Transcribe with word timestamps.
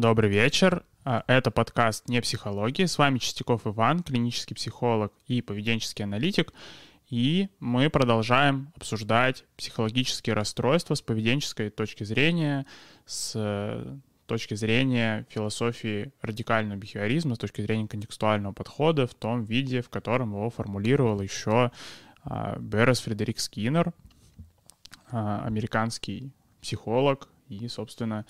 Добрый 0.00 0.30
вечер. 0.30 0.82
А, 1.04 1.24
это 1.26 1.50
подкаст 1.50 2.08
«Не 2.08 2.22
психология». 2.22 2.86
С 2.86 2.96
вами 2.96 3.18
Чистяков 3.18 3.66
Иван, 3.66 4.02
клинический 4.02 4.56
психолог 4.56 5.12
и 5.26 5.42
поведенческий 5.42 6.06
аналитик. 6.06 6.54
И 7.10 7.50
мы 7.58 7.90
продолжаем 7.90 8.72
обсуждать 8.76 9.44
психологические 9.58 10.32
расстройства 10.32 10.94
с 10.94 11.02
поведенческой 11.02 11.68
точки 11.68 12.04
зрения, 12.04 12.64
с 13.04 13.32
э, 13.34 13.98
точки 14.24 14.54
зрения 14.54 15.26
философии 15.28 16.14
радикального 16.22 16.78
бихевиоризма, 16.78 17.34
с 17.34 17.38
точки 17.38 17.60
зрения 17.60 17.86
контекстуального 17.86 18.54
подхода 18.54 19.06
в 19.06 19.12
том 19.12 19.44
виде, 19.44 19.82
в 19.82 19.90
котором 19.90 20.30
его 20.30 20.48
формулировал 20.48 21.20
еще 21.20 21.72
а, 22.24 22.56
Беррес 22.58 23.00
Фредерик 23.00 23.38
Скиннер, 23.38 23.92
а, 25.10 25.44
американский 25.44 26.32
психолог 26.62 27.28
и, 27.50 27.68
собственно, 27.68 28.24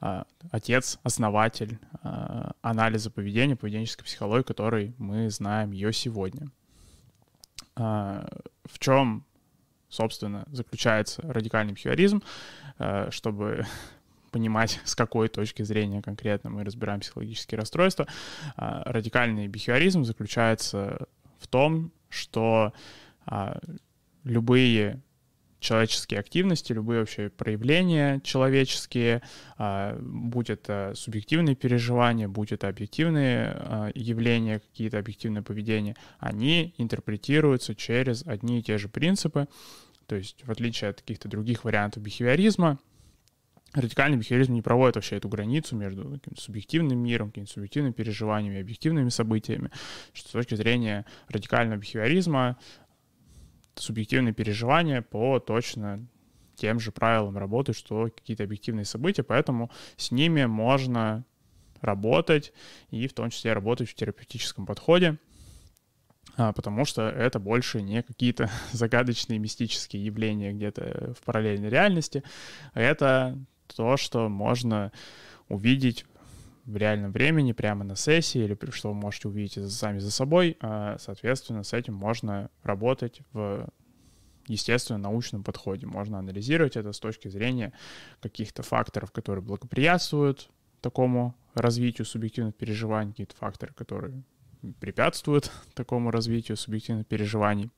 отец, 0.00 0.98
основатель 1.02 1.78
а, 2.02 2.52
анализа 2.62 3.10
поведения, 3.10 3.56
поведенческой 3.56 4.04
психологии, 4.04 4.44
который 4.44 4.94
мы 4.98 5.30
знаем 5.30 5.72
ее 5.72 5.92
сегодня. 5.92 6.48
А, 7.76 8.26
в 8.64 8.78
чем, 8.78 9.24
собственно, 9.88 10.44
заключается 10.52 11.22
радикальный 11.22 11.72
бихевиоризм, 11.72 12.22
чтобы 13.10 13.66
понимать, 14.30 14.80
с 14.84 14.94
какой 14.94 15.28
точки 15.28 15.62
зрения 15.62 16.02
конкретно 16.02 16.50
мы 16.50 16.64
разбираем 16.64 17.00
психологические 17.00 17.58
расстройства. 17.58 18.06
Радикальный 18.56 19.48
бихевиоризм 19.48 20.04
заключается 20.04 21.08
в 21.38 21.48
том, 21.48 21.90
что 22.08 22.72
любые 24.24 25.00
человеческие 25.60 26.20
активности, 26.20 26.72
любые 26.72 27.00
вообще 27.00 27.30
проявления 27.30 28.20
человеческие, 28.22 29.22
а, 29.56 29.98
будь 30.00 30.50
это 30.50 30.92
субъективные 30.94 31.56
переживания, 31.56 32.28
будь 32.28 32.52
это 32.52 32.68
объективные 32.68 33.52
а, 33.54 33.90
явления, 33.94 34.60
какие-то 34.60 34.98
объективные 34.98 35.42
поведения, 35.42 35.96
они 36.18 36.74
интерпретируются 36.78 37.74
через 37.74 38.24
одни 38.26 38.60
и 38.60 38.62
те 38.62 38.78
же 38.78 38.88
принципы. 38.88 39.48
То 40.06 40.16
есть, 40.16 40.44
в 40.44 40.50
отличие 40.50 40.90
от 40.90 41.00
каких-то 41.00 41.28
других 41.28 41.64
вариантов 41.64 42.02
бихевиоризма, 42.02 42.78
радикальный 43.74 44.16
бихевиоризм 44.16 44.54
не 44.54 44.62
проводит 44.62 44.96
вообще 44.96 45.16
эту 45.16 45.28
границу 45.28 45.76
между 45.76 46.20
субъективным 46.36 46.98
миром, 46.98 47.28
какими-то 47.28 47.52
субъективными 47.52 47.92
переживаниями 47.92 48.60
объективными 48.60 49.10
событиями, 49.10 49.70
что 50.12 50.28
с 50.28 50.32
точки 50.32 50.54
зрения 50.54 51.04
радикального 51.28 51.78
бихевиоризма 51.78 52.56
субъективные 53.78 54.34
переживания 54.34 55.02
по 55.02 55.38
точно 55.38 56.06
тем 56.56 56.80
же 56.80 56.92
правилам 56.92 57.38
работы, 57.38 57.72
что 57.72 58.04
какие-то 58.04 58.44
объективные 58.44 58.84
события, 58.84 59.22
поэтому 59.22 59.70
с 59.96 60.10
ними 60.10 60.44
можно 60.44 61.24
работать 61.80 62.52
и 62.90 63.06
в 63.06 63.12
том 63.12 63.30
числе 63.30 63.52
работать 63.52 63.88
в 63.88 63.94
терапевтическом 63.94 64.66
подходе, 64.66 65.18
а, 66.36 66.52
потому 66.52 66.84
что 66.84 67.08
это 67.08 67.38
больше 67.38 67.80
не 67.82 68.02
какие-то 68.02 68.50
загадочные 68.72 69.38
мистические 69.38 70.04
явления 70.04 70.52
где-то 70.52 71.14
в 71.18 71.24
параллельной 71.24 71.68
реальности, 71.68 72.22
это 72.74 73.38
то, 73.74 73.96
что 73.96 74.28
можно 74.28 74.92
увидеть 75.48 76.04
в 76.68 76.76
реальном 76.76 77.12
времени, 77.12 77.52
прямо 77.52 77.82
на 77.82 77.96
сессии, 77.96 78.44
или 78.44 78.56
что 78.72 78.90
вы 78.90 78.94
можете 78.94 79.28
увидеть 79.28 79.72
сами 79.72 80.00
за 80.00 80.10
собой. 80.10 80.58
А, 80.60 80.96
соответственно, 80.98 81.62
с 81.62 81.72
этим 81.72 81.94
можно 81.94 82.50
работать 82.62 83.22
в 83.32 83.66
естественно, 84.46 84.98
научном 84.98 85.42
подходе. 85.44 85.86
Можно 85.86 86.18
анализировать 86.18 86.76
это 86.76 86.92
с 86.92 87.00
точки 87.00 87.28
зрения 87.28 87.72
каких-то 88.20 88.62
факторов, 88.62 89.12
которые 89.12 89.42
благоприятствуют 89.42 90.50
такому 90.82 91.34
развитию 91.54 92.04
субъективных 92.04 92.54
переживаний, 92.54 93.12
какие-то 93.12 93.36
факторы, 93.36 93.72
которые 93.72 94.22
препятствуют 94.78 95.50
такому 95.74 96.10
развитию 96.10 96.58
субъективных 96.58 97.06
переживаний. 97.06 97.70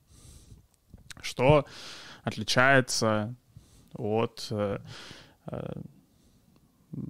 Что 1.21 1.65
отличается 2.23 3.35
от 3.93 4.47
э, 4.51 4.79
э, 5.47 5.81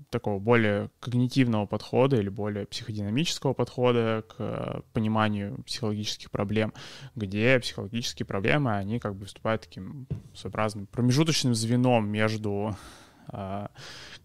такого 0.10 0.40
более 0.40 0.90
когнитивного 1.00 1.66
подхода 1.66 2.18
или 2.18 2.30
более 2.30 2.66
психодинамического 2.66 3.54
подхода 3.54 4.24
к 4.28 4.36
э, 4.40 4.82
пониманию 4.94 5.64
психологических 5.64 6.30
проблем, 6.30 6.74
где 7.16 7.60
психологические 7.60 8.26
проблемы, 8.26 8.76
они 8.76 9.00
как 9.00 9.16
бы 9.16 9.22
выступают 9.22 9.64
таким 9.64 10.08
своеобразным 10.34 10.88
промежуточным 10.88 11.56
звеном 11.56 12.08
между 12.10 12.76
а, 13.28 13.72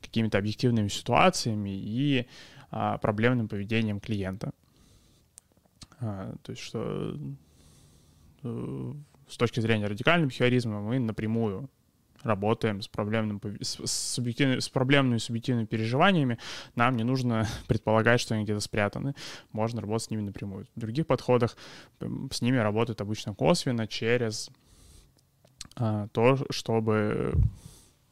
какими-то 0.03 0.39
объективными 0.39 0.89
ситуациями 0.89 1.71
и 1.71 2.27
а, 2.71 2.99
проблемным 2.99 3.49
поведением 3.49 4.01
клиента. 4.01 4.53
А, 6.01 6.35
то 6.43 6.53
есть 6.53 6.63
что 6.63 7.17
э, 8.43 8.93
с 9.29 9.37
точки 9.37 9.61
зрения 9.61 9.87
радикального 9.87 10.29
бихевиоризма 10.29 10.81
мы 10.81 10.99
напрямую 10.99 11.71
работаем 12.23 12.83
с, 12.83 12.89
проблемным, 12.89 13.41
с, 13.61 13.79
с, 13.85 14.19
с 14.19 14.69
проблемными 14.69 15.19
субъективными 15.19 15.67
переживаниями, 15.67 16.39
нам 16.75 16.97
не 16.97 17.05
нужно 17.05 17.47
предполагать, 17.69 18.21
что 18.21 18.35
они 18.35 18.45
где-то 18.45 18.61
спрятаны. 18.61 19.15
Можно 19.53 19.81
работать 19.81 20.07
с 20.07 20.11
ними 20.11 20.23
напрямую. 20.23 20.67
В 20.75 20.81
других 20.81 21.07
подходах 21.07 21.57
с 22.31 22.41
ними 22.41 22.57
работают 22.57 23.01
обычно 23.01 23.35
косвенно 23.35 23.87
через 23.87 24.51
а, 25.77 26.09
то, 26.09 26.39
чтобы 26.51 27.35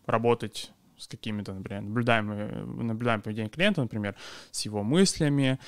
работать 0.07 0.74
с 0.99 1.09
какими-то, 1.09 1.53
например, 1.53 1.83
наблюдаем, 1.83 2.87
наблюдаем 2.87 3.23
поведение 3.23 3.51
клиента, 3.51 3.81
например, 3.81 4.15
с 4.51 4.63
его 4.65 4.83
мыслями 4.83 5.59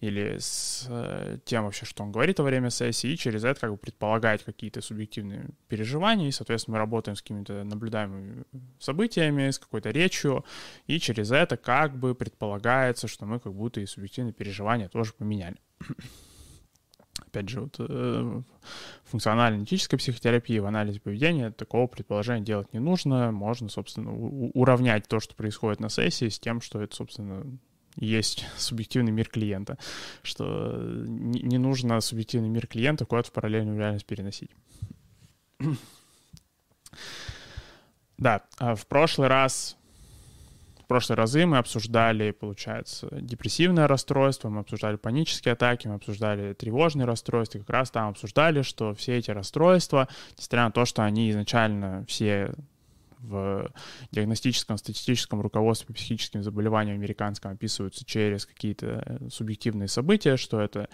или 0.00 0.38
с 0.38 0.86
э, 0.88 1.38
тем 1.44 1.64
вообще, 1.64 1.86
что 1.86 2.02
он 2.04 2.12
говорит 2.12 2.38
во 2.38 2.44
время 2.44 2.70
сессии, 2.70 3.10
и 3.10 3.16
через 3.16 3.44
это 3.44 3.60
как 3.60 3.70
бы 3.70 3.76
предполагать 3.76 4.44
какие-то 4.44 4.80
субъективные 4.80 5.48
переживания, 5.68 6.28
и, 6.28 6.32
соответственно, 6.32 6.76
мы 6.76 6.78
работаем 6.78 7.16
с 7.16 7.22
какими-то 7.22 7.64
наблюдаемыми 7.64 8.44
событиями, 8.78 9.50
с 9.50 9.58
какой-то 9.58 9.90
речью, 9.90 10.44
и 10.86 10.98
через 10.98 11.30
это 11.30 11.56
как 11.56 11.96
бы 11.96 12.14
предполагается, 12.14 13.08
что 13.08 13.26
мы 13.26 13.40
как 13.40 13.54
будто 13.54 13.80
и 13.80 13.86
субъективные 13.86 14.32
переживания 14.32 14.88
тоже 14.88 15.12
поменяли 15.12 15.56
опять 17.18 17.48
же, 17.48 17.60
вот, 17.62 17.76
э, 17.78 18.42
функционально-аналитической 19.04 19.96
психотерапии, 19.96 20.58
в 20.58 20.66
анализе 20.66 21.00
поведения 21.00 21.50
такого 21.50 21.86
предположения 21.86 22.44
делать 22.44 22.72
не 22.72 22.80
нужно. 22.80 23.32
Можно, 23.32 23.68
собственно, 23.68 24.12
уравнять 24.14 25.08
то, 25.08 25.20
что 25.20 25.34
происходит 25.34 25.80
на 25.80 25.88
сессии, 25.88 26.28
с 26.28 26.38
тем, 26.38 26.60
что 26.60 26.80
это, 26.80 26.94
собственно, 26.94 27.44
есть 27.96 28.46
субъективный 28.56 29.12
мир 29.12 29.28
клиента, 29.28 29.78
что 30.22 30.76
не, 31.06 31.40
не 31.40 31.58
нужно 31.58 32.00
субъективный 32.00 32.48
мир 32.48 32.66
клиента 32.66 33.04
куда-то 33.04 33.28
в 33.28 33.32
параллельную 33.32 33.78
реальность 33.78 34.06
переносить. 34.06 34.50
Да, 38.18 38.44
а 38.56 38.74
в 38.74 38.86
прошлый 38.86 39.28
раз 39.28 39.76
в 40.86 40.88
прошлые 40.88 41.16
разы 41.16 41.46
мы 41.46 41.58
обсуждали, 41.58 42.30
получается, 42.30 43.08
депрессивное 43.10 43.88
расстройство, 43.88 44.50
мы 44.50 44.60
обсуждали 44.60 44.94
панические 44.94 45.54
атаки, 45.54 45.88
мы 45.88 45.94
обсуждали 45.94 46.52
тревожные 46.52 47.06
расстройства, 47.06 47.58
как 47.58 47.70
раз 47.70 47.90
там 47.90 48.10
обсуждали, 48.10 48.62
что 48.62 48.94
все 48.94 49.16
эти 49.16 49.32
расстройства, 49.32 50.06
несмотря 50.38 50.66
на 50.66 50.70
то, 50.70 50.84
что 50.84 51.02
они 51.02 51.28
изначально 51.32 52.04
все 52.06 52.54
в 53.18 53.68
диагностическом 54.12 54.78
статистическом 54.78 55.40
руководстве 55.40 55.88
по 55.88 55.94
психическим 55.94 56.44
заболеваниям 56.44 56.98
американском 56.98 57.50
описываются 57.50 58.04
через 58.04 58.46
какие-то 58.46 59.18
субъективные 59.28 59.88
события, 59.88 60.36
что 60.36 60.60
это 60.60 60.88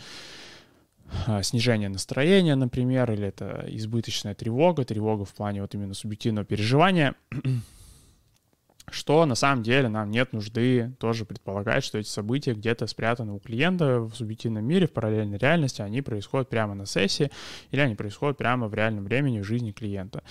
а, 1.26 1.42
снижение 1.42 1.90
настроения, 1.90 2.54
например, 2.54 3.12
или 3.12 3.26
это 3.28 3.66
избыточная 3.68 4.34
тревога, 4.34 4.86
тревога 4.86 5.26
в 5.26 5.34
плане 5.34 5.60
вот 5.60 5.74
именно 5.74 5.92
субъективного 5.92 6.46
переживания 6.46 7.14
что 8.92 9.24
на 9.26 9.34
самом 9.34 9.62
деле 9.62 9.88
нам 9.88 10.10
нет 10.10 10.32
нужды 10.32 10.92
тоже 10.98 11.24
предполагать, 11.24 11.82
что 11.82 11.98
эти 11.98 12.08
события 12.08 12.52
где-то 12.52 12.86
спрятаны 12.86 13.32
у 13.32 13.38
клиента 13.38 14.00
в 14.00 14.14
субъективном 14.14 14.64
мире, 14.64 14.86
в 14.86 14.92
параллельной 14.92 15.38
реальности, 15.38 15.82
они 15.82 16.02
происходят 16.02 16.48
прямо 16.48 16.74
на 16.74 16.86
сессии 16.86 17.30
или 17.70 17.80
они 17.80 17.94
происходят 17.94 18.36
прямо 18.36 18.68
в 18.68 18.74
реальном 18.74 19.04
времени 19.04 19.40
в 19.40 19.44
жизни 19.44 19.72
клиента. 19.72 20.22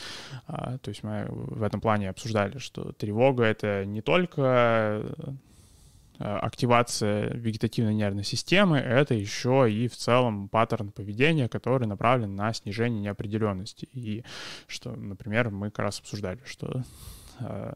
А, 0.48 0.78
то 0.78 0.90
есть 0.90 1.04
мы 1.04 1.26
в 1.30 1.64
этом 1.64 1.82
плане 1.82 2.10
обсуждали, 2.10 2.60
что 2.60 2.92
тревога— 2.92 3.44
это 3.46 3.84
не 3.86 4.02
только 4.02 5.04
э, 6.20 6.24
активация 6.24 7.34
вегетативной 7.34 7.96
нервной 7.96 8.24
системы, 8.24 8.78
это 8.78 9.16
еще 9.16 9.68
и 9.72 9.88
в 9.88 9.98
целом 9.98 10.50
паттерн 10.50 10.92
поведения, 10.92 11.50
который 11.50 11.88
направлен 11.88 12.36
на 12.36 12.54
снижение 12.54 13.02
неопределенности. 13.02 13.90
И 13.92 14.24
что, 14.68 14.92
например, 14.92 15.50
мы 15.50 15.72
как 15.72 15.86
раз 15.86 16.00
обсуждали, 16.00 16.40
что 16.46 16.84
Э, 17.42 17.74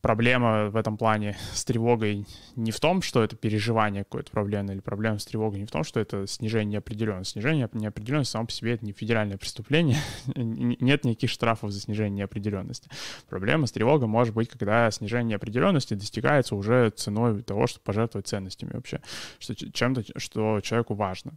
проблема 0.00 0.70
в 0.70 0.76
этом 0.76 0.96
плане 0.96 1.36
с 1.52 1.64
тревогой 1.64 2.26
не 2.54 2.70
в 2.70 2.78
том, 2.78 3.02
что 3.02 3.24
это 3.24 3.34
переживание 3.34 4.04
какой-то 4.04 4.30
проблемы, 4.30 4.72
или 4.72 4.80
проблема 4.80 5.18
с 5.18 5.24
тревогой 5.24 5.60
не 5.60 5.66
в 5.66 5.70
том, 5.70 5.82
что 5.82 5.98
это 5.98 6.26
снижение 6.26 6.74
неопределенности. 6.74 7.32
Снижение 7.32 7.68
неопределенности 7.72 8.32
само 8.32 8.46
по 8.46 8.52
себе 8.52 8.74
это 8.74 8.84
не 8.84 8.92
федеральное 8.92 9.36
преступление, 9.36 9.98
нет 10.36 11.04
никаких 11.04 11.30
штрафов 11.30 11.72
за 11.72 11.80
снижение 11.80 12.18
неопределенности. 12.18 12.88
Проблема 13.28 13.66
с 13.66 13.72
тревогой 13.72 14.06
может 14.06 14.34
быть, 14.34 14.48
когда 14.48 14.90
снижение 14.90 15.32
неопределенности 15.32 15.94
достигается 15.94 16.54
уже 16.54 16.90
ценой 16.90 17.42
того, 17.42 17.66
чтобы 17.66 17.84
пожертвовать 17.84 18.28
ценностями 18.28 18.70
вообще, 18.74 19.00
что 19.38 19.54
чем-то, 19.54 20.04
что 20.18 20.60
человеку 20.60 20.94
важно. 20.94 21.32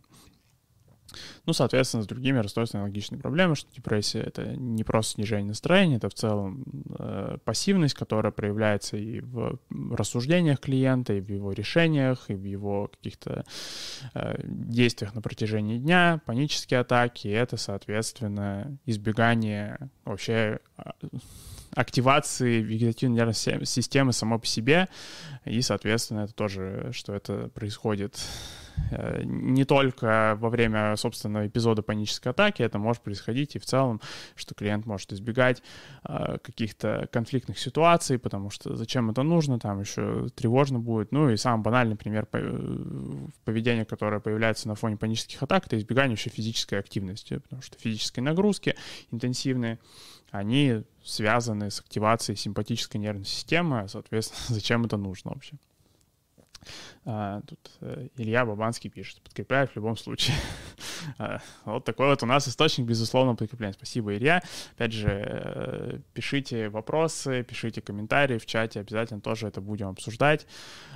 Ну, 1.46 1.54
соответственно, 1.54 2.04
с 2.04 2.08
другими 2.08 2.40
расстройствами 2.40 2.82
аналогичные 2.82 3.20
проблемы, 3.20 3.56
что 3.56 3.74
депрессия— 3.74 4.20
это 4.26 4.46
не 4.56 4.84
просто 4.84 5.14
снижение 5.14 5.48
настроения, 5.48 5.98
это 5.98 6.10
в 6.10 6.14
целом 6.14 6.64
э, 7.00 7.38
пассивность, 7.44 7.94
которая 7.94 8.32
проявляется 8.32 8.98
и 8.98 9.22
в 9.22 9.60
рассуждениях 9.70 10.60
клиента, 10.60 11.14
и 11.14 11.22
в 11.22 11.30
его 11.30 11.52
решениях, 11.52 12.30
и 12.30 12.36
в 12.36 12.44
его 12.44 12.90
каких-то 12.90 13.46
э, 14.14 14.40
действиях 14.44 15.16
на 15.16 15.22
протяжении 15.22 15.78
дня, 15.78 16.22
панические 16.26 16.82
атаки, 16.82 17.28
и 17.28 17.32
это, 17.32 17.58
соответственно, 17.58 18.78
избегание 18.86 19.90
вообще 20.06 20.60
а, 20.78 20.94
активации 21.74 22.62
вегетативной 22.62 23.18
нервной 23.18 23.66
системы 23.66 24.14
само 24.14 24.40
по 24.40 24.46
себе, 24.46 24.88
и, 25.46 25.62
соответственно, 25.62 26.22
это 26.22 26.34
тоже, 26.34 26.90
что 26.94 27.14
это 27.14 27.50
происходит 27.54 28.20
не 29.24 29.66
только 29.66 30.38
во 30.40 30.50
время, 30.50 30.96
собственно, 30.96 31.48
эпизода 31.48 31.82
панической 31.82 32.32
атаки, 32.32 32.62
это 32.62 32.80
может 32.80 33.02
происходить 33.02 33.56
и 33.56 33.60
в 33.60 33.66
целом, 33.66 34.02
что 34.36 34.56
клиент 34.56 34.86
может 34.86 35.12
избегать 35.14 35.62
э, 36.08 36.38
каких-то 36.42 37.08
конфликтных 37.12 37.60
ситуаций, 37.60 38.18
потому 38.18 38.50
что 38.50 38.76
зачем 38.76 39.10
это 39.10 39.24
нужно, 39.24 39.60
там 39.60 39.82
еще 39.82 40.28
тревожно 40.36 40.80
будет. 40.80 41.12
Ну 41.12 41.30
и 41.30 41.38
самый 41.38 41.64
банальный 41.64 41.96
пример 41.96 42.28
э, 42.32 43.28
поведения, 43.46 43.86
которое 43.86 44.20
появляется 44.20 44.68
на 44.68 44.76
фоне 44.76 44.98
панических 44.98 45.42
атак, 45.44 45.68
это 45.68 45.78
избегание 45.78 46.14
еще 46.14 46.30
физической 46.30 46.80
активности, 46.80 47.38
потому 47.38 47.62
что 47.62 47.78
физические 47.78 48.24
нагрузки 48.24 48.76
интенсивные, 49.12 49.80
они 50.32 50.84
связаны 51.04 51.72
с 51.72 51.80
активацией 51.80 52.38
симпатической 52.38 53.00
нервной 53.00 53.26
системы, 53.26 53.88
соответственно, 53.88 54.42
зачем 54.56 54.86
это 54.86 54.98
нужно 54.98 55.32
вообще. 55.32 55.58
А, 57.06 57.42
тут 57.42 57.72
э, 57.82 58.08
Илья 58.18 58.46
Бабанский 58.46 58.90
пишет, 58.90 59.22
подкрепляю 59.22 59.68
в 59.68 59.76
любом 59.76 59.98
случае. 59.98 60.36
а, 61.18 61.40
вот 61.66 61.86
такой 61.86 62.08
вот 62.08 62.24
у 62.24 62.26
нас 62.26 62.48
источник, 62.48 62.86
безусловно, 62.86 63.36
подкрепления. 63.36 63.74
Спасибо, 63.74 64.16
Илья. 64.16 64.42
Опять 64.76 64.92
же, 64.92 65.10
э, 65.10 66.00
пишите 66.14 66.70
вопросы, 66.70 67.44
пишите 67.44 67.82
комментарии 67.82 68.38
в 68.38 68.46
чате, 68.46 68.80
обязательно 68.80 69.22
тоже 69.22 69.48
это 69.48 69.62
будем 69.62 69.88
обсуждать, 69.88 70.46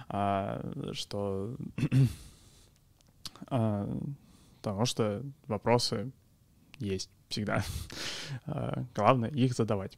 а, 0.09 0.61
что... 0.93 1.55
а, 3.47 3.89
потому 4.61 4.85
что 4.85 5.23
вопросы 5.47 6.11
есть 6.77 7.09
всегда. 7.29 7.63
главное 8.95 9.29
их 9.29 9.53
задавать. 9.53 9.97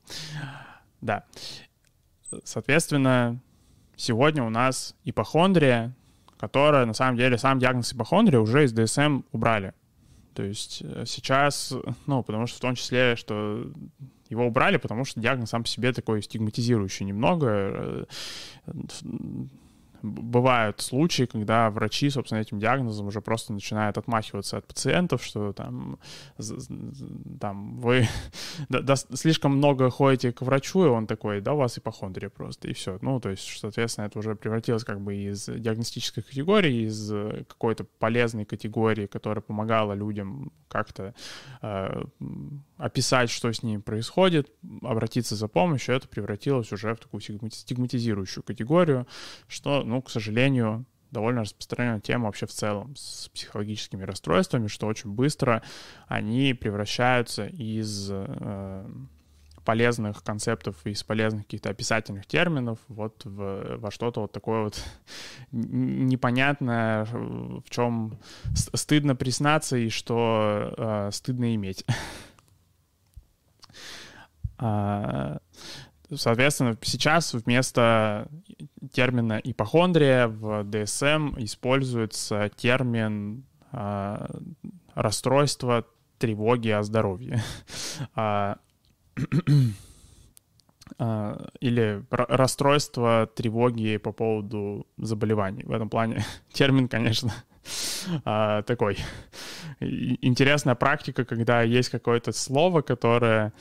Да. 1.01 1.25
Соответственно, 2.44 3.39
сегодня 3.95 4.44
у 4.44 4.50
нас 4.50 4.95
ипохондрия, 5.04 5.95
которая, 6.38 6.86
на 6.86 6.94
самом 6.94 7.18
деле, 7.18 7.38
сам 7.38 7.60
диагноз 7.60 7.94
ипохондрия 7.94 8.40
уже 8.40 8.66
из 8.66 8.74
ДСМ 8.74 9.22
убрали. 9.31 9.74
То 10.34 10.44
есть 10.44 10.81
э, 10.84 11.04
сейчас, 11.06 11.74
ну, 12.06 12.24
потому 12.24 12.48
что 12.48 12.57
в 12.57 12.62
том 12.62 12.75
числе, 12.75 13.16
что 13.16 13.72
его 14.30 14.48
убрали, 14.48 14.78
потому 14.78 15.06
что 15.06 15.19
диагноз 15.19 15.50
сам 15.50 15.63
по 15.63 15.69
себе 15.69 15.94
такой 15.94 16.22
стигматизирующий 16.22 17.06
немного 17.06 17.48
э, 17.50 18.06
бывают 20.04 20.82
случаи, 20.82 21.24
когда 21.24 21.70
врачи, 21.70 22.10
собственно, 22.10 22.40
этим 22.40 22.60
диагнозом 22.60 23.08
уже 23.08 23.22
просто 23.22 23.54
начинают 23.54 23.98
отмахиваться 23.98 24.58
от 24.58 24.68
пациентов, 24.68 25.24
что 25.24 25.54
там, 25.54 25.98
там 27.40 27.80
вы 27.80 28.08
слишком 29.14 29.58
много 29.58 29.90
ходите 29.90 30.34
к 30.34 30.42
врачу, 30.42 30.86
и 30.86 30.90
он 30.90 31.08
такой, 31.08 31.42
да, 31.42 31.54
у 31.54 31.58
вас 31.58 31.78
ипохондрия 31.78 32.30
просто, 32.30 32.68
и 32.68 32.74
все. 32.74 33.00
Ну, 33.02 33.20
то 33.20 33.30
есть, 33.30 33.58
соответственно, 33.60 34.06
это 34.06 34.20
уже 34.20 34.36
превратилось 34.36 34.84
как 34.84 35.00
бы 35.00 35.16
из 35.16 35.46
диагностической 35.46 36.22
категории, 36.22 36.88
из 36.88 37.10
какой-то 37.48 37.86
полезной 38.00 38.46
категории, 38.46 39.08
которая 39.08 39.42
помогала 39.42 39.94
людям 39.94 40.52
как-то 40.68 41.14
э, 41.62 42.04
описать, 42.83 43.30
что 43.30 43.51
с 43.51 43.63
ними 43.63 43.80
происходит, 43.80 44.51
обратиться 44.81 45.35
за 45.35 45.47
помощью, 45.47 45.95
это 45.95 46.09
превратилось 46.09 46.71
уже 46.74 46.94
в 46.94 47.00
такую 47.00 47.21
стигматизирующую 47.21 48.44
категорию, 48.44 49.07
что, 49.47 49.83
ну, 49.83 50.01
к 50.01 50.09
сожалению, 50.09 50.85
довольно 51.09 51.41
распространенная 51.41 52.01
тема 52.01 52.25
вообще 52.25 52.45
в 52.45 52.51
целом 52.51 52.94
с 52.97 53.30
психологическими 53.30 54.03
расстройствами, 54.03 54.68
что 54.68 54.88
очень 54.88 55.12
быстро 55.12 55.63
они 56.07 56.53
превращаются 56.53 57.45
из 57.45 58.09
э, 58.12 58.85
полезных 59.63 60.21
концептов, 60.21 60.75
из 60.85 61.03
полезных 61.03 61.44
каких-то 61.44 61.69
описательных 61.69 62.25
терминов 62.25 62.80
вот 62.89 63.24
в, 63.24 63.77
во 63.77 63.91
что-то 63.91 64.21
вот 64.21 64.33
такое 64.33 64.63
вот 64.63 64.83
непонятное, 65.51 67.06
в 67.06 67.69
чем 67.69 68.19
стыдно 68.53 69.15
признаться 69.15 69.77
и 69.77 69.88
что 69.88 70.74
э, 70.75 71.09
стыдно 71.13 71.56
иметь. 71.56 71.85
А, 74.63 75.39
Соответственно, 76.15 76.77
сейчас 76.81 77.33
вместо 77.33 78.27
термина 78.92 79.39
ипохондрия 79.44 80.27
в 80.27 80.63
ДСМ 80.63 81.33
используется 81.38 82.51
термин 82.56 83.45
э, 83.71 84.27
расстройство 84.94 85.88
тревоги 86.18 86.69
о 86.69 86.83
здоровье. 86.83 87.42
А, 88.15 88.57
а, 90.98 91.48
или 91.59 92.04
расстройство 92.09 93.30
тревоги 93.36 93.98
по 93.98 94.12
поводу 94.12 94.88
заболеваний. 94.98 95.63
В 95.63 95.71
этом 95.71 95.89
плане 95.89 96.24
термин, 96.54 96.88
конечно, 96.88 97.33
такой. 98.66 98.98
Интересная 99.80 100.75
практика, 100.75 101.24
когда 101.24 101.62
есть 101.62 101.89
какое-то 101.89 102.31
слово, 102.31 102.81
которое 102.81 103.54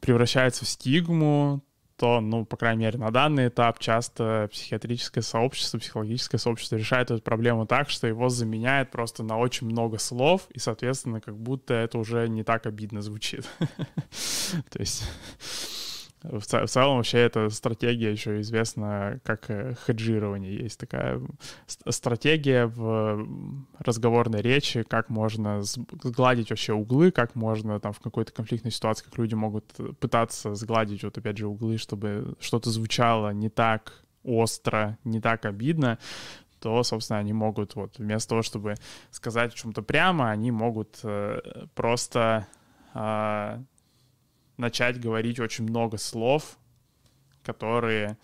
превращается 0.00 0.64
в 0.64 0.68
стигму, 0.68 1.62
то, 1.98 2.20
ну, 2.20 2.44
по 2.44 2.56
крайней 2.56 2.84
мере, 2.84 2.96
на 2.96 3.10
данный 3.10 3.48
этап 3.48 3.80
часто 3.80 4.48
психиатрическое 4.52 5.20
сообщество, 5.20 5.78
психологическое 5.78 6.38
сообщество 6.38 6.76
решает 6.76 7.10
эту 7.10 7.20
проблему 7.20 7.66
так, 7.66 7.90
что 7.90 8.06
его 8.06 8.28
заменяет 8.28 8.92
просто 8.92 9.24
на 9.24 9.36
очень 9.36 9.66
много 9.66 9.98
слов, 9.98 10.46
и, 10.50 10.60
соответственно, 10.60 11.20
как 11.20 11.36
будто 11.36 11.74
это 11.74 11.98
уже 11.98 12.28
не 12.28 12.44
так 12.44 12.66
обидно 12.66 13.02
звучит. 13.02 13.48
То 14.70 14.78
есть 14.78 15.02
в, 16.22 16.40
в 16.40 16.68
целом 16.68 16.96
вообще 16.96 17.18
эта 17.18 17.48
стратегия 17.50 18.10
еще 18.10 18.40
известна 18.40 19.20
как 19.24 19.50
э, 19.50 19.74
хеджирование. 19.86 20.56
Есть 20.56 20.80
такая 20.80 21.20
стратегия 21.66 22.66
в 22.66 23.26
разговорной 23.78 24.42
речи, 24.42 24.82
как 24.82 25.10
можно 25.10 25.62
сгладить 25.62 26.50
вообще 26.50 26.72
углы, 26.72 27.10
как 27.10 27.34
можно 27.34 27.78
там 27.80 27.92
в 27.92 28.00
какой-то 28.00 28.32
конфликтной 28.32 28.72
ситуации, 28.72 29.04
как 29.04 29.18
люди 29.18 29.34
могут 29.34 29.64
пытаться 30.00 30.54
сгладить 30.54 31.04
вот 31.04 31.16
опять 31.18 31.38
же 31.38 31.46
углы, 31.46 31.78
чтобы 31.78 32.34
что-то 32.40 32.70
звучало 32.70 33.32
не 33.32 33.48
так 33.48 34.04
остро, 34.24 34.98
не 35.04 35.20
так 35.20 35.46
обидно, 35.46 35.98
то, 36.60 36.82
собственно, 36.82 37.20
они 37.20 37.32
могут 37.32 37.76
вот 37.76 37.98
вместо 37.98 38.30
того, 38.30 38.42
чтобы 38.42 38.74
сказать 39.10 39.52
о 39.54 39.56
чем-то 39.56 39.82
прямо, 39.82 40.30
они 40.30 40.50
могут 40.50 40.98
э, 41.04 41.66
просто 41.74 42.46
э, 42.94 43.62
начать 44.58 45.00
говорить 45.00 45.40
очень 45.40 45.64
много 45.64 45.96
слов, 45.96 46.58
которые 47.42 48.18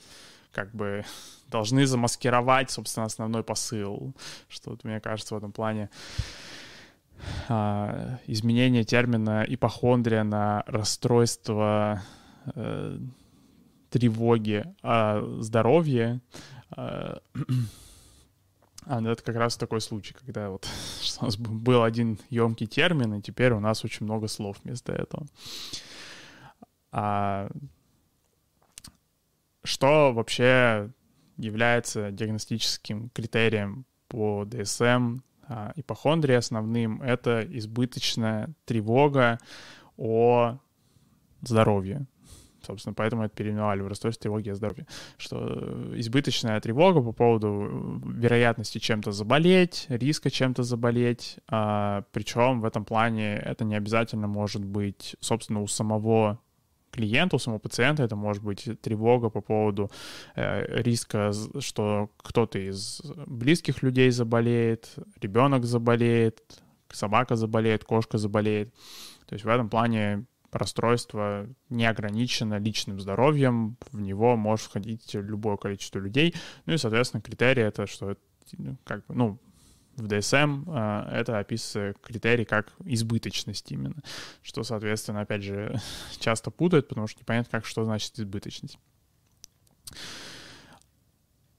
как 0.52 0.74
бы 0.74 1.04
должны 1.48 1.86
замаскировать, 1.86 2.70
собственно, 2.70 3.06
основной 3.06 3.42
посыл. 3.42 4.14
Что 4.48 4.70
вот, 4.70 4.84
мне 4.84 5.00
кажется, 5.00 5.34
в 5.34 5.38
этом 5.38 5.52
плане 5.52 5.88
а, 7.48 8.18
изменение 8.26 8.84
термина 8.84 9.44
ипохондрия 9.46 10.24
на 10.24 10.62
расстройство 10.66 12.02
э, 12.54 12.98
тревоги 13.90 14.64
о 14.82 15.40
здоровье 15.40 16.20
э, 16.76 17.16
а, 18.86 19.00
ну 19.00 19.10
это 19.10 19.22
как 19.22 19.36
раз 19.36 19.56
такой 19.56 19.80
случай, 19.80 20.14
когда 20.14 20.50
вот 20.50 20.66
у 21.20 21.24
нас 21.24 21.36
был 21.36 21.82
один 21.82 22.18
емкий 22.30 22.66
термин, 22.66 23.14
и 23.14 23.22
теперь 23.22 23.52
у 23.52 23.60
нас 23.60 23.84
очень 23.84 24.04
много 24.04 24.28
слов 24.28 24.58
вместо 24.64 24.92
этого. 24.92 25.26
А 26.96 27.48
что 29.64 30.12
вообще 30.12 30.92
является 31.36 32.12
диагностическим 32.12 33.10
критерием 33.10 33.84
по 34.06 34.44
ДСМ 34.44 35.16
а, 35.48 35.72
ипохондрии 35.74 36.36
основным? 36.36 37.02
Это 37.02 37.44
избыточная 37.50 38.54
тревога 38.64 39.40
о 39.96 40.58
здоровье. 41.42 42.06
Собственно, 42.62 42.94
поэтому 42.94 43.24
это 43.24 43.34
переименовали 43.34 43.82
в 43.82 43.88
расстройство 43.88 44.22
тревоги 44.22 44.50
о 44.50 44.54
здоровье. 44.54 44.86
Что 45.18 45.90
избыточная 45.96 46.60
тревога 46.60 47.02
по 47.02 47.10
поводу 47.10 48.00
вероятности 48.06 48.78
чем-то 48.78 49.10
заболеть, 49.10 49.86
риска 49.88 50.30
чем-то 50.30 50.62
заболеть. 50.62 51.38
А, 51.48 52.04
причем 52.12 52.60
в 52.60 52.64
этом 52.64 52.84
плане 52.84 53.34
это 53.34 53.64
не 53.64 53.74
обязательно 53.74 54.28
может 54.28 54.64
быть, 54.64 55.16
собственно, 55.18 55.60
у 55.60 55.66
самого 55.66 56.38
клиента, 56.94 57.36
у 57.36 57.38
самого 57.38 57.58
пациента, 57.58 58.02
это 58.02 58.16
может 58.16 58.42
быть 58.42 58.68
тревога 58.80 59.30
по 59.30 59.40
поводу 59.40 59.90
э, 60.36 60.82
риска, 60.82 61.32
что 61.58 62.10
кто-то 62.18 62.58
из 62.58 63.02
близких 63.26 63.82
людей 63.82 64.10
заболеет, 64.10 64.94
ребенок 65.20 65.64
заболеет, 65.64 66.40
собака 66.90 67.36
заболеет, 67.36 67.84
кошка 67.84 68.18
заболеет. 68.18 68.72
То 69.26 69.34
есть 69.34 69.44
в 69.44 69.48
этом 69.48 69.68
плане 69.68 70.26
расстройство 70.52 71.46
не 71.68 71.86
ограничено 71.86 72.58
личным 72.58 73.00
здоровьем, 73.00 73.76
в 73.90 74.00
него 74.00 74.36
может 74.36 74.66
входить 74.66 75.14
любое 75.14 75.56
количество 75.56 75.98
людей. 75.98 76.34
Ну 76.66 76.74
и, 76.74 76.78
соответственно, 76.78 77.22
критерий 77.22 77.62
это, 77.62 77.86
что 77.86 78.16
ну, 78.58 78.76
как 78.84 79.04
бы, 79.06 79.14
ну, 79.14 79.38
в 79.96 80.06
DSM 80.06 80.64
э, 80.66 81.20
это 81.20 81.38
описывается 81.38 81.98
критерий 82.00 82.44
как 82.44 82.72
избыточность 82.84 83.70
именно, 83.70 83.96
что, 84.42 84.62
соответственно, 84.62 85.20
опять 85.20 85.42
же, 85.42 85.78
часто 86.18 86.50
путают, 86.50 86.88
потому 86.88 87.06
что 87.06 87.20
непонятно, 87.20 87.50
как, 87.50 87.66
что 87.66 87.84
значит 87.84 88.18
избыточность. 88.18 88.78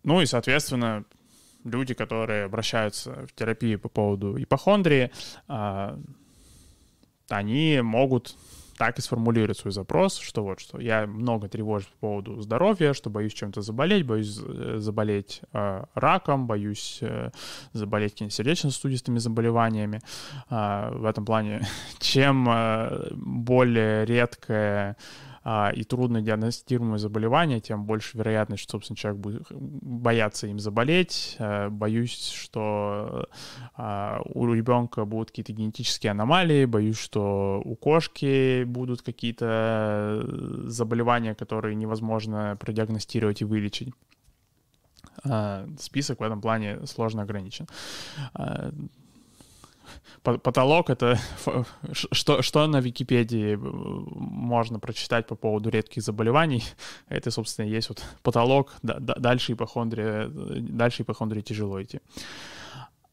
Ну 0.03 0.21
и, 0.21 0.25
соответственно, 0.25 1.05
люди, 1.63 1.93
которые 1.93 2.45
обращаются 2.45 3.25
в 3.25 3.33
терапию 3.33 3.79
по 3.79 3.89
поводу 3.89 4.41
ипохондрии, 4.41 5.11
э, 5.47 5.97
они 7.29 7.81
могут 7.81 8.35
так 8.77 8.99
и 8.99 9.01
сформулировать 9.01 9.57
свой 9.57 9.71
запрос, 9.71 10.17
что 10.17 10.43
вот 10.43 10.59
что 10.59 10.79
я 10.79 11.07
много 11.07 11.47
тревожусь 11.47 11.87
по 11.99 12.07
поводу 12.07 12.41
здоровья, 12.41 12.93
что 12.93 13.09
боюсь 13.09 13.33
чем-то 13.33 13.61
заболеть, 13.61 14.05
боюсь 14.05 14.39
э, 14.43 14.75
заболеть 14.79 15.41
э, 15.53 15.83
раком, 15.93 16.47
боюсь 16.47 16.99
э, 17.01 17.31
заболеть 17.73 18.13
какими-то 18.13 18.35
сердечно-сосудистыми 18.35 19.19
заболеваниями. 19.19 20.01
Э, 20.49 20.91
в 20.91 21.05
этом 21.05 21.25
плане, 21.25 21.65
чем 21.99 22.47
э, 22.49 23.09
более 23.13 24.05
редкая 24.05 24.65
а, 24.91 24.95
и 25.45 25.83
трудно 25.83 26.21
диагностируемые 26.21 26.97
заболевания, 26.97 27.59
тем 27.59 27.85
больше 27.85 28.17
вероятность, 28.17 28.63
что, 28.63 28.71
собственно, 28.71 28.97
человек 28.97 29.21
будет 29.21 29.43
бояться 29.51 30.47
им 30.47 30.59
заболеть. 30.59 31.35
А, 31.37 31.69
боюсь, 31.69 32.31
что 32.31 33.27
а, 33.75 34.21
у 34.25 34.51
ребенка 34.51 35.05
будут 35.05 35.29
какие-то 35.29 35.53
генетические 35.53 36.11
аномалии, 36.11 36.65
боюсь, 36.65 36.97
что 36.97 37.61
у 37.63 37.75
кошки 37.75 38.63
будут 38.63 39.03
какие-то 39.03 40.25
заболевания, 40.65 41.35
которые 41.35 41.75
невозможно 41.75 42.57
продиагностировать 42.59 43.41
и 43.41 43.45
вылечить 43.45 43.93
список 45.79 46.19
в 46.19 46.23
этом 46.23 46.41
плане 46.41 46.85
сложно 46.85 47.21
ограничен 47.21 47.67
потолок— 50.25 50.89
это 50.91 51.17
что, 51.91 52.41
что 52.41 52.67
на 52.67 52.81
Википедии 52.81 53.55
можно 53.55 54.79
прочитать 54.79 55.27
по 55.27 55.35
поводу 55.35 55.69
редких 55.69 56.03
заболеваний. 56.03 56.63
Это, 57.07 57.31
собственно, 57.31 57.67
есть 57.67 57.89
вот 57.89 58.03
потолок. 58.23 58.73
Дальше 58.81 59.53
ипохондрия, 59.53 60.27
дальше 60.27 61.03
ипохондрии 61.03 61.41
тяжело 61.41 61.81
идти. 61.81 61.99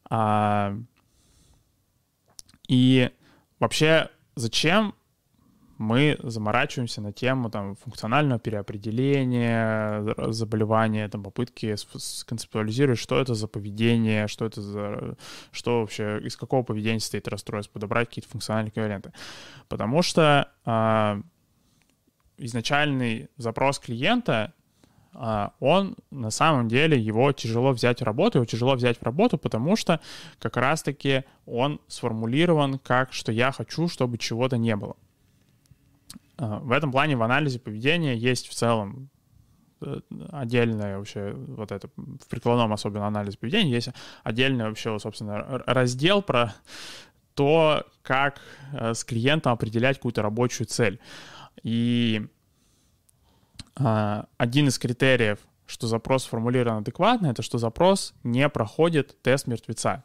А, 0.09 0.75
и 2.67 3.09
вообще, 3.59 4.09
зачем 4.35 4.93
мы 5.83 6.17
заморачиваемся 6.23 7.01
на 7.01 7.11
тему 7.11 7.49
там, 7.49 7.75
функционального 7.75 8.39
переопределения, 8.39 10.15
заболевания, 10.31 11.07
там, 11.09 11.23
попытки 11.23 11.75
сконцептуализировать, 11.75 12.99
что 12.99 13.19
это 13.19 13.35
за 13.35 13.47
поведение, 13.47 14.27
что 14.27 14.45
это 14.45 14.61
за... 14.61 15.17
что 15.51 15.81
вообще, 15.81 16.19
из 16.23 16.37
какого 16.37 16.63
поведения 16.63 16.99
состоит 16.99 17.27
расстройство, 17.27 17.73
подобрать 17.73 18.07
какие-то 18.07 18.29
функциональные 18.29 18.71
эквиваленты. 18.71 19.11
Потому 19.67 20.01
что 20.01 20.49
а, 20.65 21.19
изначальный 22.37 23.29
запрос 23.37 23.79
клиента 23.79 24.53
а, 25.13 25.53
он 25.59 25.95
на 26.11 26.31
самом 26.31 26.67
деле 26.67 26.97
его 26.97 27.31
тяжело 27.33 27.71
взять 27.71 28.01
в 28.01 28.03
работу, 28.03 28.39
его 28.39 28.45
тяжело 28.45 28.75
взять 28.75 28.97
в 28.97 29.03
работу, 29.03 29.37
потому 29.37 29.75
что 29.75 29.99
как 30.39 30.57
раз-таки 30.57 31.23
он 31.45 31.79
сформулирован 31.87 32.79
как, 32.79 33.13
что 33.13 33.31
я 33.31 33.51
хочу, 33.51 33.87
чтобы 33.87 34.17
чего-то 34.17 34.57
не 34.57 34.75
было. 34.75 34.95
А, 36.37 36.59
в 36.59 36.71
этом 36.71 36.91
плане 36.91 37.15
в 37.15 37.23
анализе 37.23 37.59
поведения 37.59 38.15
есть 38.15 38.47
в 38.47 38.53
целом 38.53 39.09
э, 39.81 39.99
отдельное 40.31 40.97
вообще 40.97 41.33
вот 41.33 41.71
это 41.71 41.89
в 41.95 42.27
прикладном 42.29 42.73
особенно 42.73 43.07
анализе 43.07 43.37
поведения 43.37 43.71
есть 43.71 43.89
отдельный 44.23 44.65
вообще 44.65 44.97
собственно 44.99 45.63
раздел 45.65 46.21
про 46.21 46.53
то, 47.35 47.85
как 48.01 48.41
э, 48.71 48.93
с 48.93 49.03
клиентом 49.03 49.53
определять 49.53 49.97
какую-то 49.97 50.21
рабочую 50.21 50.67
цель. 50.67 50.99
И 51.63 52.25
один 53.75 54.67
из 54.67 54.77
критериев 54.77 55.39
что 55.65 55.87
запрос 55.87 56.23
сформулирован 56.23 56.79
адекватно, 56.79 57.27
это 57.27 57.41
что 57.41 57.57
запрос 57.57 58.13
не 58.23 58.47
проходит 58.49 59.21
тест 59.21 59.47
мертвеца. 59.47 60.03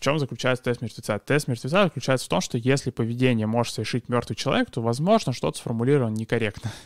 В 0.00 0.02
чем 0.02 0.18
заключается 0.18 0.64
тест 0.64 0.80
мертвеца? 0.80 1.18
Тест 1.18 1.46
мертвеца 1.46 1.82
заключается 1.84 2.24
в 2.24 2.30
том, 2.30 2.40
что 2.40 2.56
если 2.56 2.90
поведение 2.90 3.46
может 3.46 3.74
совершить 3.74 4.08
мертвый 4.08 4.34
человек, 4.34 4.70
то, 4.70 4.80
возможно, 4.80 5.34
что-то 5.34 5.58
сформулировано 5.58 6.14
некорректно. 6.14 6.70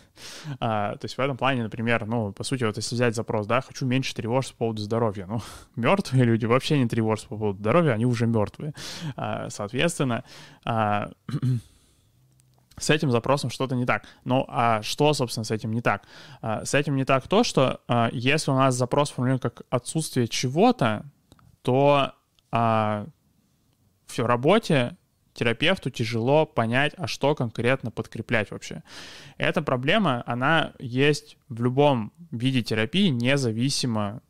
А, 0.61 0.95
то 0.95 1.07
есть 1.07 1.17
в 1.17 1.21
этом 1.21 1.37
плане, 1.37 1.65
например, 1.65 2.07
ну, 2.07 2.33
по 2.33 2.45
сути, 2.45 2.63
вот 2.63 2.77
если 2.77 2.95
взять 2.95 3.17
запрос, 3.17 3.49
да, 3.49 3.61
хочу 3.61 3.85
меньше 3.85 4.15
тревожиться 4.15 4.55
по 4.55 4.59
поводу 4.61 4.81
здоровья. 4.81 5.27
Ну, 5.27 5.41
мертвые 5.77 6.23
люди 6.23 6.47
вообще 6.47 6.79
не 6.79 6.87
тревожатся 6.87 7.29
по 7.29 7.37
поводу 7.37 7.59
здоровья, 7.59 7.93
они 7.93 8.07
уже 8.07 8.29
мертвые. 8.29 8.75
А, 9.17 9.51
соответственно, 9.51 10.23
а, 10.65 11.11
с 12.79 12.91
этим 12.91 13.11
запросом 13.11 13.51
что-то 13.51 13.75
не 13.75 13.87
так. 13.87 14.05
Ну, 14.25 14.45
а 14.49 14.83
что, 14.83 15.13
собственно, 15.15 15.43
с 15.43 15.51
этим 15.51 15.73
не 15.73 15.81
так? 15.81 16.05
А, 16.41 16.65
с 16.65 16.75
этим 16.75 16.95
не 16.95 17.05
так 17.05 17.27
то, 17.27 17.43
что 17.43 17.81
а, 17.89 18.09
если 18.13 18.53
у 18.53 18.55
нас 18.55 18.77
запрос 18.77 19.11
формулируем 19.11 19.41
как 19.41 19.63
отсутствие 19.71 20.29
чего-то, 20.29 21.07
то 21.63 22.15
а, 22.57 23.07
в 24.07 24.19
работе 24.21 24.97
терапевту 25.33 25.91
тяжело 25.91 26.47
понять, 26.47 26.95
а 26.97 27.09
что 27.09 27.35
конкретно 27.35 27.91
подкреплять 27.91 28.53
вообще. 28.53 28.85
Эта 29.39 29.61
проблема, 29.61 30.23
она 30.25 30.73
есть 30.79 31.37
в 31.49 31.61
любом 31.61 32.13
виде 32.31 32.63
терапии, 32.63 33.09
независимо 33.09 34.23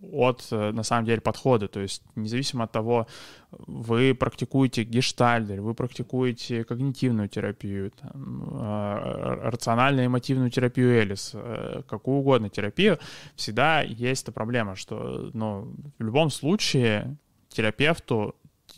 от, 0.00 0.46
э, 0.52 0.70
на 0.72 0.84
самом 0.84 1.04
деле, 1.04 1.20
подхода. 1.20 1.66
То 1.66 1.80
есть 1.80 2.02
независимо 2.14 2.64
от 2.64 2.72
того, 2.72 3.06
вы 3.50 4.14
практикуете 4.14 4.84
гештальдер, 4.84 5.60
вы 5.60 5.74
практикуете 5.74 6.62
когнитивную 6.64 7.28
терапию, 7.28 7.90
там, 7.90 8.44
э, 8.52 9.50
рационально-эмотивную 9.50 10.50
терапию 10.50 10.90
Элис, 10.90 11.32
э, 11.34 11.82
какую 11.88 12.18
угодно 12.18 12.48
терапию, 12.48 12.98
всегда 13.34 13.82
есть 13.82 14.22
эта 14.22 14.32
проблема, 14.32 14.76
что 14.76 15.30
ну, 15.34 15.72
в 15.98 16.04
любом 16.04 16.30
случае 16.30 17.16
терапевту 17.52 18.34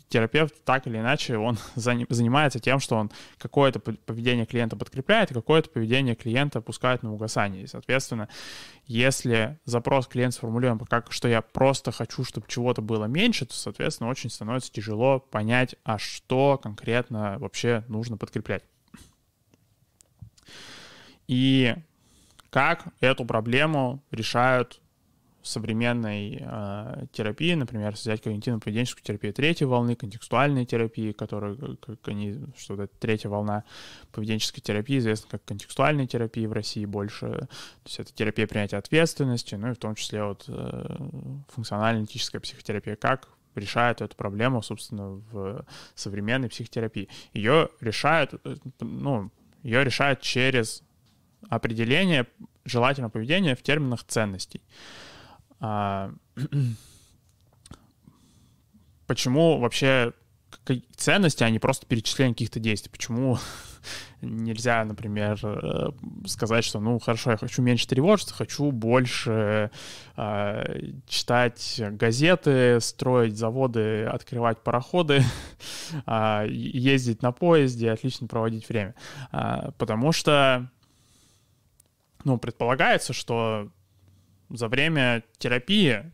терапевт 0.09 0.63
так 0.63 0.87
или 0.87 0.97
иначе, 0.97 1.37
он 1.37 1.57
занимается 1.75 2.59
тем, 2.59 2.79
что 2.79 2.95
он 2.95 3.11
какое-то 3.37 3.79
поведение 3.79 4.45
клиента 4.45 4.75
подкрепляет, 4.75 5.33
какое-то 5.33 5.69
поведение 5.69 6.15
клиента 6.15 6.61
пускает 6.61 7.03
на 7.03 7.13
угасание. 7.13 7.63
И, 7.63 7.67
соответственно, 7.67 8.29
если 8.85 9.59
запрос 9.65 10.07
клиента 10.07 10.37
сформулируем 10.37 10.79
как, 10.79 11.11
что 11.11 11.27
я 11.27 11.41
просто 11.41 11.91
хочу, 11.91 12.23
чтобы 12.23 12.47
чего-то 12.47 12.81
было 12.81 13.05
меньше, 13.05 13.45
то, 13.45 13.53
соответственно, 13.53 14.09
очень 14.09 14.29
становится 14.29 14.71
тяжело 14.71 15.19
понять, 15.19 15.75
а 15.83 15.97
что 15.97 16.57
конкретно 16.61 17.37
вообще 17.39 17.83
нужно 17.87 18.17
подкреплять. 18.17 18.63
И 21.27 21.75
как 22.51 22.85
эту 22.99 23.25
проблему 23.25 24.03
решают 24.11 24.79
современной 25.45 26.39
э, 26.41 27.05
терапии, 27.11 27.53
например, 27.53 27.93
взять 27.93 28.21
когнитивно-поведенческую 28.21 29.01
терапию 29.03 29.33
третьей 29.33 29.67
волны, 29.67 29.95
контекстуальной 29.95 30.65
терапии, 30.65 31.11
которая, 31.11 31.55
как 31.55 32.07
они, 32.07 32.37
что 32.57 32.75
это 32.75 32.87
третья 32.99 33.29
волна 33.29 33.63
поведенческой 34.11 34.61
терапии, 34.61 34.97
известна 34.97 35.29
как 35.31 35.45
контекстуальной 35.45 36.07
терапии 36.07 36.45
в 36.45 36.53
России 36.53 36.85
больше, 36.85 37.27
то 37.27 37.47
есть 37.85 37.99
это 37.99 38.13
терапия 38.13 38.47
принятия 38.47 38.77
ответственности, 38.77 39.55
ну 39.55 39.71
и 39.71 39.73
в 39.73 39.77
том 39.77 39.95
числе 39.95 40.23
вот 40.23 40.45
э, 40.47 40.97
функционально-этическая 41.49 42.41
психотерапия, 42.41 42.95
как 42.95 43.29
решает 43.55 44.01
эту 44.01 44.15
проблему, 44.15 44.61
собственно, 44.61 45.21
в 45.31 45.65
современной 45.95 46.49
психотерапии. 46.49 47.09
Ее 47.33 47.69
решают, 47.81 48.33
э, 48.43 48.55
ну, 48.79 49.31
ее 49.63 49.83
решают 49.83 50.21
через 50.21 50.83
определение 51.49 52.27
желательного 52.65 53.11
поведения 53.11 53.55
в 53.55 53.61
терминах 53.61 54.03
ценностей. 54.03 54.61
А, 55.67 56.11
почему 59.07 59.57
вообще 59.57 60.13
ценности, 60.95 61.43
а 61.43 61.49
не 61.49 61.59
просто 61.59 61.87
перечисление 61.87 62.33
каких-то 62.33 62.59
действий. 62.59 62.91
Почему 62.91 63.39
нельзя, 64.21 64.85
например, 64.85 65.39
э, 65.43 65.89
сказать, 66.27 66.63
что, 66.63 66.79
ну, 66.79 66.99
хорошо, 66.99 67.31
я 67.31 67.37
хочу 67.37 67.63
меньше 67.63 67.87
тревожиться, 67.87 68.33
хочу 68.35 68.71
больше 68.71 69.71
э, 70.15 70.91
читать 71.07 71.81
газеты, 71.91 72.79
строить 72.79 73.37
заводы, 73.37 74.05
открывать 74.05 74.59
пароходы, 74.63 75.23
э, 76.05 76.45
ездить 76.47 77.23
на 77.23 77.31
поезде, 77.31 77.91
отлично 77.91 78.27
проводить 78.27 78.69
время. 78.69 78.93
Э, 79.31 79.71
потому 79.79 80.11
что, 80.11 80.69
ну, 82.23 82.37
предполагается, 82.37 83.13
что 83.13 83.71
за 84.49 84.67
время 84.67 85.23
терапии 85.37 86.11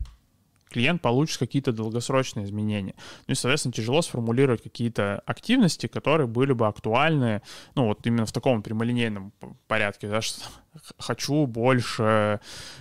клиент 0.72 1.02
получит 1.02 1.38
какие-то 1.38 1.72
долгосрочные 1.72 2.46
изменения. 2.46 2.94
Ну 3.28 3.32
и, 3.32 3.34
соответственно, 3.34 3.72
тяжело 3.72 4.02
сформулировать 4.02 4.62
какие-то 4.62 5.22
активности, 5.26 5.86
которые 5.86 6.26
были 6.26 6.52
бы 6.52 6.66
актуальны, 6.66 7.42
ну 7.74 7.86
вот 7.86 8.04
именно 8.06 8.26
в 8.26 8.32
таком 8.32 8.62
прямолинейном 8.62 9.32
порядке, 9.68 10.08
да, 10.08 10.20
что 10.20 10.40
хочу 10.98 11.46
больше 11.46 12.40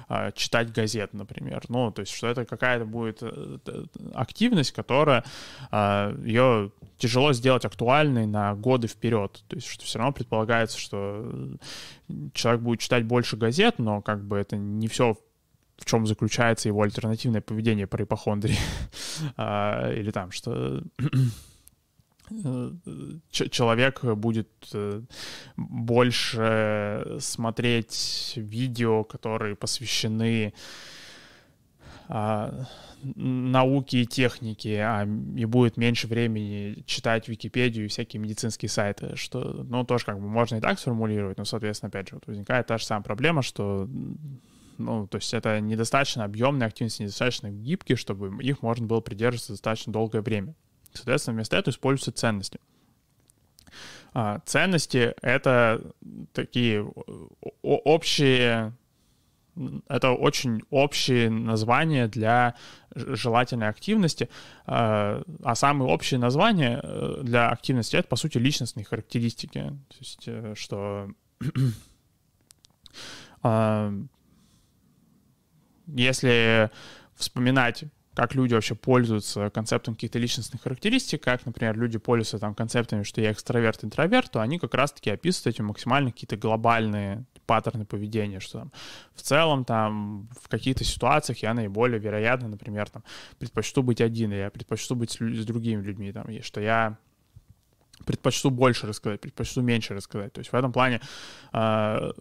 э, 0.10 0.31
читать 0.34 0.72
газет, 0.72 1.13
например. 1.13 1.63
Ну, 1.67 1.91
то 1.91 2.01
есть, 2.01 2.13
что 2.13 2.27
это 2.27 2.46
какая-то 2.46 2.86
будет 2.86 3.20
э, 3.22 3.58
активность, 4.13 4.72
которая 4.72 5.20
э, 5.20 5.24
а, 5.72 6.15
ее 6.24 6.72
тяжело 6.98 7.34
сделать 7.34 7.65
актуальной 7.65 8.25
на 8.25 8.55
годы 8.55 8.88
вперед. 8.88 9.43
То 9.48 9.55
есть, 9.55 9.67
что 9.67 9.84
все 9.84 10.00
равно 10.00 10.13
предполагается, 10.13 10.79
что 10.79 11.58
человек 12.34 12.62
будет 12.62 12.79
читать 12.79 13.05
больше 13.05 13.36
газет, 13.36 13.79
но 13.79 14.01
как 14.01 14.24
бы 14.24 14.38
это 14.38 14.55
не 14.55 14.88
все 14.88 15.17
в 15.81 15.85
чем 15.85 16.05
заключается 16.05 16.69
его 16.69 16.83
альтернативное 16.83 17.41
поведение 17.41 17.88
при 17.88 18.03
ипохондрии. 18.03 18.57
а, 19.38 19.91
или 19.91 20.11
там, 20.11 20.31
что 20.31 20.83
человек 23.31 24.03
будет 24.03 24.50
э, 24.73 25.01
больше 25.57 27.17
смотреть 27.19 28.33
видео, 28.38 29.03
которые 29.03 29.57
посвящены 29.57 30.53
а, 32.07 32.65
науке 33.03 34.01
и 34.01 34.05
технике, 34.05 34.81
а 34.81 35.03
и 35.03 35.45
будет 35.45 35.77
меньше 35.77 36.07
времени 36.07 36.83
читать 36.85 37.27
Википедию 37.27 37.85
и 37.85 37.88
всякие 37.88 38.21
медицинские 38.21 38.69
сайты, 38.69 39.15
что, 39.15 39.65
ну, 39.67 39.83
тоже 39.83 40.05
как 40.05 40.19
бы 40.19 40.27
можно 40.27 40.57
и 40.57 40.61
так 40.61 40.79
сформулировать, 40.79 41.38
но, 41.38 41.45
соответственно, 41.45 41.89
опять 41.89 42.09
же, 42.09 42.15
вот 42.15 42.27
возникает 42.27 42.67
та 42.67 42.77
же 42.77 42.85
самая 42.85 43.03
проблема, 43.03 43.41
что 43.41 43.89
ну, 44.77 45.07
то 45.07 45.17
есть 45.17 45.33
это 45.33 45.59
недостаточно 45.59 46.23
объемные 46.23 46.67
активности, 46.67 47.03
недостаточно 47.03 47.49
гибкие, 47.49 47.95
чтобы 47.95 48.43
их 48.43 48.61
можно 48.61 48.85
было 48.85 48.99
придерживаться 48.99 49.53
достаточно 49.53 49.93
долгое 49.93 50.21
время. 50.21 50.55
Соответственно, 50.93 51.35
вместо 51.35 51.57
этого 51.57 51.71
используются 51.71 52.11
ценности. 52.11 52.59
А, 54.13 54.39
ценности— 54.45 55.13
это 55.21 55.93
такие 56.33 56.85
общие 57.61 58.73
это 59.89 60.11
очень 60.11 60.61
общие 60.69 61.29
названия 61.29 62.07
для 62.07 62.55
желательной 62.95 63.67
активности, 63.67 64.29
а, 64.65 65.23
а 65.43 65.55
самые 65.55 65.89
общие 65.89 66.19
названия 66.19 66.79
э, 66.81 67.19
для 67.23 67.49
активности— 67.49 67.95
это, 67.97 68.07
по 68.07 68.15
сути, 68.15 68.37
личностные 68.37 68.85
характеристики. 68.85 69.59
То 69.89 69.95
есть, 69.99 70.23
э, 70.27 70.53
что 70.55 71.09
а, 73.43 73.93
если 75.88 76.69
вспоминать 77.15 77.85
как 78.13 78.35
люди 78.35 78.53
вообще 78.53 78.75
пользуются 78.75 79.50
концептом 79.50 79.95
каких-то 79.95 80.19
личностных 80.19 80.61
характеристик, 80.61 81.23
как, 81.23 81.45
например, 81.45 81.77
люди 81.77 81.97
пользуются 81.97 82.39
там 82.39 82.53
концептами, 82.53 83.03
что 83.03 83.21
я 83.21 83.31
экстраверт, 83.31 83.83
интроверт, 83.83 84.31
то 84.31 84.41
они 84.41 84.59
как 84.59 84.73
раз-таки 84.73 85.09
описывают 85.09 85.55
эти 85.55 85.61
максимально 85.61 86.11
какие-то 86.11 86.35
глобальные 86.35 87.25
паттерны 87.45 87.85
поведения, 87.85 88.39
что 88.39 88.59
там 88.59 88.71
в 89.15 89.21
целом 89.21 89.65
там 89.65 90.29
в 90.41 90.50
каких-то 90.50 90.83
ситуациях 90.83 91.39
я 91.39 91.53
наиболее 91.53 92.00
вероятно, 92.00 92.50
например, 92.50 92.89
там 92.89 93.03
предпочту 93.39 93.81
быть 93.81 94.01
один, 94.01 94.33
я 94.33 94.50
предпочту 94.50 94.95
быть 94.95 95.11
с, 95.11 95.17
с 95.17 95.45
другими 95.45 95.81
людьми, 95.81 96.11
там, 96.11 96.25
и 96.29 96.41
что 96.41 96.59
я 96.59 96.97
предпочту 98.05 98.50
больше 98.50 98.88
рассказать, 98.88 99.22
предпочту 99.22 99.62
меньше 99.62 99.93
рассказать. 99.93 100.34
То 100.34 100.39
есть 100.39 100.51
в 100.51 100.55
этом 100.55 100.72
плане 100.72 101.01
э, 101.53 102.12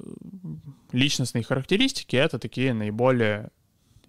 личностные 0.92 1.44
характеристики— 1.44 2.16
это 2.16 2.38
такие 2.38 2.72
наиболее 2.74 3.50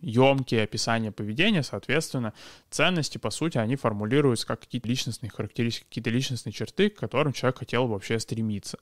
емкие 0.01 0.63
описания 0.63 1.11
поведения, 1.11 1.63
соответственно, 1.63 2.33
ценности, 2.69 3.17
по 3.17 3.29
сути, 3.29 3.57
они 3.57 3.75
формулируются 3.75 4.47
как 4.47 4.61
какие-то 4.61 4.87
личностные 4.87 5.29
характеристики, 5.29 5.85
какие-то 5.85 6.09
личностные 6.09 6.53
черты, 6.53 6.89
к 6.89 6.97
которым 6.97 7.33
человек 7.33 7.59
хотел 7.59 7.85
бы 7.85 7.93
вообще 7.93 8.19
стремиться. 8.19 8.79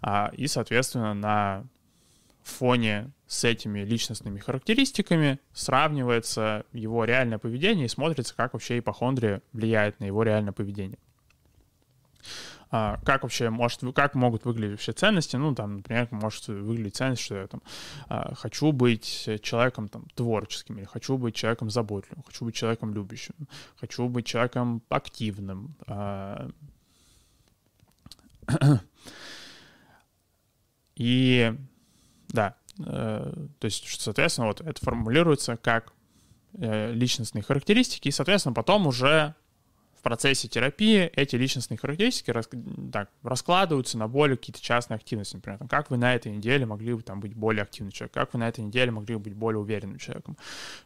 А, 0.00 0.30
и, 0.36 0.46
соответственно, 0.46 1.14
на 1.14 1.64
фоне 2.42 3.10
с 3.26 3.44
этими 3.44 3.80
личностными 3.80 4.38
характеристиками 4.38 5.38
сравнивается 5.52 6.64
его 6.72 7.04
реальное 7.04 7.38
поведение 7.38 7.86
и 7.86 7.88
смотрится, 7.88 8.34
как 8.34 8.54
вообще 8.54 8.78
ипохондрия 8.78 9.42
влияет 9.52 10.00
на 10.00 10.04
его 10.04 10.22
реальное 10.22 10.52
поведение. 10.52 10.98
А, 12.70 13.00
как 13.04 13.24
вообще 13.24 13.50
может, 13.50 13.80
как 13.94 14.14
могут 14.14 14.44
выглядеть 14.44 14.72
вообще 14.72 14.92
ценности, 14.92 15.36
ну, 15.36 15.54
там, 15.54 15.78
например, 15.78 16.08
может 16.12 16.46
выглядеть 16.48 16.96
ценность, 16.96 17.22
что 17.22 17.36
я 17.36 17.46
там 17.46 17.62
а, 18.08 18.34
хочу 18.34 18.70
быть 18.72 19.28
человеком 19.42 19.88
там 19.88 20.06
творческим, 20.14 20.78
или 20.78 20.84
хочу 20.84 21.16
быть 21.18 21.34
человеком 21.34 21.70
заботливым, 21.70 22.22
хочу 22.22 22.44
быть 22.44 22.54
человеком 22.54 22.94
любящим, 22.94 23.34
хочу 23.76 24.08
быть 24.08 24.26
человеком 24.26 24.82
активным, 24.88 25.74
а. 25.86 26.50
и 30.94 31.54
да, 32.32 32.54
э, 32.78 33.32
то 33.58 33.64
есть, 33.64 34.00
соответственно, 34.00 34.48
вот 34.48 34.60
это 34.60 34.80
формулируется 34.80 35.56
как 35.56 35.92
э, 36.54 36.92
личностные 36.92 37.42
характеристики, 37.42 38.08
и, 38.08 38.12
соответственно, 38.12 38.54
потом 38.54 38.86
уже 38.86 39.34
в 40.00 40.02
процессе 40.02 40.48
терапии 40.48 41.10
эти 41.14 41.36
личностные 41.36 41.76
характеристики 41.76 42.30
рас, 42.30 42.48
так, 42.90 43.10
раскладываются 43.22 43.98
на 43.98 44.08
более 44.08 44.38
какие-то 44.38 44.62
частные 44.62 44.96
активности. 44.96 45.36
Например, 45.36 45.58
там, 45.58 45.68
как 45.68 45.90
вы 45.90 45.98
на 45.98 46.14
этой 46.14 46.32
неделе 46.32 46.64
могли 46.64 46.94
бы 46.94 47.02
там, 47.02 47.20
быть 47.20 47.34
более 47.34 47.64
активным 47.64 47.92
человеком, 47.92 48.22
как 48.22 48.32
вы 48.32 48.40
на 48.40 48.48
этой 48.48 48.64
неделе 48.64 48.90
могли 48.92 49.16
бы 49.16 49.20
быть 49.20 49.34
более 49.34 49.60
уверенным 49.60 49.98
человеком, 49.98 50.38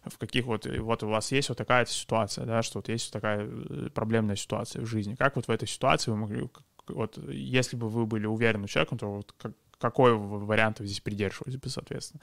в 0.05 0.19
каких 0.19 0.47
вот, 0.47 0.67
вот 0.67 1.05
у 1.05 1.09
вас 1.09 1.31
есть 1.31 1.49
вот 1.49 1.57
такая 1.57 1.87
ситуация, 1.87 2.45
да, 2.45 2.65
что 2.65 2.79
вот 2.79 2.89
есть 2.89 3.07
вот 3.07 3.13
такая 3.13 3.47
э, 3.49 3.91
проблемная 3.95 4.35
ситуация 4.35 4.83
в 4.83 4.87
жизни, 4.87 5.15
как 5.15 5.37
вот 5.37 5.47
в 5.47 5.51
этой 5.51 5.69
ситуации 5.69 6.11
вы 6.11 6.17
могли, 6.17 6.49
вот 6.89 7.17
если 7.29 7.77
бы 7.77 7.89
вы 7.89 8.07
были 8.07 8.27
уверенным 8.27 8.67
человеком, 8.67 8.99
то 8.99 9.07
вот 9.07 9.33
как, 9.39 9.53
какой 9.79 10.15
вариант 10.17 10.81
вы 10.81 10.87
здесь 10.87 11.01
придерживались 11.01 11.57
бы, 11.57 11.69
соответственно. 11.69 12.21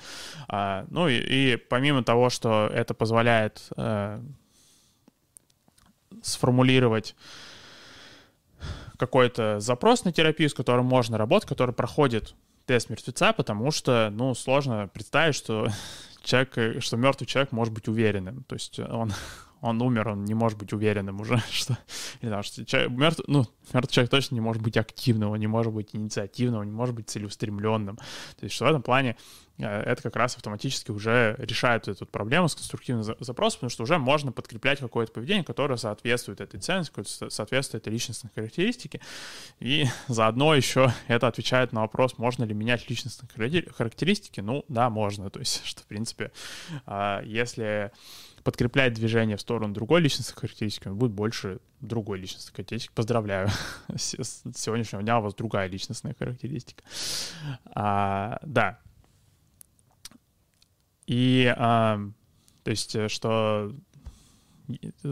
А, 0.49 0.85
ну 0.89 1.07
и, 1.07 1.15
и 1.15 1.55
помимо 1.55 2.03
того, 2.03 2.29
что 2.29 2.67
это 2.67 2.93
позволяет 2.93 3.69
э, 3.77 4.21
сформулировать 6.21 7.15
какой-то 8.97 9.59
запрос 9.59 10.03
на 10.03 10.11
терапию, 10.11 10.49
с 10.49 10.53
которым 10.53 10.85
можно 10.85 11.17
работать, 11.17 11.49
который 11.49 11.73
проходит 11.73 12.35
тест 12.67 12.89
мертвеца, 12.89 13.33
потому 13.33 13.71
что, 13.71 14.09
ну, 14.11 14.35
сложно 14.35 14.89
представить, 14.93 15.35
что 15.35 15.67
человек, 16.23 16.83
что 16.83 16.97
мертвый 16.97 17.27
человек 17.27 17.51
может 17.51 17.73
быть 17.73 17.87
уверенным. 17.87 18.43
То 18.43 18.53
есть 18.53 18.77
он, 18.79 19.11
он 19.61 19.81
умер, 19.81 20.09
он 20.09 20.25
не 20.25 20.35
может 20.35 20.59
быть 20.59 20.71
уверенным 20.71 21.19
уже, 21.19 21.41
что, 21.51 21.77
не 22.21 22.43
что 22.43 22.65
человек, 22.65 22.91
мертв, 22.91 23.21
ну, 23.27 23.47
мертвый 23.73 23.91
человек 23.91 24.11
точно 24.11 24.35
не 24.35 24.41
может 24.41 24.61
быть 24.61 24.77
активным, 24.77 25.31
он 25.31 25.39
не 25.39 25.47
может 25.47 25.73
быть 25.73 25.95
инициативным, 25.95 26.61
он 26.61 26.67
не 26.67 26.75
может 26.75 26.93
быть 26.93 27.09
целеустремленным. 27.09 27.97
То 27.97 28.43
есть 28.43 28.53
что 28.53 28.65
в 28.65 28.69
этом 28.69 28.83
плане 28.83 29.17
Э, 29.50 29.50
это 29.67 30.01
как 30.01 30.15
раз 30.15 30.35
автоматически 30.35 30.91
уже 30.91 31.35
решает 31.37 31.87
эту 31.87 32.05
проблему 32.05 32.47
с 32.47 32.55
конструктивным 32.55 33.03
запросом, 33.19 33.59
потому 33.59 33.69
что 33.69 33.83
уже 33.83 33.97
можно 33.97 34.31
подкреплять 34.31 34.79
какое-то 34.79 35.11
поведение, 35.11 35.43
которое 35.43 35.77
соответствует 35.77 36.41
этой 36.41 36.59
ценности, 36.59 36.91
соответствует 37.29 37.83
этой 37.83 37.93
личностной 37.93 38.31
характеристике, 38.33 39.01
и 39.59 39.85
заодно 40.07 40.55
еще 40.55 40.93
это 41.07 41.27
отвечает 41.27 41.73
на 41.73 41.81
вопрос, 41.81 42.17
можно 42.17 42.43
ли 42.43 42.53
менять 42.53 42.89
личностные 42.89 43.29
характеристики. 43.71 44.39
Ну, 44.39 44.65
да, 44.67 44.89
можно, 44.89 45.29
то 45.29 45.39
есть, 45.39 45.61
что, 45.65 45.81
в 45.81 45.85
принципе, 45.85 46.31
а, 46.85 47.21
если 47.23 47.91
подкреплять 48.43 48.93
движение 48.93 49.37
в 49.37 49.41
сторону 49.41 49.73
другой 49.73 50.01
личностной 50.01 50.35
характеристики, 50.35 50.87
он 50.87 50.97
будет 50.97 51.11
больше 51.11 51.59
другой 51.79 52.19
личностной 52.19 52.53
характеристики. 52.53 52.91
Поздравляю. 52.93 53.49
С 53.95 54.43
сегодняшнего 54.55 55.01
дня 55.03 55.19
у 55.19 55.21
вас 55.21 55.33
другая 55.35 55.67
личностная 55.67 56.15
характеристика. 56.17 56.83
А, 57.73 58.39
да, 58.43 58.79
и, 61.11 61.53
а, 61.57 61.99
то 62.63 62.71
есть, 62.71 62.95
э, 62.95 63.09
что 63.09 63.73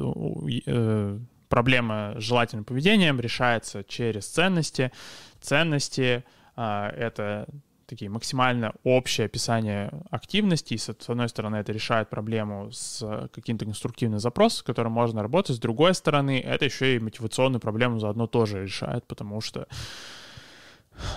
э, 0.01 1.19
проблема 1.49 2.15
с 2.17 2.23
желательным 2.23 2.63
поведением 2.63 3.19
решается 3.19 3.83
через 3.83 4.25
ценности. 4.25 4.93
Ценности 5.41 6.23
а,— 6.55 6.89
это 6.97 7.49
такие 7.85 8.09
максимально 8.09 8.71
общее 8.85 9.25
описание 9.25 9.91
активности. 10.09 10.77
С 10.77 10.89
одной 10.89 11.27
стороны, 11.27 11.57
это 11.57 11.73
решает 11.73 12.09
проблему 12.09 12.71
с 12.71 13.29
каким-то 13.33 13.65
конструктивным 13.65 14.21
запросом, 14.21 14.59
с 14.59 14.63
которым 14.63 14.93
можно 14.93 15.21
работать. 15.21 15.57
С 15.57 15.59
другой 15.59 15.93
стороны, 15.95 16.39
это 16.39 16.63
еще 16.63 16.95
и 16.95 16.99
мотивационную 16.99 17.59
проблему 17.59 17.99
заодно 17.99 18.25
тоже 18.25 18.61
решает, 18.63 19.05
потому 19.05 19.41
что 19.41 19.67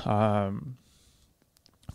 а, 0.05 0.53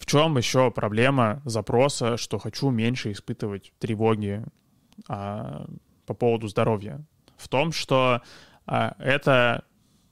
чем 0.08 0.38
еще 0.38 0.72
проблема 0.72 1.42
запроса, 1.46 2.18
что 2.18 2.40
хочу 2.40 2.70
меньше 2.70 3.12
испытывать 3.12 3.74
тревоги 3.78 4.44
а, 5.08 5.68
по 6.06 6.14
поводу 6.14 6.48
здоровья? 6.48 7.06
В 7.36 7.48
том, 7.50 7.72
что 7.74 8.22
а, 8.66 8.96
это, 8.98 9.66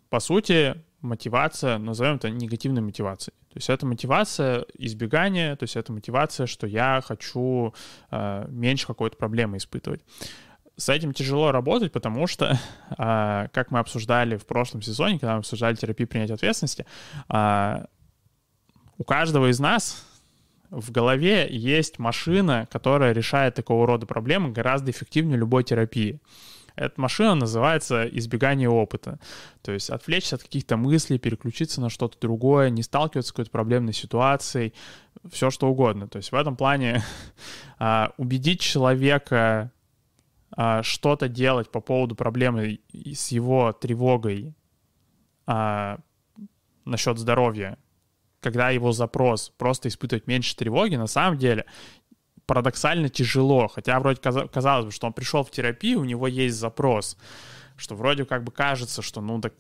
по 0.09 0.19
сути, 0.19 0.75
мотивация, 1.01 1.77
назовем 1.77 2.15
это 2.15 2.29
негативной 2.29 2.81
мотивацией. 2.81 3.35
То 3.49 3.57
есть 3.57 3.69
это 3.69 3.85
мотивация 3.85 4.65
избегания, 4.77 5.55
то 5.55 5.63
есть 5.63 5.77
это 5.77 5.93
мотивация, 5.93 6.45
что 6.45 6.67
я 6.67 7.01
хочу 7.01 7.73
э, 8.11 8.45
меньше 8.49 8.85
какой-то 8.85 9.15
проблемы 9.15 9.57
испытывать. 9.57 10.01
С 10.75 10.89
этим 10.89 11.13
тяжело 11.13 11.53
работать, 11.53 11.93
потому 11.93 12.27
что, 12.27 12.59
э, 12.97 13.47
как 13.53 13.71
мы 13.71 13.79
обсуждали 13.79 14.35
в 14.35 14.45
прошлом 14.45 14.81
сезоне, 14.81 15.19
когда 15.19 15.33
мы 15.33 15.39
обсуждали 15.39 15.75
терапию 15.75 16.09
принятия 16.09 16.33
ответственности, 16.33 16.85
э, 17.29 17.85
у 18.97 19.03
каждого 19.03 19.49
из 19.49 19.59
нас 19.59 20.05
в 20.69 20.91
голове 20.91 21.47
есть 21.49 21.99
машина, 21.99 22.67
которая 22.71 23.13
решает 23.13 23.55
такого 23.55 23.85
рода 23.87 24.05
проблемы 24.05 24.51
гораздо 24.51 24.91
эффективнее 24.91 25.37
любой 25.37 25.63
терапии. 25.63 26.19
Эта 26.75 26.99
машина 26.99 27.35
называется 27.35 28.05
избегание 28.05 28.69
опыта. 28.69 29.19
То 29.61 29.71
есть 29.71 29.89
отвлечься 29.89 30.35
от 30.35 30.43
каких-то 30.43 30.75
мыслей, 30.75 31.17
переключиться 31.17 31.79
на 31.79 31.89
что-то 31.89 32.19
другое, 32.19 32.69
не 32.69 32.83
сталкиваться 32.83 33.29
с 33.29 33.31
какой-то 33.31 33.51
проблемной 33.51 33.93
ситуацией, 33.93 34.73
все 35.31 35.49
что 35.49 35.69
угодно. 35.69 36.07
То 36.09 36.17
есть 36.17 36.31
в 36.31 36.35
этом 36.35 36.57
плане 36.57 37.01
а, 37.79 38.11
убедить 38.17 38.59
человека 38.59 39.71
а, 40.51 40.83
что-то 40.83 41.29
делать 41.29 41.71
по 41.71 41.79
поводу 41.79 42.15
проблемы 42.15 42.79
с 42.91 43.29
его 43.29 43.71
тревогой 43.71 44.53
а, 45.47 45.99
насчет 46.83 47.17
здоровья, 47.17 47.77
когда 48.45 48.69
его 48.69 48.91
запрос 48.91 49.51
просто 49.57 49.89
испытывать 49.89 50.27
меньше 50.27 50.55
тревоги, 50.55 50.97
на 50.97 51.07
самом 51.07 51.39
деле 51.39 51.65
парадоксально 52.45 53.09
тяжело, 53.09 53.67
хотя 53.67 53.99
вроде 53.99 54.21
казалось 54.21 54.85
бы, 54.85 54.91
что 54.91 55.07
он 55.07 55.13
пришел 55.13 55.43
в 55.43 55.49
терапию, 55.49 56.01
у 56.01 56.05
него 56.05 56.27
есть 56.27 56.55
запрос, 56.55 57.17
что 57.75 57.95
вроде 57.95 58.23
как 58.23 58.43
бы 58.43 58.51
кажется, 58.51 59.01
что 59.01 59.19
ну 59.19 59.41
так 59.41 59.53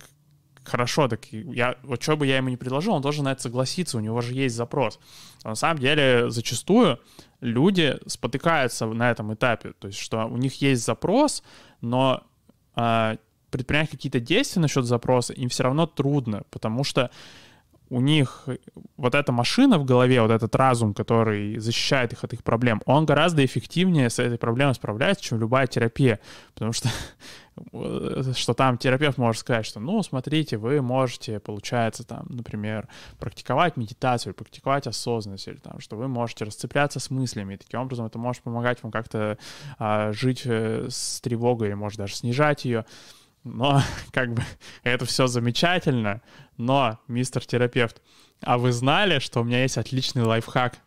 хорошо, 0.63 1.07
так 1.07 1.25
я, 1.31 1.77
вот 1.81 2.03
что 2.03 2.15
бы 2.15 2.27
я 2.27 2.37
ему 2.37 2.49
не 2.49 2.57
предложил, 2.57 2.93
он 2.93 3.01
должен 3.01 3.23
на 3.23 3.31
это 3.31 3.41
согласиться, 3.41 3.97
у 3.97 4.01
него 4.01 4.21
же 4.21 4.35
есть 4.35 4.55
запрос. 4.55 4.99
Но 5.43 5.49
на 5.49 5.55
самом 5.55 5.79
деле 5.79 6.29
зачастую 6.29 6.99
люди 7.41 7.97
спотыкаются 8.05 8.85
на 8.85 9.09
этом 9.09 9.33
этапе, 9.33 9.73
то 9.79 9.87
есть 9.87 9.97
что 9.97 10.27
у 10.27 10.37
них 10.37 10.61
есть 10.61 10.85
запрос, 10.85 11.41
но 11.81 12.21
э, 12.75 13.17
предпринять 13.49 13.89
какие-то 13.89 14.19
действия 14.19 14.61
насчет 14.61 14.85
запроса 14.85 15.33
им 15.33 15.49
все 15.49 15.63
равно 15.63 15.87
трудно, 15.87 16.43
потому 16.51 16.83
что 16.83 17.09
у 17.89 18.01
них 18.01 18.47
вот 18.97 19.15
эта 19.15 19.31
машина 19.31 19.77
в 19.77 19.85
голове, 19.85 20.21
вот 20.21 20.31
этот 20.31 20.55
разум, 20.55 20.93
который 20.93 21.57
защищает 21.57 22.13
их 22.13 22.23
от 22.23 22.33
их 22.33 22.43
проблем, 22.43 22.81
он 22.85 23.05
гораздо 23.05 23.45
эффективнее 23.45 24.09
с 24.09 24.19
этой 24.19 24.37
проблемой 24.37 24.73
справляется, 24.75 25.23
чем 25.23 25.39
любая 25.39 25.67
терапия. 25.67 26.19
Потому 26.53 26.73
что, 26.73 26.89
что 28.33 28.53
там 28.53 28.77
терапевт 28.77 29.17
может 29.17 29.41
сказать, 29.41 29.65
что, 29.65 29.79
ну, 29.79 30.01
смотрите, 30.01 30.57
вы 30.57 30.81
можете, 30.81 31.39
получается, 31.39 32.03
там, 32.03 32.25
например, 32.29 32.87
практиковать 33.19 33.77
медитацию, 33.77 34.33
практиковать 34.33 34.87
осознанность, 34.87 35.47
или 35.47 35.57
там, 35.57 35.79
что 35.79 35.95
вы 35.95 36.07
можете 36.07 36.45
расцепляться 36.45 36.99
с 36.99 37.09
мыслями, 37.09 37.53
и 37.53 37.57
таким 37.57 37.81
образом 37.81 38.05
это 38.05 38.17
может 38.17 38.41
помогать 38.41 38.81
вам 38.81 38.91
как-то 38.91 39.37
а, 39.77 40.11
жить 40.11 40.41
э, 40.45 40.87
с 40.89 41.21
тревогой, 41.21 41.69
или 41.69 41.75
может 41.75 41.99
даже 41.99 42.15
снижать 42.15 42.65
ее 42.65 42.85
но 43.45 43.81
как 44.11 44.33
бы 44.33 44.43
это 44.83 45.05
все 45.05 45.27
замечательно, 45.27 46.21
но, 46.57 46.99
мистер 47.07 47.45
терапевт, 47.45 48.01
а 48.41 48.57
вы 48.57 48.73
знали, 48.73 49.19
что 49.19 49.39
у 49.39 49.43
меня 49.45 49.61
есть 49.61 49.77
отличный 49.77 50.23
лайфхак, 50.23 50.79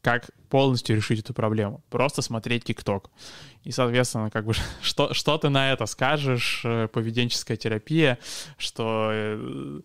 как 0.00 0.30
полностью 0.50 0.96
решить 0.96 1.20
эту 1.20 1.32
проблему? 1.32 1.82
Просто 1.88 2.20
смотреть 2.20 2.64
ТикТок. 2.64 3.10
И, 3.64 3.72
соответственно, 3.72 4.30
как 4.30 4.44
бы, 4.44 4.52
что, 4.82 5.14
что 5.14 5.38
ты 5.38 5.48
на 5.48 5.72
это 5.72 5.86
скажешь, 5.86 6.60
э, 6.64 6.88
поведенческая 6.88 7.56
терапия, 7.56 8.18
что 8.58 9.08
э, 9.10 9.80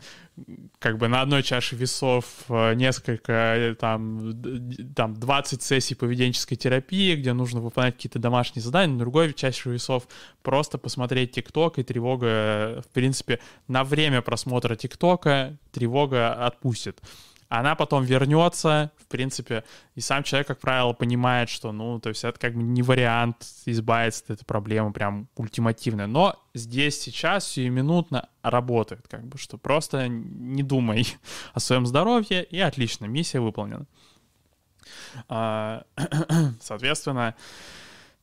как 0.79 0.97
бы 0.97 1.07
на 1.07 1.21
одной 1.21 1.43
чаше 1.43 1.75
весов 1.75 2.25
э, 2.49 2.73
несколько, 2.73 3.75
там, 3.79 4.33
там 4.95 5.13
20 5.13 5.61
сессий 5.61 5.95
поведенческой 5.95 6.57
терапии, 6.57 7.15
где 7.15 7.33
нужно 7.33 7.61
выполнять 7.61 7.95
какие-то 7.95 8.19
домашние 8.19 8.63
задания, 8.63 8.93
на 8.93 8.99
другой 8.99 9.33
чаше 9.33 9.69
весов 9.69 10.07
просто 10.41 10.77
посмотреть 10.77 11.31
ТикТок, 11.31 11.79
и 11.79 11.83
тревога, 11.83 12.81
в 12.87 12.93
принципе, 12.93 13.39
на 13.67 13.83
время 13.83 14.21
просмотра 14.21 14.75
ТикТока 14.75 15.57
тревога 15.71 16.33
отпустит 16.33 17.01
она 17.49 17.73
потом 17.73 18.03
вернется, 18.03 18.91
в 18.97 19.07
принципе, 19.07 19.63
и 19.95 20.01
сам 20.01 20.23
человек, 20.23 20.47
как 20.47 20.59
правило, 20.59 20.93
понимает, 20.93 21.49
что, 21.49 21.71
ну, 21.71 21.99
то 21.99 22.09
есть 22.09 22.23
это 22.23 22.39
как 22.39 22.53
бы 22.53 22.61
не 22.61 22.83
вариант 22.83 23.43
избавиться 23.65 24.23
от 24.25 24.29
этой 24.29 24.45
проблемы 24.45 24.93
прям 24.93 25.27
ультимативно, 25.35 26.05
но 26.05 26.39
здесь 26.53 27.01
сейчас 27.01 27.47
сиюминутно 27.47 28.29
работает, 28.43 29.07
как 29.07 29.25
бы, 29.25 29.39
что 29.39 29.57
просто 29.57 30.07
не 30.07 30.61
думай 30.61 31.07
о 31.53 31.59
своем 31.59 31.87
здоровье, 31.87 32.43
и 32.43 32.59
отлично, 32.59 33.05
миссия 33.05 33.39
выполнена. 33.39 33.87
А, 35.27 35.85
соответственно, 36.61 37.35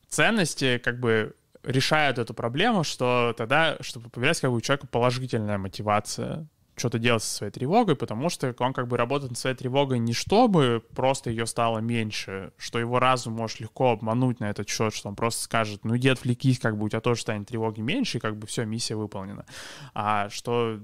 ценности 0.09 0.79
как 0.79 1.01
бы 1.01 1.35
решают 1.65 2.19
эту 2.19 2.33
проблему, 2.33 2.85
что 2.85 3.35
тогда, 3.37 3.77
чтобы 3.81 4.09
появлялась 4.09 4.41
как 4.41 4.51
бы 4.51 4.57
у 4.57 4.61
человека 4.61 4.87
положительная 4.87 5.59
мотивация 5.59 6.47
что-то 6.77 6.99
делать 6.99 7.23
со 7.23 7.35
своей 7.35 7.53
тревогой, 7.53 7.97
потому 7.97 8.29
что 8.29 8.55
он 8.59 8.73
как 8.73 8.87
бы 8.87 8.97
работает 8.97 9.31
над 9.33 9.39
своей 9.39 9.57
тревогой 9.57 9.99
не 9.99 10.13
чтобы 10.13 10.83
просто 10.95 11.31
ее 11.31 11.47
стало 11.47 11.79
меньше, 11.79 12.53
что 12.59 12.79
его 12.79 12.99
разум 12.99 13.35
может 13.35 13.61
легко 13.61 13.93
обмануть 13.93 14.41
на 14.41 14.51
этот 14.51 14.69
счет, 14.69 14.95
что 14.95 15.09
он 15.09 15.17
просто 15.17 15.43
скажет, 15.45 15.85
ну 15.85 15.97
иди 15.97 16.09
отвлекись, 16.09 16.59
как 16.59 16.77
бы 16.77 16.87
у 16.87 16.89
тебя 16.89 17.01
тоже 17.01 17.23
станет 17.23 17.49
тревоги 17.49 17.81
меньше, 17.81 18.19
и 18.19 18.21
как 18.21 18.37
бы 18.37 18.47
все, 18.47 18.65
миссия 18.65 18.95
выполнена. 18.95 19.47
А 19.95 20.29
что 20.29 20.81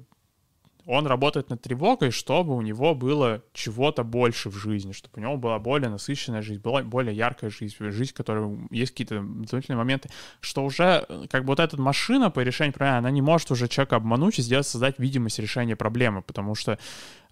он 0.87 1.07
работает 1.07 1.51
над 1.51 1.63
тревогой, 1.63 2.11
чтобы 2.11 2.57
у 2.57 2.63
него 2.63 2.95
было 2.95 3.43
чего-то 3.53 4.03
больше 4.03 4.51
в 4.51 4.57
жизни, 4.57 4.93
чтобы 4.93 5.19
у 5.19 5.21
него 5.21 5.37
была 5.37 5.59
более 5.59 5.89
насыщенная 5.89 6.43
жизнь, 6.43 6.61
была 6.61 6.83
более 6.83 7.15
яркая 7.15 7.51
жизнь, 7.51 7.75
жизнь, 7.79 8.11
в 8.13 8.15
которой 8.15 8.59
есть 8.71 8.93
какие-то 8.93 9.21
дополнительные 9.21 9.79
моменты, 9.79 10.11
что 10.41 10.65
уже 10.65 11.07
как 11.31 11.43
бы 11.45 11.49
вот 11.49 11.61
эта 11.61 11.81
машина 11.81 12.31
по 12.31 12.41
решению 12.41 12.75
проблемы, 12.75 12.99
она 12.99 13.11
не 13.11 13.23
может 13.23 13.51
уже 13.51 13.69
человека 13.69 13.97
обмануть 13.97 14.39
и 14.39 14.43
сделать, 14.43 14.67
создать 14.67 14.99
видимость 14.99 15.39
решения 15.39 15.77
проблемы, 15.77 16.23
потому 16.23 16.55
что 16.55 16.79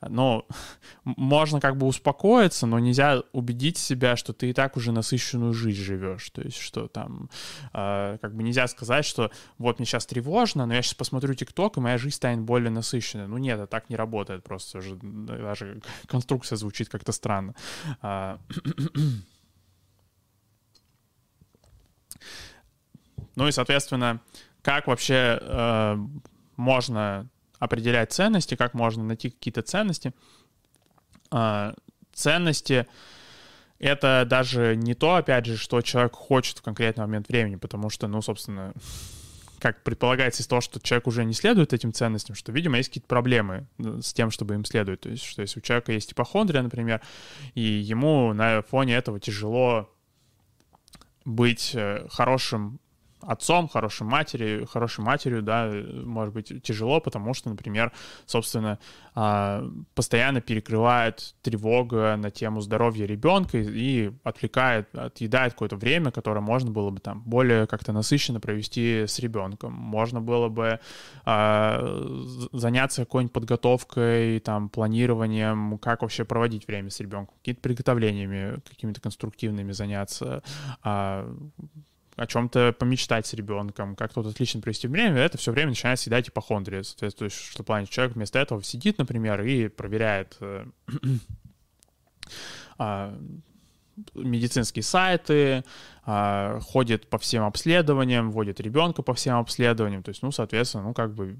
ну, 0.09 0.47
можно 1.05 1.61
как 1.61 1.77
бы 1.77 1.87
успокоиться, 1.87 2.67
но 2.67 2.79
нельзя 2.79 3.23
убедить 3.33 3.79
себя, 3.79 4.17
что 4.17 4.33
ты 4.33 4.51
и 4.51 4.53
так 4.53 4.77
уже 4.77 4.93
насыщенную 4.93 5.53
жизнь 5.53 5.81
живешь. 5.81 6.31
То 6.31 6.43
есть, 6.43 6.59
что 6.59 6.89
там, 6.89 7.29
э, 7.73 8.19
как 8.21 8.35
бы 8.35 8.43
нельзя 8.43 8.67
сказать, 8.69 9.05
что 9.05 9.31
вот 9.59 9.79
мне 9.79 9.87
сейчас 9.87 10.07
тревожно, 10.07 10.67
но 10.67 10.75
я 10.75 10.83
сейчас 10.83 10.95
посмотрю 10.95 11.35
ТикТок, 11.35 11.77
и 11.77 11.81
моя 11.81 11.99
жизнь 11.99 12.17
станет 12.17 12.41
более 12.41 12.71
насыщенной. 12.71 13.27
Ну 13.27 13.39
нет, 13.41 13.59
это 13.59 13.67
так 13.67 13.91
не 13.91 13.97
работает 13.97 14.45
просто. 14.45 14.79
Уже 14.79 14.97
даже 15.03 15.81
конструкция 16.07 16.57
звучит 16.57 16.89
как-то 16.89 17.13
странно. 17.13 17.55
А, 18.01 18.39
ну 23.37 23.49
и, 23.49 23.53
соответственно, 23.53 24.21
как 24.63 24.87
вообще 24.87 25.39
э, 25.41 25.97
можно 26.57 27.29
определять 27.59 28.13
ценности, 28.13 28.55
как 28.57 28.75
можно 28.75 29.05
найти 29.05 29.31
какие-то 29.31 29.63
ценности. 29.63 30.13
А, 31.31 31.75
ценности— 32.13 32.87
это 33.81 34.27
даже 34.29 34.77
не 34.77 34.95
то, 34.95 35.15
опять 35.17 35.47
же, 35.47 35.57
что 35.57 35.81
человек 35.81 36.15
хочет 36.15 36.59
в 36.59 36.63
конкретный 36.63 37.05
момент 37.05 37.29
времени, 37.29 37.57
потому 37.57 37.89
что, 37.91 38.09
ну, 38.09 38.21
собственно, 38.21 38.75
как 39.61 39.83
предполагается 39.85 40.43
из 40.43 40.47
того, 40.47 40.61
что 40.61 40.81
человек 40.81 41.07
уже 41.07 41.25
не 41.25 41.35
следует 41.35 41.73
этим 41.73 41.93
ценностям, 41.93 42.35
что, 42.35 42.51
видимо, 42.53 42.79
есть 42.79 42.89
какие-то 42.89 43.09
проблемы 43.09 43.67
э, 43.79 44.01
с 44.03 44.13
тем, 44.13 44.31
чтобы 44.31 44.55
им 44.55 44.65
следовать. 44.65 45.01
То 45.01 45.11
есть, 45.11 45.25
что 45.25 45.43
если 45.43 45.61
у 45.61 45.63
человека 45.63 45.93
есть 45.93 46.13
ипохондрия, 46.13 46.63
например, 46.63 47.01
и 47.55 47.61
ему 47.61 48.33
на 48.33 48.63
фоне 48.63 48.97
этого 48.97 49.21
тяжело 49.21 49.95
быть 51.25 51.73
э, 51.75 52.07
хорошим 52.11 52.81
отцом, 53.23 53.69
хорошей 53.69 54.07
матерью, 54.07 54.67
хорошей 54.67 55.05
матерью, 55.05 55.43
да, 55.43 55.71
может 56.05 56.35
быть 56.35 56.63
тяжело, 56.63 57.01
потому 57.01 57.35
что, 57.35 57.51
например, 57.51 57.93
собственно, 58.27 58.79
а, 59.15 59.65
постоянно 59.95 60.41
перекрывает 60.41 61.35
тревога 61.43 62.17
на 62.17 62.31
тему 62.31 62.61
здоровья 62.61 63.07
ребенка 63.07 63.59
и 63.59 64.13
отвлекает, 64.25 64.95
отъедает 64.95 65.53
какое-то 65.55 65.77
время, 65.77 66.11
которое 66.11 66.41
можно 66.41 66.71
было 66.71 66.91
бы 66.91 67.01
там 67.01 67.23
более 67.23 67.67
как-то 67.67 67.93
насыщенно 67.93 68.41
провести 68.41 69.07
с 69.07 69.19
ребенком. 69.19 69.73
Можно 69.73 70.21
было 70.21 70.49
бы 70.49 70.81
а, 71.25 72.49
заняться 72.53 73.03
какой-нибудь 73.03 73.33
подготовкой, 73.33 74.41
там, 74.41 74.69
планированием, 74.69 75.79
как 75.79 76.03
вообще 76.03 76.25
проводить 76.25 76.67
время 76.67 76.91
с 76.91 77.01
ребенком, 77.01 77.35
какими-то 77.39 77.61
приготовлениями, 77.61 78.61
какими-то 78.69 79.01
конструктивными 79.01 79.73
заняться, 79.73 80.43
а, 80.83 81.29
о 82.21 82.27
чем-то 82.27 82.75
помечтать 82.79 83.27
с 83.27 83.33
ребенком, 83.33 83.97
как 83.97 84.13
тут 84.13 84.27
отлично 84.27 84.61
провести 84.61 84.87
время, 84.87 85.23
это 85.23 85.39
все 85.39 85.53
время 85.53 85.71
начинает 85.71 85.99
съедать 85.99 86.29
ипохондрия. 86.29 86.83
Соответственно, 86.83 87.31
что 87.31 87.63
в 87.63 87.67
плане 87.67 87.87
человек 87.87 88.15
вместо 88.15 88.39
этого 88.39 88.63
сидит, 88.63 88.99
например, 88.99 89.41
и 89.41 89.69
проверяет 89.69 90.37
э, 90.41 90.67
а, 92.79 93.19
медицинские 94.13 94.83
сайты, 94.83 95.65
а, 96.05 96.61
ходит 96.61 97.09
по 97.09 97.17
всем 97.17 97.45
обследованиям, 97.45 98.33
вводит 98.33 98.61
ребенка 98.61 99.01
по 99.01 99.15
всем 99.15 99.39
обследованиям. 99.39 100.03
То 100.03 100.11
есть, 100.11 100.23
ну, 100.23 100.31
соответственно, 100.31 100.85
ну, 100.85 100.93
как 100.93 101.15
бы, 101.15 101.39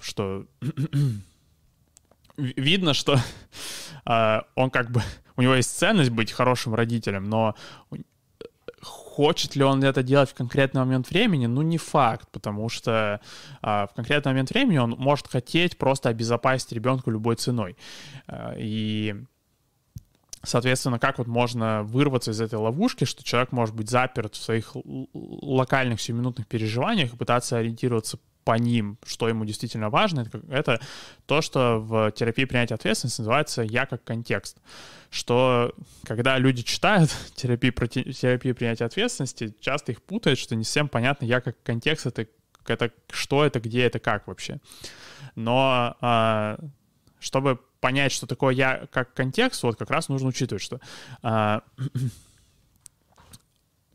что 0.00 0.46
видно, 2.38 2.94
что 2.94 3.18
э, 4.06 4.40
он 4.54 4.70
как 4.70 4.90
бы, 4.90 5.02
у 5.36 5.42
него 5.42 5.54
есть 5.56 5.76
ценность 5.76 6.10
быть 6.10 6.32
хорошим 6.32 6.74
родителем, 6.74 7.24
но 7.24 7.54
Хочет 8.82 9.56
ли 9.56 9.62
он 9.62 9.84
это 9.84 10.02
делать 10.02 10.30
в 10.30 10.34
конкретный 10.34 10.80
момент 10.80 11.10
времени? 11.10 11.46
Ну, 11.46 11.62
не 11.62 11.78
факт, 11.78 12.28
потому 12.30 12.68
что 12.68 13.20
а, 13.60 13.86
в 13.86 13.94
конкретный 13.94 14.32
момент 14.32 14.50
времени 14.50 14.78
он 14.78 14.90
может 14.98 15.26
хотеть 15.26 15.76
просто 15.76 16.08
обезопасить 16.08 16.72
ребенка 16.72 17.10
любой 17.10 17.36
ценой. 17.36 17.76
А, 18.26 18.54
и 18.56 19.14
Соответственно, 20.42 20.98
как 20.98 21.18
вот 21.18 21.26
можно 21.26 21.82
вырваться 21.82 22.30
из 22.30 22.40
этой 22.40 22.54
ловушки, 22.54 23.04
что 23.04 23.22
человек 23.22 23.52
может 23.52 23.74
быть 23.74 23.90
заперт 23.90 24.34
в 24.34 24.42
своих 24.42 24.74
локальных 25.12 26.00
сиюминутных 26.00 26.46
переживаниях 26.46 27.12
и 27.12 27.16
пытаться 27.16 27.58
ориентироваться 27.58 28.18
по 28.44 28.58
ним, 28.58 28.98
что 29.04 29.28
ему 29.28 29.44
действительно 29.44 29.90
важно, 29.90 30.20
это, 30.20 30.40
это 30.48 30.80
то, 31.26 31.42
что 31.42 31.78
в 31.78 32.10
терапии 32.12 32.44
принятия 32.44 32.74
ответственности 32.74 33.20
называется 33.20 33.62
«я 33.62 33.86
как 33.86 34.04
контекст». 34.04 34.58
Что 35.10 35.74
когда 36.04 36.38
люди 36.38 36.62
читают 36.62 37.10
терапию, 37.34 37.72
терапию 37.72 38.54
принятия 38.54 38.84
ответственности, 38.84 39.54
часто 39.60 39.92
их 39.92 40.02
путают, 40.02 40.38
что 40.38 40.56
не 40.56 40.64
всем 40.64 40.88
понятно 40.88 41.24
«я 41.24 41.40
как 41.40 41.62
контекст»— 41.62 42.06
это, 42.06 42.26
это 42.66 42.92
что 43.10 43.44
это, 43.44 43.60
где 43.60 43.82
это, 43.82 43.98
как 43.98 44.26
вообще. 44.26 44.58
Но 45.34 45.96
а, 46.00 46.58
чтобы 47.18 47.60
понять, 47.80 48.12
что 48.12 48.26
такое 48.26 48.54
«я 48.54 48.86
как 48.92 49.14
контекст», 49.14 49.62
вот 49.62 49.76
как 49.76 49.90
раз 49.90 50.08
нужно 50.08 50.28
учитывать, 50.28 50.62
что 50.62 50.80
а, 51.22 51.62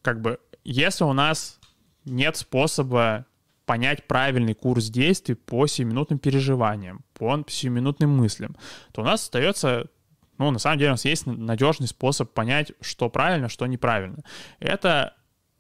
как 0.02 0.22
бы 0.22 0.40
если 0.66 1.04
у 1.04 1.14
нас 1.14 1.60
нет 2.06 2.36
способа 2.36 3.26
понять 3.66 4.08
правильный 4.08 4.54
курс 4.54 4.90
действий 4.90 5.36
по 5.36 5.68
сиюминутным 5.68 6.20
переживаниям, 6.20 7.04
по 7.14 7.44
сиюминутным 7.48 8.10
мыслям, 8.10 8.56
то 8.92 9.02
у 9.02 9.06
нас 9.06 9.24
остается 9.24 9.90
ну, 10.38 10.52
на 10.52 10.60
самом 10.60 10.80
деле 10.80 10.92
у 10.92 10.94
нас 10.94 11.06
есть 11.06 11.26
надежный 11.26 11.88
способ 11.88 12.34
понять, 12.34 12.74
что 12.82 13.10
правильно, 13.10 13.48
что 13.48 13.66
неправильно. 13.68 14.18
Это 14.60 15.16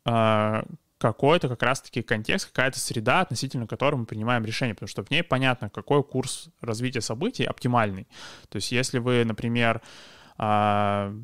э, 0.05 0.63
какой-то 0.97 1.47
как 1.47 1.63
раз-таки 1.63 2.01
контекст, 2.01 2.47
какая-то 2.47 2.79
среда, 2.79 3.21
относительно 3.21 3.67
которой 3.67 3.95
мы 3.95 4.05
принимаем 4.05 4.43
решение, 4.43 4.75
потому 4.75 4.89
что 4.89 5.03
в 5.03 5.09
ней 5.09 5.23
понятно, 5.23 5.69
какой 5.69 6.03
курс 6.03 6.49
развития 6.61 7.01
событий 7.01 7.45
оптимальный. 7.45 8.07
То 8.49 8.57
есть 8.57 8.71
если 8.71 8.99
вы, 8.99 9.23
например, 9.23 9.81
э, 10.37 11.19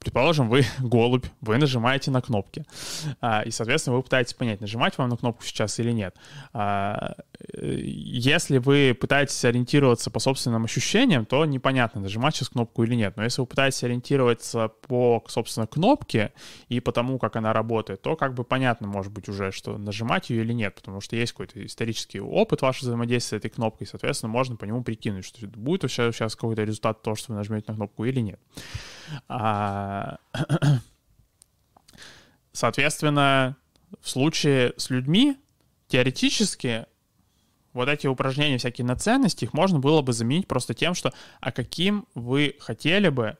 Предположим, 0.00 0.48
вы 0.48 0.64
голубь, 0.78 1.26
вы 1.42 1.58
нажимаете 1.58 2.10
на 2.10 2.22
кнопки, 2.22 2.64
а, 3.20 3.42
и, 3.42 3.50
соответственно, 3.50 3.96
вы 3.96 4.02
пытаетесь 4.02 4.32
понять, 4.32 4.62
нажимать 4.62 4.96
вам 4.96 5.10
на 5.10 5.16
кнопку 5.18 5.44
сейчас 5.44 5.78
или 5.78 5.92
нет. 5.92 6.16
А, 6.54 7.16
если 7.52 8.56
вы 8.56 8.96
пытаетесь 8.98 9.44
ориентироваться 9.44 10.10
по 10.10 10.18
собственным 10.18 10.64
ощущениям, 10.64 11.26
то 11.26 11.44
непонятно, 11.44 12.00
нажимать 12.00 12.34
сейчас 12.34 12.48
кнопку 12.48 12.82
или 12.84 12.94
нет. 12.94 13.18
Но 13.18 13.24
если 13.24 13.42
вы 13.42 13.46
пытаетесь 13.46 13.84
ориентироваться 13.84 14.68
по, 14.88 15.22
собственно, 15.28 15.66
кнопке 15.66 16.32
и 16.70 16.80
по 16.80 16.92
тому, 16.92 17.18
как 17.18 17.36
она 17.36 17.52
работает, 17.52 18.00
то 18.00 18.16
как 18.16 18.32
бы 18.32 18.42
понятно, 18.42 18.86
может 18.86 19.12
быть, 19.12 19.28
уже, 19.28 19.52
что 19.52 19.76
нажимать 19.76 20.30
ее 20.30 20.42
или 20.42 20.54
нет, 20.54 20.76
потому 20.76 21.02
что 21.02 21.14
есть 21.14 21.32
какой-то 21.32 21.64
исторический 21.66 22.20
опыт 22.20 22.62
вашего 22.62 22.88
взаимодействия 22.88 23.36
с 23.36 23.40
этой 23.40 23.50
кнопкой, 23.50 23.86
соответственно, 23.86 24.32
можно 24.32 24.56
по 24.56 24.64
нему 24.64 24.82
прикинуть, 24.82 25.26
что 25.26 25.46
будет 25.46 25.82
вообще 25.82 26.10
сейчас 26.10 26.36
какой-то 26.36 26.64
результат 26.64 27.02
того, 27.02 27.16
что 27.16 27.32
вы 27.32 27.36
нажмете 27.36 27.66
на 27.68 27.74
кнопку 27.74 28.06
или 28.06 28.20
нет. 28.20 28.40
А, 29.28 29.89
соответственно, 32.52 33.56
в 34.00 34.08
случае 34.08 34.74
с 34.76 34.90
людьми 34.90 35.36
теоретически 35.88 36.86
вот 37.72 37.88
эти 37.88 38.06
упражнения 38.06 38.58
всякие 38.58 38.84
на 38.84 38.96
ценности, 38.96 39.44
их 39.44 39.52
можно 39.52 39.78
было 39.78 40.02
бы 40.02 40.12
заменить 40.12 40.48
просто 40.48 40.74
тем, 40.74 40.94
что 40.94 41.12
а 41.40 41.52
каким 41.52 42.06
вы 42.14 42.56
хотели 42.60 43.08
бы 43.08 43.38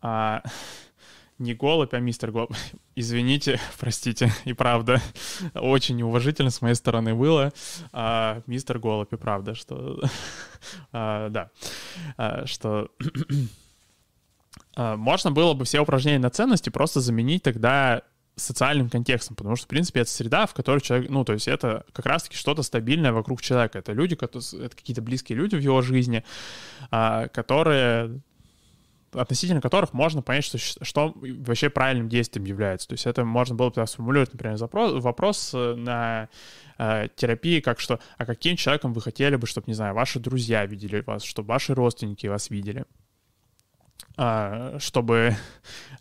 а, 0.00 0.42
не 1.38 1.54
голубь, 1.54 1.94
а 1.94 1.98
мистер 1.98 2.30
голубь. 2.30 2.52
Извините, 2.94 3.60
простите, 3.78 4.32
и 4.44 4.52
правда, 4.52 5.00
очень 5.54 5.96
неуважительно 5.96 6.50
с 6.50 6.60
моей 6.60 6.74
стороны 6.74 7.14
было. 7.14 7.52
А, 7.92 8.42
мистер 8.46 8.78
голубь, 8.78 9.12
и 9.12 9.16
правда, 9.16 9.54
что... 9.54 10.00
а, 10.92 11.28
да, 11.28 11.50
а, 12.16 12.46
что... 12.46 12.90
А, 14.74 14.96
можно 14.96 15.30
было 15.30 15.54
бы 15.54 15.64
все 15.64 15.80
упражнения 15.80 16.18
на 16.18 16.30
ценности 16.30 16.70
просто 16.70 17.00
заменить 17.00 17.42
тогда 17.42 18.02
социальным 18.36 18.88
контекстом, 18.88 19.36
потому 19.36 19.56
что, 19.56 19.66
в 19.66 19.68
принципе, 19.68 20.00
это 20.00 20.10
среда, 20.10 20.46
в 20.46 20.54
которой 20.54 20.80
человек, 20.80 21.10
ну, 21.10 21.24
то 21.24 21.34
есть 21.34 21.48
это 21.48 21.84
как 21.92 22.06
раз-таки 22.06 22.36
что-то 22.36 22.62
стабильное 22.62 23.12
вокруг 23.12 23.42
человека. 23.42 23.78
Это 23.78 23.92
люди, 23.92 24.14
это 24.14 24.74
какие-то 24.74 25.02
близкие 25.02 25.36
люди 25.36 25.56
в 25.56 25.60
его 25.60 25.82
жизни, 25.82 26.24
а, 26.90 27.28
которые 27.28 28.22
относительно 29.14 29.60
которых 29.60 29.92
можно 29.92 30.22
понять, 30.22 30.44
что, 30.44 30.58
что 30.58 31.14
вообще 31.14 31.68
правильным 31.70 32.08
действием 32.08 32.44
является. 32.46 32.88
То 32.88 32.94
есть 32.94 33.06
это 33.06 33.24
можно 33.24 33.54
было 33.54 33.70
бы 33.70 33.86
сформулировать, 33.86 34.32
например, 34.32 34.56
запрос, 34.56 35.02
вопрос 35.02 35.52
э, 35.54 35.74
на 35.74 36.28
э, 36.78 37.08
терапии, 37.14 37.60
как 37.60 37.78
что, 37.78 38.00
а 38.16 38.24
каким 38.24 38.56
человеком 38.56 38.92
вы 38.92 39.02
хотели 39.02 39.36
бы, 39.36 39.46
чтобы, 39.46 39.66
не 39.66 39.74
знаю, 39.74 39.94
ваши 39.94 40.18
друзья 40.18 40.64
видели 40.64 41.02
вас, 41.06 41.24
чтобы 41.24 41.48
ваши 41.48 41.74
родственники 41.74 42.26
вас 42.26 42.48
видели. 42.48 42.86
А, 44.16 44.78
чтобы 44.78 45.36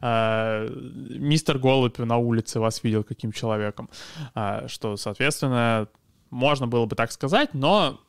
а, 0.02 0.67
мистер 0.67 1.58
Голубь 1.60 1.97
на 2.00 2.17
улице 2.17 2.60
вас 2.60 2.84
видел 2.84 3.04
каким 3.04 3.32
человеком, 3.32 3.89
а, 4.34 4.67
что, 4.67 4.97
соответственно, 4.97 5.88
можно 6.30 6.67
было 6.67 6.86
бы 6.86 6.95
так 6.95 7.12
сказать, 7.12 7.54
но 7.54 8.00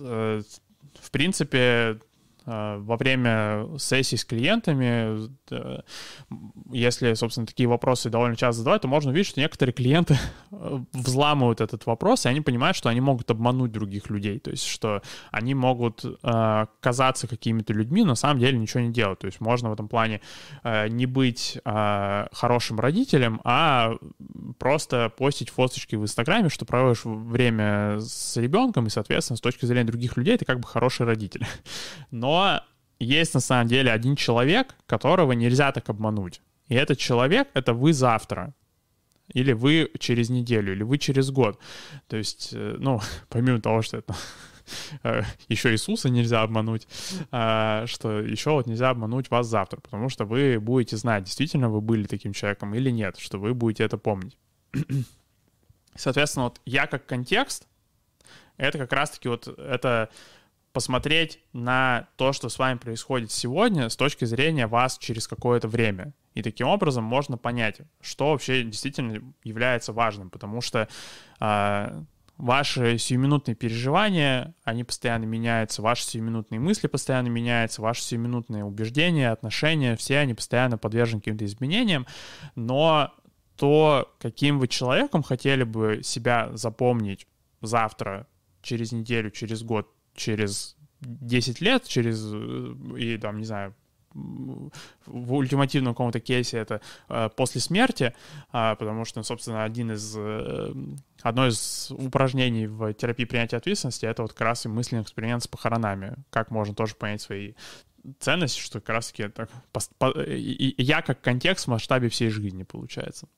э, 0.00 0.42
в 1.00 1.10
принципе 1.10 2.00
во 2.46 2.96
время 2.96 3.66
сессий 3.78 4.16
с 4.16 4.24
клиентами, 4.24 5.28
если, 6.70 7.14
собственно, 7.14 7.46
такие 7.46 7.68
вопросы 7.68 8.08
довольно 8.08 8.36
часто 8.36 8.60
задавать, 8.60 8.82
то 8.82 8.88
можно 8.88 9.10
увидеть, 9.10 9.28
что 9.28 9.40
некоторые 9.40 9.72
клиенты 9.72 10.18
э, 10.52 10.78
взламывают 10.92 11.60
этот 11.60 11.86
вопрос, 11.86 12.24
и 12.24 12.28
они 12.28 12.40
понимают, 12.40 12.76
что 12.76 12.88
они 12.88 13.00
могут 13.00 13.30
обмануть 13.30 13.72
других 13.72 14.10
людей, 14.10 14.38
то 14.38 14.50
есть 14.50 14.64
что 14.64 15.02
они 15.30 15.54
могут 15.54 16.04
казаться 16.80 17.26
какими-то 17.28 17.72
людьми, 17.72 18.02
но 18.02 18.08
на 18.10 18.14
самом 18.14 18.40
деле 18.40 18.58
ничего 18.58 18.80
не 18.80 18.92
делать. 18.92 19.18
То 19.18 19.26
есть 19.26 19.40
можно 19.40 19.70
в 19.70 19.72
этом 19.72 19.88
плане 19.88 20.20
не 20.64 21.06
быть 21.06 21.58
хорошим 21.64 22.80
родителем, 22.80 23.40
а 23.44 23.94
просто 24.58 25.10
постить 25.16 25.50
фоточки 25.50 25.96
в 25.96 26.02
Инстаграме, 26.02 26.48
что 26.48 26.64
проводишь 26.64 27.04
время 27.04 27.98
с 28.00 28.36
ребенком, 28.36 28.86
и, 28.86 28.90
соответственно, 28.90 29.36
с 29.36 29.40
точки 29.40 29.66
зрения 29.66 29.84
других 29.84 30.16
людей, 30.16 30.36
ты 30.36 30.44
как 30.44 30.60
бы 30.60 30.66
хороший 30.66 31.06
родитель. 31.06 31.46
Но 32.10 32.35
есть 32.98 33.34
на 33.34 33.40
самом 33.40 33.68
деле 33.68 33.92
один 33.92 34.16
человек, 34.16 34.74
которого 34.86 35.32
нельзя 35.32 35.72
так 35.72 35.88
обмануть. 35.88 36.40
И 36.68 36.74
этот 36.74 36.98
человек— 36.98 37.48
это 37.54 37.74
вы 37.74 37.92
завтра. 37.92 38.54
Или 39.34 39.52
вы 39.52 39.90
через 39.98 40.30
неделю, 40.30 40.72
или 40.72 40.82
вы 40.82 40.98
через 40.98 41.30
год. 41.30 41.58
То 42.08 42.16
есть, 42.16 42.50
э, 42.52 42.76
ну, 42.78 43.00
помимо 43.28 43.60
того, 43.60 43.82
что 43.82 43.98
это 43.98 44.14
э, 45.02 45.22
еще 45.48 45.72
Иисуса 45.72 46.08
нельзя 46.08 46.42
обмануть, 46.42 46.86
а, 47.30 47.86
что 47.86 48.20
еще 48.20 48.50
вот 48.50 48.66
нельзя 48.66 48.90
обмануть 48.90 49.30
вас 49.30 49.46
завтра, 49.46 49.80
потому 49.80 50.08
что 50.08 50.24
вы 50.24 50.60
будете 50.60 50.96
знать, 50.96 51.24
действительно 51.24 51.68
вы 51.68 51.80
были 51.80 52.06
таким 52.06 52.32
человеком 52.32 52.74
или 52.74 52.90
нет, 52.90 53.18
что 53.18 53.38
вы 53.38 53.54
будете 53.54 53.84
это 53.84 53.98
помнить. 53.98 54.36
Соответственно, 55.94 56.44
вот 56.44 56.60
я 56.64 56.86
как 56.86 57.06
контекст, 57.06 57.66
это 58.56 58.78
как 58.78 58.92
раз-таки 58.92 59.28
вот 59.28 59.48
это 59.48 60.08
посмотреть 60.76 61.40
на 61.54 62.06
то, 62.16 62.34
что 62.34 62.50
с 62.50 62.58
вами 62.58 62.76
происходит 62.76 63.30
сегодня 63.30 63.88
с 63.88 63.96
точки 63.96 64.26
зрения 64.26 64.66
вас 64.66 64.98
через 64.98 65.26
какое-то 65.26 65.68
время. 65.68 66.12
И 66.34 66.42
таким 66.42 66.68
образом 66.68 67.02
можно 67.02 67.38
понять, 67.38 67.80
что 68.02 68.32
вообще 68.32 68.62
действительно 68.62 69.22
является 69.42 69.94
важным, 69.94 70.28
потому 70.28 70.60
что 70.60 70.86
э, 71.40 72.02
ваши 72.36 72.98
сиюминутные 72.98 73.54
переживания, 73.54 74.54
они 74.64 74.84
постоянно 74.84 75.24
меняются, 75.24 75.80
ваши 75.80 76.04
сиюминутные 76.04 76.60
мысли 76.60 76.88
постоянно 76.88 77.28
меняются, 77.28 77.80
ваши 77.80 78.02
сиюминутные 78.02 78.62
убеждения, 78.62 79.30
отношения, 79.30 79.96
все 79.96 80.18
они 80.18 80.34
постоянно 80.34 80.76
подвержены 80.76 81.22
каким-то 81.22 81.46
изменениям, 81.46 82.06
но 82.54 83.14
то, 83.56 84.14
каким 84.18 84.58
вы 84.58 84.68
человеком 84.68 85.22
хотели 85.22 85.64
бы 85.64 86.00
себя 86.02 86.50
запомнить 86.52 87.26
завтра, 87.62 88.26
через 88.60 88.92
неделю, 88.92 89.30
через 89.30 89.62
год, 89.62 89.88
через 90.16 90.76
10 91.00 91.60
лет, 91.60 91.84
через, 91.84 92.22
э, 92.32 92.74
и 92.98 93.18
там, 93.18 93.38
не 93.38 93.44
знаю, 93.44 93.74
в 95.06 95.34
ультимативном 95.34 95.94
каком-то 95.94 96.20
кейсе 96.20 96.58
это 96.58 96.80
э, 97.08 97.28
после 97.36 97.60
смерти, 97.60 98.14
э, 98.52 98.76
потому 98.76 99.04
что, 99.04 99.22
собственно, 99.22 99.64
один 99.64 99.92
из, 99.92 100.14
э, 100.16 100.72
одно 101.22 101.46
из 101.46 101.90
упражнений 101.90 102.66
в 102.66 102.94
терапии 102.94 103.24
принятия 103.24 103.58
ответственности— 103.58 104.06
это 104.06 104.22
вот 104.22 104.32
как 104.32 104.40
раз 104.40 104.64
и 104.64 104.68
мысленный 104.68 105.02
эксперимент 105.02 105.42
с 105.42 105.48
похоронами. 105.48 106.16
Как 106.30 106.50
можно 106.50 106.74
тоже 106.74 106.94
понять 106.94 107.20
свои 107.20 107.54
ценности, 108.18 108.60
что 108.60 108.80
как 108.80 108.90
раз-таки 108.90 109.28
так, 109.28 109.50
по, 109.72 109.80
по, 109.98 110.22
и, 110.22 110.68
и 110.68 110.82
я 110.82 111.02
как 111.02 111.20
контекст 111.20 111.66
в 111.66 111.70
масштабе 111.70 112.08
всей 112.08 112.30
жизни 112.30 112.62
получается. 112.62 113.28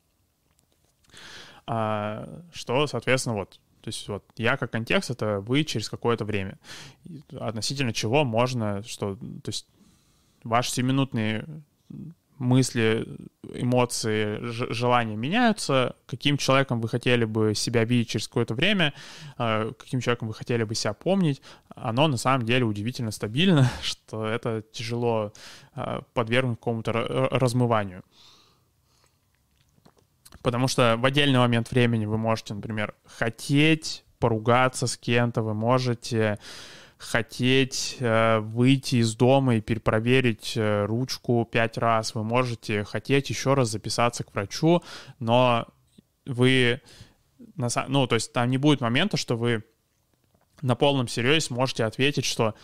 А, 1.67 2.43
что, 2.53 2.87
соответственно, 2.87 3.37
вот 3.37 3.61
то 3.81 3.89
есть 3.89 4.09
вот 4.09 4.25
я 4.37 4.57
как 4.57 4.71
контекст— 4.71 5.11
это 5.11 5.41
вы 5.41 5.65
через 5.65 5.89
какое-то 5.89 6.25
время. 6.25 6.59
Относительно 7.33 7.93
чего 7.93 8.25
можно, 8.25 8.83
что... 8.83 9.17
То 9.17 9.49
есть 9.49 9.67
ваши 10.45 10.71
семиминутные 10.71 11.47
мысли, 12.39 13.07
эмоции, 13.53 14.39
желания 14.43 15.17
меняются, 15.17 15.97
каким 16.07 16.37
человеком 16.37 16.81
вы 16.81 16.89
хотели 16.89 17.25
бы 17.25 17.55
себя 17.55 17.85
видеть 17.85 18.11
через 18.11 18.29
какое-то 18.29 18.55
время, 18.55 18.95
а, 19.37 19.73
каким 19.73 20.01
человеком 20.01 20.29
вы 20.29 20.35
хотели 20.35 20.63
бы 20.63 20.75
себя 20.75 20.93
помнить, 20.93 21.43
оно 21.75 22.07
на 22.09 22.17
самом 22.17 22.47
деле 22.47 22.65
удивительно 22.65 23.11
стабильно, 23.11 23.71
что 23.83 24.27
это 24.27 24.63
тяжело 24.73 25.33
а, 25.75 26.03
подвергнуть 26.15 26.59
какому-то 26.59 26.93
размыванию. 26.93 28.03
Потому 30.43 30.69
что 30.69 30.97
в 30.97 31.05
отдельный 31.05 31.39
момент 31.39 31.71
времени 31.71 32.07
вы 32.07 32.19
можете, 32.19 32.55
например, 32.55 32.95
хотеть 33.05 34.05
поругаться 34.19 34.87
с 34.87 34.97
кем-то, 34.97 35.43
вы 35.43 35.55
можете 35.55 36.39
хотеть 36.99 37.97
э, 38.01 38.41
выйти 38.41 38.97
из 38.97 39.15
дома 39.15 39.57
и 39.57 39.61
перепроверить 39.61 40.55
э, 40.57 40.85
ручку 40.85 41.49
пять 41.51 41.79
раз, 41.79 42.15
вы 42.15 42.25
можете 42.25 42.83
хотеть 42.83 43.31
еще 43.31 43.55
раз 43.55 43.69
записаться 43.69 44.25
к 44.25 44.35
врачу, 44.35 44.83
но 45.21 45.69
вы, 46.27 46.83
на, 47.55 47.69
ну, 47.87 48.07
то 48.09 48.17
есть 48.17 48.33
там 48.33 48.51
не 48.51 48.59
будет 48.59 48.81
момента, 48.81 49.17
что 49.17 49.37
вы 49.37 49.65
на 50.61 50.75
полном 50.75 51.07
серьезе 51.07 51.55
можете 51.55 51.85
ответить, 51.85 52.25
что, 52.25 52.55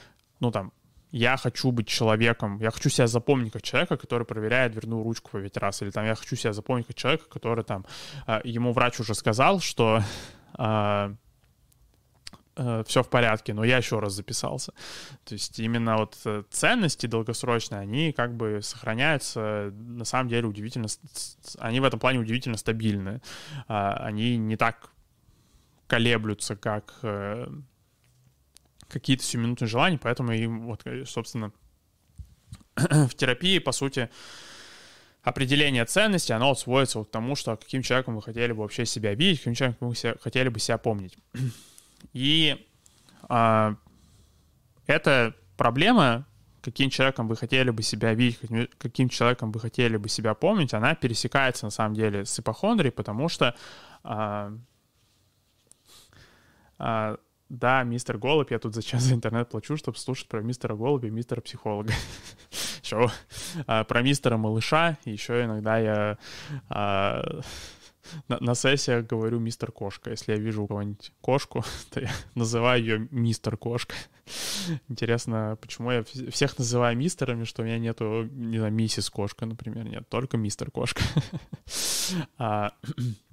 ну, 0.40 0.50
там, 0.50 0.72
я 1.14 1.36
хочу 1.36 1.70
быть 1.70 1.86
человеком, 1.86 2.58
я 2.60 2.70
хочу 2.70 2.90
себя 2.90 3.06
запомнить 3.06 3.52
как 3.52 3.62
человека, 3.62 3.96
который 3.96 4.26
проверяет 4.26 4.72
дверную 4.72 5.04
ручку 5.04 5.30
по 5.30 5.40
пять 5.40 5.56
раз, 5.56 5.80
или 5.82 5.90
там 5.90 6.04
я 6.04 6.16
хочу 6.16 6.34
себя 6.34 6.52
запомнить 6.52 6.86
как 6.88 6.96
человека, 6.96 7.24
который 7.30 7.62
там, 7.62 7.86
э, 8.26 8.40
ему 8.42 8.72
врач 8.72 8.98
уже 8.98 9.14
сказал, 9.14 9.60
что 9.60 10.02
э, 10.58 11.14
э, 12.56 12.82
все 12.86 13.02
в 13.02 13.08
порядке, 13.08 13.54
но 13.54 13.62
я 13.62 13.76
еще 13.76 14.00
раз 14.00 14.12
записался. 14.14 14.72
То 15.24 15.34
есть 15.34 15.60
именно 15.60 15.98
вот 15.98 16.18
э, 16.24 16.42
ценности 16.50 17.06
долгосрочные, 17.06 17.80
они 17.80 18.12
как 18.12 18.34
бы 18.34 18.58
сохраняются, 18.60 19.72
на 19.72 20.04
самом 20.04 20.28
деле 20.28 20.48
удивительно, 20.48 20.88
они 21.60 21.78
в 21.78 21.84
этом 21.84 22.00
плане 22.00 22.18
удивительно 22.18 22.56
стабильны. 22.56 23.20
Э, 23.68 23.90
они 24.08 24.36
не 24.36 24.56
так 24.56 24.90
колеблются, 25.86 26.56
как 26.56 26.92
э, 27.02 27.46
какие-то 28.88 29.24
сиюминутные 29.24 29.68
желания, 29.68 29.98
поэтому 29.98 30.32
и 30.32 30.46
вот, 30.46 30.82
э, 30.84 31.04
собственно, 31.06 31.52
в 32.76 33.14
терапии, 33.14 33.58
по 33.58 33.72
сути, 33.72 34.10
определение 35.22 35.84
ценности, 35.86 36.32
оно 36.32 36.48
вот 36.48 36.58
сводится 36.58 36.98
вот 36.98 37.08
к 37.08 37.10
тому, 37.10 37.34
что 37.34 37.56
каким 37.56 37.82
человеком 37.82 38.14
вы 38.14 38.22
хотели 38.22 38.52
бы 38.52 38.62
вообще 38.62 38.84
себя 38.84 39.14
видеть, 39.14 39.38
каким 39.38 39.54
человеком 39.54 39.88
вы 39.88 39.96
себя, 39.96 40.14
хотели 40.20 40.48
бы 40.48 40.60
себя 40.60 40.78
помнить. 40.78 41.16
И 42.12 42.66
а, 43.22 43.76
эта 44.86 45.34
проблема, 45.56 46.26
каким 46.60 46.90
человеком 46.90 47.26
вы 47.26 47.36
хотели 47.36 47.70
бы 47.70 47.82
себя 47.82 48.12
видеть, 48.12 48.38
каким, 48.38 48.68
каким 48.78 49.08
человеком 49.08 49.50
вы 49.50 49.60
хотели 49.60 49.96
бы 49.96 50.10
себя 50.10 50.34
помнить, 50.34 50.74
она 50.74 50.94
пересекается 50.94 51.64
на 51.64 51.70
самом 51.70 51.94
деле 51.94 52.26
с 52.26 52.38
ипохондрией, 52.38 52.92
потому 52.92 53.30
что 53.30 53.54
а, 54.02 54.52
а, 56.78 57.16
да, 57.58 57.82
мистер 57.82 58.18
Голубь, 58.18 58.50
я 58.50 58.58
тут 58.58 58.74
зачем 58.74 59.00
за 59.00 59.14
интернет 59.14 59.48
плачу, 59.48 59.76
чтобы 59.76 59.98
слушать 59.98 60.28
про 60.28 60.42
мистера 60.42 60.74
Голубя 60.74 61.08
и 61.08 61.10
мистера 61.10 61.40
психолога. 61.40 61.92
Еще 62.82 63.10
а, 63.66 63.84
про 63.84 64.02
мистера 64.02 64.36
малыша, 64.36 64.98
еще 65.06 65.44
иногда 65.44 65.78
я 65.78 66.18
а, 66.68 67.40
на, 68.28 68.38
на 68.40 68.54
сессиях 68.54 69.06
говорю 69.06 69.40
мистер 69.40 69.72
кошка. 69.72 70.10
Если 70.10 70.32
я 70.32 70.38
вижу 70.38 70.64
у 70.64 70.66
кого-нибудь 70.66 71.12
кошку, 71.20 71.64
то 71.90 72.00
я 72.00 72.10
называю 72.34 72.82
ее 72.82 73.08
мистер 73.10 73.56
кошка. 73.56 73.94
Интересно, 74.88 75.56
почему 75.60 75.90
я 75.90 76.04
всех 76.30 76.58
называю 76.58 76.96
мистерами, 76.96 77.44
что 77.44 77.62
у 77.62 77.64
меня 77.64 77.78
нету, 77.78 78.28
не 78.30 78.58
знаю, 78.58 78.72
миссис 78.72 79.10
кошка, 79.10 79.46
например, 79.46 79.84
нет, 79.84 80.08
только 80.08 80.36
мистер 80.36 80.70
кошка. 80.70 81.02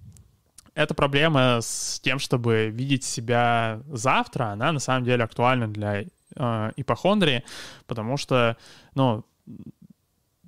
эта 0.74 0.94
проблема 0.94 1.60
с 1.62 2.00
тем, 2.02 2.20
чтобы 2.20 2.70
видеть 2.70 3.04
себя 3.04 3.82
завтра, 3.88 4.46
она 4.46 4.72
на 4.72 4.80
самом 4.80 5.04
деле 5.04 5.24
актуальна 5.24 5.68
для 5.68 6.04
э, 6.36 6.72
ипохондрии, 6.76 7.44
потому 7.88 8.18
что, 8.18 8.58
ну, 8.96 9.26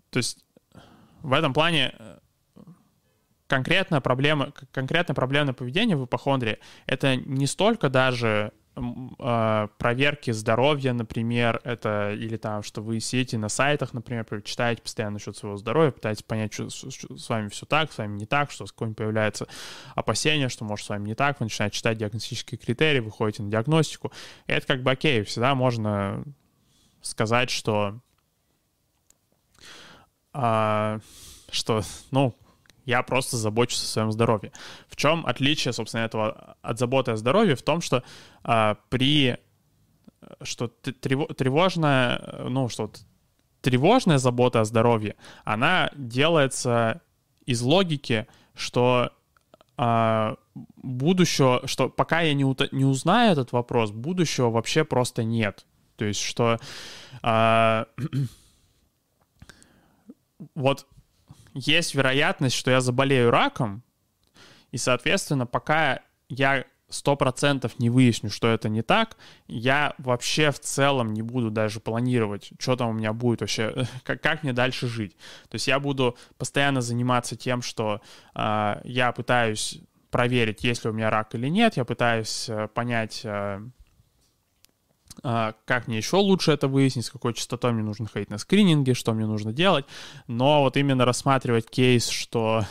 то 0.09 0.17
есть 0.17 0.45
в 1.21 1.33
этом 1.33 1.53
плане 1.53 1.93
э, 1.97 2.17
конкретная 3.47 4.01
проблема, 4.01 4.51
конкретная 4.71 5.15
проблемное 5.15 5.53
поведение 5.53 5.97
в 5.97 6.05
ипохондрии— 6.05 6.59
это 6.85 7.17
не 7.17 7.47
столько 7.47 7.89
даже 7.89 8.53
проверки 8.75 10.31
здоровья, 10.31 10.93
например, 10.93 11.61
это 11.63 12.13
или 12.13 12.37
там, 12.37 12.63
что 12.63 12.81
вы 12.81 12.99
сидите 12.99 13.37
на 13.37 13.49
сайтах, 13.49 13.93
например, 13.93 14.25
читаете 14.43 14.81
постоянно 14.81 15.13
насчет 15.13 15.37
своего 15.37 15.57
здоровья, 15.57 15.91
пытаетесь 15.91 16.23
понять, 16.23 16.53
что, 16.53 16.69
что 16.69 17.17
с 17.17 17.29
вами 17.29 17.49
все 17.49 17.67
так, 17.67 17.91
с 17.91 17.97
вами 17.99 18.17
не 18.17 18.25
так, 18.25 18.49
что 18.49 18.65
с 18.65 18.71
какое-нибудь 18.71 18.97
появляется 18.97 19.47
опасение, 19.93 20.49
что 20.49 20.65
может 20.65 20.85
с 20.87 20.89
вами 20.89 21.05
не 21.05 21.15
так, 21.15 21.39
вы 21.39 21.45
начинаете 21.45 21.77
читать 21.77 21.99
диагностические 21.99 22.57
критерии, 22.57 22.99
выходите 22.99 23.43
на 23.43 23.51
диагностику, 23.51 24.11
и 24.47 24.51
это 24.51 24.65
как 24.65 24.81
бы 24.81 24.91
окей, 24.91 25.23
всегда 25.23 25.53
можно 25.53 26.23
сказать, 27.01 27.51
что 27.51 27.99
а, 30.33 30.99
что, 31.51 31.83
ну, 32.09 32.35
я 32.85 33.03
просто 33.03 33.37
забочусь 33.37 33.83
о 33.83 33.87
своем 33.87 34.11
здоровье. 34.11 34.51
В 34.87 34.95
чем 34.95 35.25
отличие, 35.25 35.73
собственно, 35.73 36.01
этого 36.01 36.57
от 36.61 36.79
заботы 36.79 37.11
о 37.11 37.17
здоровье? 37.17 37.55
В 37.55 37.63
том, 37.63 37.81
что 37.81 38.03
а, 38.43 38.77
при 38.89 39.37
что 40.41 40.67
тревожная, 40.67 42.45
ну, 42.49 42.69
что 42.69 42.91
тревожная 43.61 44.17
забота 44.17 44.61
о 44.61 44.65
здоровье, 44.65 45.15
она 45.43 45.91
делается 45.95 47.01
из 47.45 47.61
логики, 47.61 48.27
что 48.53 49.11
а, 49.77 50.35
будущего, 50.75 51.61
что 51.65 51.89
пока 51.89 52.21
я 52.21 52.33
не, 52.33 52.43
не 52.75 52.85
узнаю 52.85 53.31
этот 53.31 53.51
вопрос, 53.51 53.91
будущего 53.91 54.49
вообще 54.49 54.83
просто 54.83 55.23
нет. 55.23 55.65
То 55.95 56.05
есть, 56.05 56.21
что 56.21 56.59
а, 57.21 57.87
вот 60.55 60.87
есть 61.53 61.95
вероятность, 61.95 62.55
что 62.55 62.71
я 62.71 62.81
заболею 62.81 63.31
раком, 63.31 63.83
и, 64.71 64.77
соответственно, 64.77 65.45
пока 65.45 66.01
я 66.29 66.65
сто 66.89 67.15
процентов 67.15 67.79
не 67.79 67.89
выясню, 67.89 68.29
что 68.29 68.47
это 68.47 68.69
не 68.69 68.81
так, 68.81 69.17
я 69.47 69.95
вообще 69.97 70.51
в 70.51 70.59
целом 70.59 71.13
не 71.13 71.21
буду 71.21 71.49
даже 71.49 71.79
планировать, 71.79 72.51
что 72.59 72.75
там 72.75 72.89
у 72.89 72.93
меня 72.93 73.13
будет 73.13 73.41
вообще, 73.41 73.87
как, 74.03 74.21
как 74.21 74.43
мне 74.43 74.53
дальше 74.53 74.87
жить. 74.87 75.15
То 75.49 75.55
есть 75.55 75.67
я 75.67 75.79
буду 75.79 76.17
постоянно 76.37 76.81
заниматься 76.81 77.35
тем, 77.35 77.61
что 77.61 78.01
э, 78.35 78.81
я 78.83 79.11
пытаюсь 79.11 79.79
проверить, 80.11 80.63
есть 80.63 80.83
ли 80.83 80.91
у 80.91 80.93
меня 80.93 81.09
рак 81.09 81.33
или 81.33 81.47
нет, 81.47 81.77
я 81.77 81.85
пытаюсь 81.85 82.47
э, 82.47 82.67
понять, 82.67 83.21
э, 83.23 83.61
как 85.21 85.87
мне 85.87 85.97
еще 85.97 86.17
лучше 86.17 86.51
это 86.51 86.67
выяснить, 86.67 87.05
с 87.05 87.09
какой 87.09 87.33
частотой 87.33 87.71
мне 87.71 87.83
нужно 87.83 88.07
ходить 88.07 88.29
на 88.29 88.37
скрининги, 88.37 88.93
что 88.93 89.13
мне 89.13 89.25
нужно 89.25 89.53
делать. 89.53 89.85
Но 90.27 90.61
вот 90.61 90.77
именно 90.77 91.05
рассматривать 91.05 91.69
кейс, 91.69 92.07
что 92.07 92.65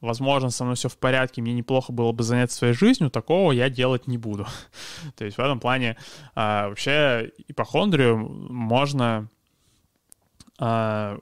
возможно, 0.00 0.50
со 0.50 0.64
мной 0.64 0.76
все 0.76 0.88
в 0.88 0.96
порядке, 0.96 1.42
мне 1.42 1.52
неплохо 1.52 1.92
было 1.92 2.12
бы 2.12 2.22
заняться 2.22 2.56
своей 2.56 2.74
жизнью, 2.74 3.10
такого 3.10 3.52
я 3.52 3.68
делать 3.68 4.06
не 4.06 4.18
буду. 4.18 4.46
То 5.16 5.24
есть 5.24 5.36
в 5.36 5.40
этом 5.40 5.60
плане 5.60 5.96
а, 6.34 6.68
вообще 6.68 7.32
ипохондрию 7.48 8.16
можно 8.18 9.28
а, 10.58 11.18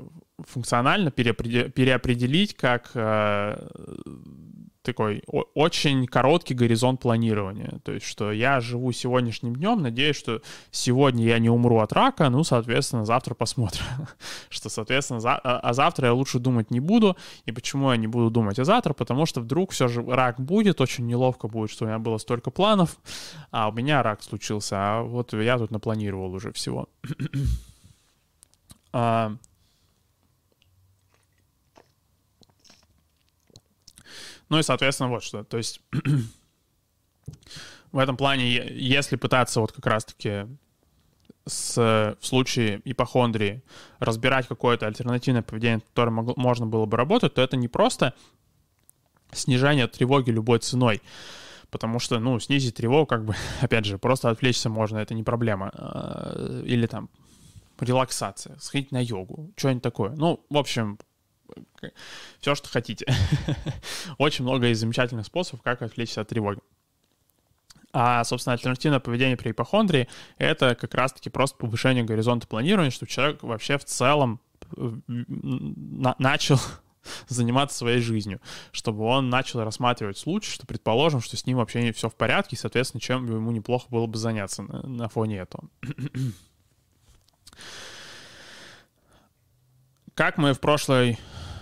функционально 0.46 1.10
переопределить 1.10 2.54
как 2.54 2.90
а, 2.94 3.68
такой 4.82 5.22
очень 5.26 6.06
короткий 6.06 6.54
горизонт 6.54 7.00
планирования. 7.00 7.80
То 7.84 7.92
есть, 7.92 8.06
что 8.06 8.32
я 8.32 8.60
живу 8.60 8.92
сегодняшним 8.92 9.56
днем, 9.56 9.82
надеюсь, 9.82 10.16
что 10.16 10.40
сегодня 10.70 11.24
я 11.24 11.38
не 11.38 11.50
умру 11.50 11.78
от 11.78 11.92
рака, 11.92 12.28
ну, 12.30 12.44
соответственно, 12.44 13.05
завтра 13.05 13.34
посмотрим. 13.34 13.84
что, 14.48 14.68
соответственно, 14.68 15.20
за... 15.20 15.34
а, 15.34 15.59
а 15.59 15.72
завтра 15.74 16.07
я 16.07 16.14
лучше 16.14 16.38
думать 16.38 16.70
не 16.70 16.80
буду. 16.80 17.16
И 17.44 17.53
почему 17.53 17.90
я 17.90 17.96
не 17.96 18.07
буду 18.07 18.30
думать 18.30 18.59
о 18.59 18.64
завтра? 18.64 18.94
Потому 18.94 19.26
что 19.26 19.40
вдруг 19.40 19.72
все 19.72 19.88
же 19.88 20.03
рак 20.03 20.40
будет, 20.40 20.80
очень 20.80 21.07
неловко 21.07 21.48
будет, 21.48 21.70
что 21.70 21.84
у 21.84 21.88
меня 21.88 21.98
было 21.98 22.18
столько 22.18 22.50
планов, 22.50 22.96
а 23.50 23.68
у 23.68 23.72
меня 23.72 24.03
рак 24.03 24.22
случился, 24.22 24.76
а 24.78 25.03
вот 25.03 25.32
я 25.32 25.59
тут 25.59 25.70
напланировал 25.70 26.32
уже 26.32 26.53
всего. 26.53 26.88
а, 28.92 29.36
Ну 34.49 34.59
и, 34.59 34.62
соответственно, 34.62 35.11
вот 35.11 35.22
что. 35.22 35.44
То 35.44 35.57
есть 35.57 35.80
в 37.92 37.99
этом 37.99 38.16
плане, 38.16 38.70
если 38.72 39.16
пытаться 39.16 39.61
вот 39.61 39.72
как 39.72 39.86
раз-таки 39.86 40.46
с, 41.46 42.16
в 42.20 42.26
случае 42.26 42.80
ипохондрии 42.84 43.62
разбирать 43.99 44.46
какое-то 44.46 44.86
альтернативное 44.86 45.42
поведение, 45.42 45.80
которое 45.80 46.11
могло, 46.11 46.34
можно 46.36 46.66
было 46.66 46.86
бы 46.86 46.96
работать, 46.96 47.34
то 47.34 47.42
это 47.42 47.57
не 47.57 47.68
просто 47.68 48.14
снижение 49.32 49.86
тревоги 49.86 50.30
любой 50.30 50.59
ценой, 50.59 51.03
потому 51.70 51.99
что, 51.99 52.18
ну, 52.18 52.38
снизить 52.38 52.76
тревогу, 52.76 53.07
как 53.07 53.24
бы, 53.24 53.34
опять 53.61 53.84
же, 53.84 53.99
просто 53.99 54.30
отвлечься 54.30 54.68
можно, 54.68 54.99
это 54.99 55.14
не 55.14 55.22
проблема. 55.22 55.70
А, 55.74 56.62
или 56.64 56.86
там 56.86 57.09
релаксация, 57.80 58.59
сходить 58.59 58.92
на 58.92 59.03
йогу, 59.03 59.53
что-нибудь 59.57 59.82
такое. 59.82 60.11
Ну, 60.11 60.44
в 60.51 60.57
общем, 60.57 60.99
все, 62.40 62.55
что 62.55 62.68
хотите. 62.68 63.07
Очень 64.18 64.44
много 64.44 64.66
есть 64.66 64.80
замечательных 64.80 65.26
способов, 65.26 65.62
как 65.62 65.82
отвлечься 65.82 66.20
от 66.20 66.28
тревоги. 66.28 66.61
А, 67.92 68.22
собственно, 68.24 68.53
альтернативное 68.53 69.01
поведение 69.01 69.36
при 69.36 69.51
ипохондрии— 69.51 70.09
это 70.38 70.74
как 70.74 70.94
раз-таки 70.94 71.30
просто 71.30 71.57
повышение 71.57 72.05
горизонта 72.05 72.46
планирования, 72.46 72.90
чтобы 72.90 73.11
человек 73.11 73.42
вообще 73.42 73.78
в 73.78 73.84
целом 73.84 74.40
на 74.76 76.14
начал 76.18 76.61
заниматься 77.28 77.78
своей 77.78 78.01
жизнью, 78.01 78.40
чтобы 78.72 79.05
он 79.05 79.30
начал 79.30 79.64
рассматривать 79.64 80.18
случай, 80.18 80.51
что 80.51 80.66
предположим, 80.66 81.20
что 81.20 81.36
с 81.36 81.46
ним 81.46 81.59
вообще 81.59 81.82
не 81.82 81.92
все 81.92 82.09
в 82.11 82.14
порядке, 82.14 82.57
и, 82.57 82.59
соответственно, 82.59 83.01
чем 83.01 83.26
ему 83.26 83.51
неплохо 83.51 83.86
было 83.90 84.07
бы 84.07 84.18
заняться 84.18 84.62
на, 84.62 84.82
на 84.86 85.09
фоне 85.09 85.38
этого. 85.38 85.64
Как 90.18 90.36
мы 90.36 90.52
в 90.52 90.58
прошлый 90.58 91.16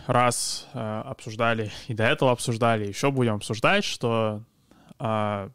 раз 0.07 0.67
э, 0.73 1.03
обсуждали, 1.05 1.71
и 1.89 1.93
до 1.93 2.05
этого 2.05 2.33
обсуждали, 2.33 2.87
еще 2.87 3.11
будем 3.11 3.35
обсуждать, 3.35 3.85
что, 3.85 4.45
э, 4.99 5.51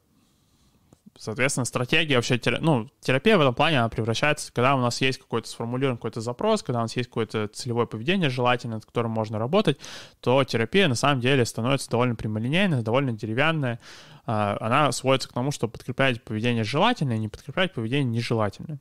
соответственно, 1.18 1.66
стратегия 1.66 2.18
вообще, 2.18 2.40
ну, 2.60 2.92
терапия 3.00 3.40
в 3.40 3.42
этом 3.42 3.56
плане, 3.56 3.80
она 3.80 3.90
превращается, 3.90 4.54
когда 4.54 4.76
у 4.76 4.80
нас 4.80 5.02
есть 5.02 5.18
какой-то 5.18 5.50
сформулирован 5.50 5.98
какой-то 5.98 6.22
запрос, 6.22 6.62
когда 6.62 6.78
у 6.78 6.84
нас 6.84 6.96
есть 6.96 7.10
какое-то 7.10 7.48
целевое 7.48 7.88
поведение 7.88 8.30
желательно, 8.30 8.76
над 8.76 8.86
которым 8.86 9.10
можно 9.10 9.40
работать, 9.40 9.80
то 10.20 10.44
терапия 10.44 10.88
на 10.88 10.94
самом 10.94 11.22
деле 11.22 11.44
становится 11.44 11.90
довольно 11.90 12.14
прямолинейной, 12.14 12.84
довольно 12.84 13.14
деревянная. 13.14 13.80
Э, 14.28 14.58
она 14.60 14.92
сводится 14.92 15.28
к 15.28 15.34
тому, 15.34 15.50
что 15.50 15.68
подкреплять 15.68 16.24
поведение 16.24 16.64
желательное, 16.64 17.18
не 17.18 17.30
подкреплять 17.30 17.74
поведение 17.74 18.20
нежелательное. 18.20 18.78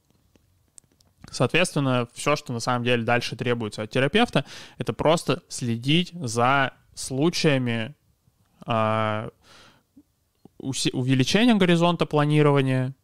Соответственно, 1.30 2.08
все, 2.12 2.36
что 2.36 2.52
на 2.52 2.60
самом 2.60 2.84
деле 2.84 3.04
дальше 3.04 3.36
требуется 3.36 3.82
от 3.82 3.90
терапевта, 3.90 4.44
это 4.78 4.92
просто 4.92 5.42
следить 5.48 6.12
за 6.12 6.72
случаями 6.94 7.94
э, 8.66 9.30
увеличения 10.58 11.54
горизонта 11.54 12.06
планирования, 12.06 12.94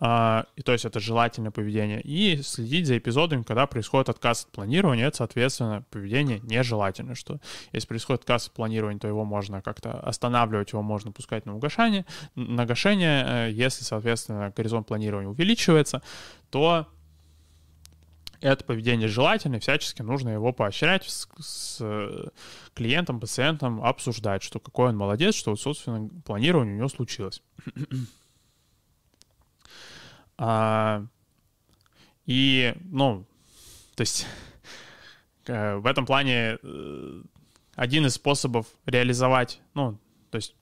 э, 0.00 0.42
и, 0.56 0.62
то 0.62 0.72
есть 0.72 0.84
это 0.84 1.00
желательное 1.00 1.50
поведение, 1.50 2.00
и 2.00 2.40
следить 2.42 2.86
за 2.86 2.98
эпизодами, 2.98 3.42
когда 3.42 3.66
происходит 3.66 4.08
отказ 4.08 4.44
от 4.44 4.52
планирования, 4.52 5.08
это, 5.08 5.18
соответственно, 5.18 5.84
поведение 5.90 6.40
нежелательное, 6.40 7.14
что 7.14 7.40
если 7.72 7.88
происходит 7.88 8.22
отказ 8.22 8.48
от 8.48 8.52
планирования, 8.52 9.00
то 9.00 9.08
его 9.08 9.24
можно 9.24 9.62
как-то 9.62 9.98
останавливать, 10.00 10.72
его 10.72 10.82
можно 10.82 11.10
пускать 11.12 11.46
на 11.46 11.56
угошение, 11.56 12.04
на 12.34 12.66
гашение, 12.66 13.48
э, 13.48 13.50
если, 13.52 13.84
соответственно, 13.84 14.52
горизонт 14.54 14.86
планирования 14.86 15.28
увеличивается, 15.28 16.02
то 16.50 16.86
это 18.42 18.64
поведение 18.64 19.08
желательно, 19.08 19.60
всячески 19.60 20.02
нужно 20.02 20.30
его 20.30 20.52
поощрять 20.52 21.04
с, 21.04 21.28
с 21.38 21.78
э, 21.80 22.28
клиентом, 22.74 23.20
пациентом, 23.20 23.82
обсуждать, 23.82 24.42
что 24.42 24.58
какой 24.60 24.88
он 24.88 24.96
молодец, 24.96 25.34
что, 25.34 25.54
собственно, 25.56 26.08
планирование 26.24 26.74
у 26.74 26.76
него 26.78 26.88
случилось. 26.88 27.42
а, 30.38 31.06
и, 32.26 32.74
ну, 32.84 33.24
то 33.94 34.00
есть 34.00 34.26
э, 35.46 35.76
в 35.76 35.86
этом 35.86 36.04
плане 36.04 36.58
э, 36.62 37.22
один 37.76 38.06
из 38.06 38.14
способов 38.14 38.66
реализовать, 38.86 39.60
ну, 39.74 39.98
то 40.30 40.36
есть 40.36 40.56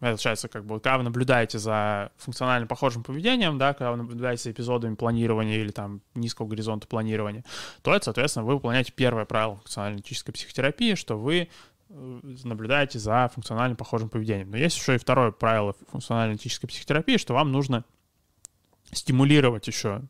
получается, 0.00 0.48
как 0.48 0.64
бы, 0.64 0.74
когда 0.80 0.98
вы 0.98 1.04
наблюдаете 1.04 1.58
за 1.58 2.10
функционально 2.18 2.66
похожим 2.66 3.02
поведением, 3.02 3.58
да, 3.58 3.72
когда 3.72 3.92
вы 3.92 3.96
наблюдаете 3.96 4.44
за 4.44 4.50
эпизодами 4.52 4.94
планирования 4.94 5.56
или 5.58 5.70
там 5.70 6.00
низкого 6.14 6.46
горизонта 6.46 6.86
планирования, 6.86 7.44
то 7.82 7.94
это, 7.94 8.06
соответственно, 8.06 8.44
вы 8.44 8.54
выполняете 8.54 8.92
первое 8.92 9.24
правило 9.24 9.56
функционально-аналитической 9.56 10.32
психотерапии, 10.32 10.94
что 10.94 11.18
вы 11.18 11.48
э, 11.88 12.20
наблюдаете 12.44 12.98
за 12.98 13.30
функционально 13.32 13.76
похожим 13.76 14.08
поведением. 14.08 14.50
Но 14.50 14.58
есть 14.58 14.76
еще 14.76 14.96
и 14.96 14.98
второе 14.98 15.30
правило 15.30 15.74
функционально-аналитической 15.90 16.66
психотерапии, 16.66 17.16
что 17.16 17.34
вам 17.34 17.52
нужно 17.52 17.84
стимулировать 18.92 19.66
еще 19.66 20.02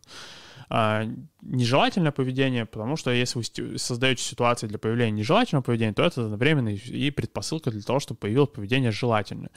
нежелательное 0.68 2.12
поведение, 2.12 2.66
потому 2.66 2.96
что 2.96 3.10
если 3.10 3.38
вы 3.38 3.78
создаете 3.78 4.22
ситуации 4.22 4.66
для 4.66 4.78
появления 4.78 5.12
нежелательного 5.12 5.62
поведения, 5.62 5.92
то 5.92 6.02
это 6.02 6.24
одновременно 6.24 6.70
и 6.70 7.10
предпосылка 7.10 7.70
для 7.70 7.82
того, 7.82 8.00
чтобы 8.00 8.18
появилось 8.18 8.50
поведение 8.50 8.90
желательное. 8.90 9.50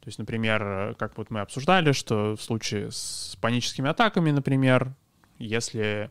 То 0.00 0.06
есть, 0.06 0.18
например, 0.18 0.94
как 0.98 1.18
вот 1.18 1.30
мы 1.30 1.40
обсуждали, 1.40 1.92
что 1.92 2.36
в 2.36 2.42
случае 2.42 2.90
с 2.90 3.36
паническими 3.40 3.90
атаками, 3.90 4.30
например, 4.30 4.94
если 5.38 6.10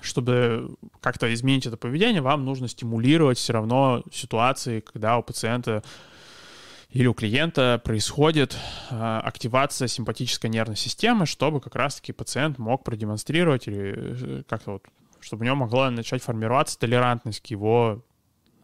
чтобы 0.00 0.76
как-то 1.00 1.32
изменить 1.32 1.66
это 1.66 1.76
поведение, 1.76 2.20
вам 2.20 2.44
нужно 2.44 2.68
стимулировать 2.68 3.38
все 3.38 3.52
равно 3.52 4.02
ситуации, 4.12 4.80
когда 4.80 5.18
у 5.18 5.22
пациента 5.22 5.82
или 6.94 7.08
у 7.08 7.12
клиента 7.12 7.80
происходит 7.84 8.56
э, 8.88 8.94
активация 9.24 9.88
симпатической 9.88 10.48
нервной 10.48 10.76
системы, 10.76 11.26
чтобы 11.26 11.60
как 11.60 11.74
раз-таки 11.74 12.12
пациент 12.12 12.58
мог 12.58 12.84
продемонстрировать 12.84 13.66
или 13.66 13.94
э, 13.96 14.42
как-то 14.48 14.74
вот, 14.74 14.84
чтобы 15.18 15.42
у 15.42 15.44
него 15.44 15.56
могла 15.56 15.90
начать 15.90 16.22
формироваться 16.22 16.78
толерантность 16.78 17.40
к 17.40 17.46
его 17.46 18.04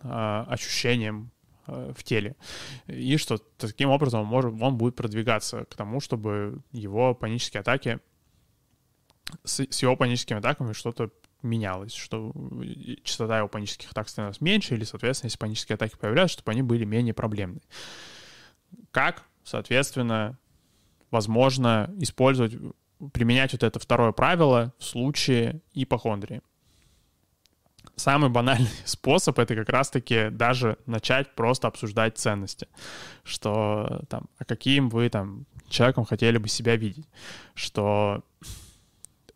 э, 0.02 0.44
ощущениям 0.48 1.32
в 1.66 2.02
теле. 2.02 2.34
И 2.88 3.16
что 3.16 3.38
таким 3.56 3.90
образом 3.90 4.22
он, 4.22 4.26
может, 4.26 4.60
он 4.60 4.76
будет 4.76 4.96
продвигаться 4.96 5.66
к 5.66 5.76
тому, 5.76 6.00
чтобы 6.00 6.62
его 6.72 7.14
панические 7.14 7.60
атаки, 7.60 8.00
с, 9.44 9.60
с 9.60 9.82
его 9.82 9.94
паническими 9.94 10.38
атаками 10.38 10.72
что-то 10.72 11.10
менялось, 11.42 11.94
что 11.94 12.32
частота 13.04 13.38
его 13.38 13.46
панических 13.46 13.90
атак 13.92 14.08
становилась 14.08 14.40
меньше, 14.40 14.74
или, 14.74 14.82
соответственно, 14.82 15.28
если 15.28 15.38
панические 15.38 15.74
атаки 15.74 15.94
появлялись, 15.96 16.30
чтобы 16.30 16.50
они 16.50 16.62
были 16.62 16.84
менее 16.84 17.14
проблемные 17.14 17.62
как, 18.90 19.24
соответственно, 19.44 20.38
возможно 21.10 21.90
использовать, 21.98 22.54
применять 23.12 23.52
вот 23.52 23.62
это 23.62 23.78
второе 23.78 24.12
правило 24.12 24.72
в 24.78 24.84
случае 24.84 25.60
ипохондрии. 25.72 26.42
Самый 27.96 28.30
банальный 28.30 28.70
способ— 28.84 29.38
это 29.40 29.54
как 29.54 29.68
раз-таки 29.68 30.30
даже 30.30 30.78
начать 30.86 31.34
просто 31.34 31.68
обсуждать 31.68 32.18
ценности. 32.18 32.68
Что 33.24 34.02
там, 34.08 34.28
а 34.38 34.44
каким 34.44 34.88
вы 34.88 35.08
там 35.08 35.46
человеком 35.68 36.04
хотели 36.04 36.38
бы 36.38 36.48
себя 36.48 36.76
видеть. 36.76 37.06
Что 37.54 38.24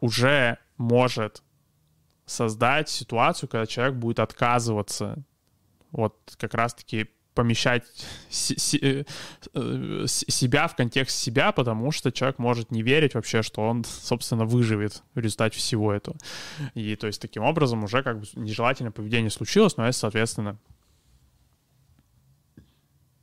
уже 0.00 0.58
может 0.76 1.42
создать 2.26 2.88
ситуацию, 2.88 3.48
когда 3.48 3.66
человек 3.66 3.96
будет 3.96 4.18
отказываться 4.18 5.22
вот 5.90 6.16
как 6.38 6.54
раз-таки 6.54 7.10
помещать 7.34 7.84
э, 8.80 9.04
э, 9.54 10.04
себя 10.06 10.68
в 10.68 10.76
контекст 10.76 11.16
себя, 11.18 11.52
потому 11.52 11.90
что 11.90 12.12
человек 12.12 12.38
может 12.38 12.70
не 12.70 12.82
верить 12.82 13.14
вообще, 13.14 13.42
что 13.42 13.62
он, 13.62 13.84
собственно, 13.84 14.44
выживет 14.44 15.02
в 15.14 15.18
результате 15.18 15.58
всего 15.58 15.92
этого. 15.92 16.16
И 16.74 16.96
то 16.96 17.06
есть 17.06 17.20
таким 17.20 17.42
образом 17.42 17.84
уже 17.84 18.02
как 18.02 18.20
бы 18.20 18.26
нежелательное 18.34 18.92
поведение 18.92 19.30
случилось, 19.30 19.76
но 19.76 19.84
это, 19.84 19.96
соответственно, 19.96 20.58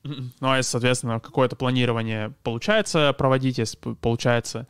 Ну, 0.04 0.32
а 0.42 0.58
если, 0.58 0.72
соответственно, 0.72 1.20
какое-то 1.20 1.56
планирование 1.56 2.34
получается 2.44 3.14
проводить, 3.14 3.60
если 3.60 3.78
получается 3.78 4.68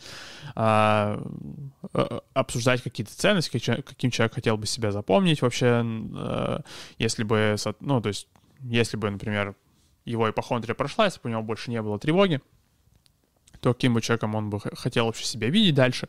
а, 0.56 1.24
обсуждать 2.34 2.82
какие-то 2.82 3.16
ценности, 3.16 3.50
каким 3.50 4.12
человек 4.12 4.34
хотел 4.34 4.58
бы 4.58 4.68
себя 4.68 4.92
запомнить 4.92 5.42
вообще, 5.42 5.84
а, 5.86 6.62
если 6.98 7.24
бы, 7.24 7.56
ну, 7.80 8.02
то 8.02 8.10
есть, 8.10 8.28
если 8.64 8.97
бы, 8.97 9.09
например, 9.09 9.55
его 10.05 10.30
ипохондрия 10.30 10.76
прошла, 10.76 11.05
если 11.05 11.20
бы 11.22 11.30
у 11.30 11.32
него 11.32 11.41
больше 11.41 11.72
не 11.72 11.82
было 11.82 11.99
тревоги, 11.99 12.41
то 13.59 13.74
каким 13.74 13.93
бы 13.93 14.01
человеком 14.01 14.36
он 14.36 14.49
бы 14.49 14.59
хотел 14.59 15.05
вообще 15.05 15.26
себя 15.26 15.49
видеть 15.49 15.76
дальше. 15.76 16.07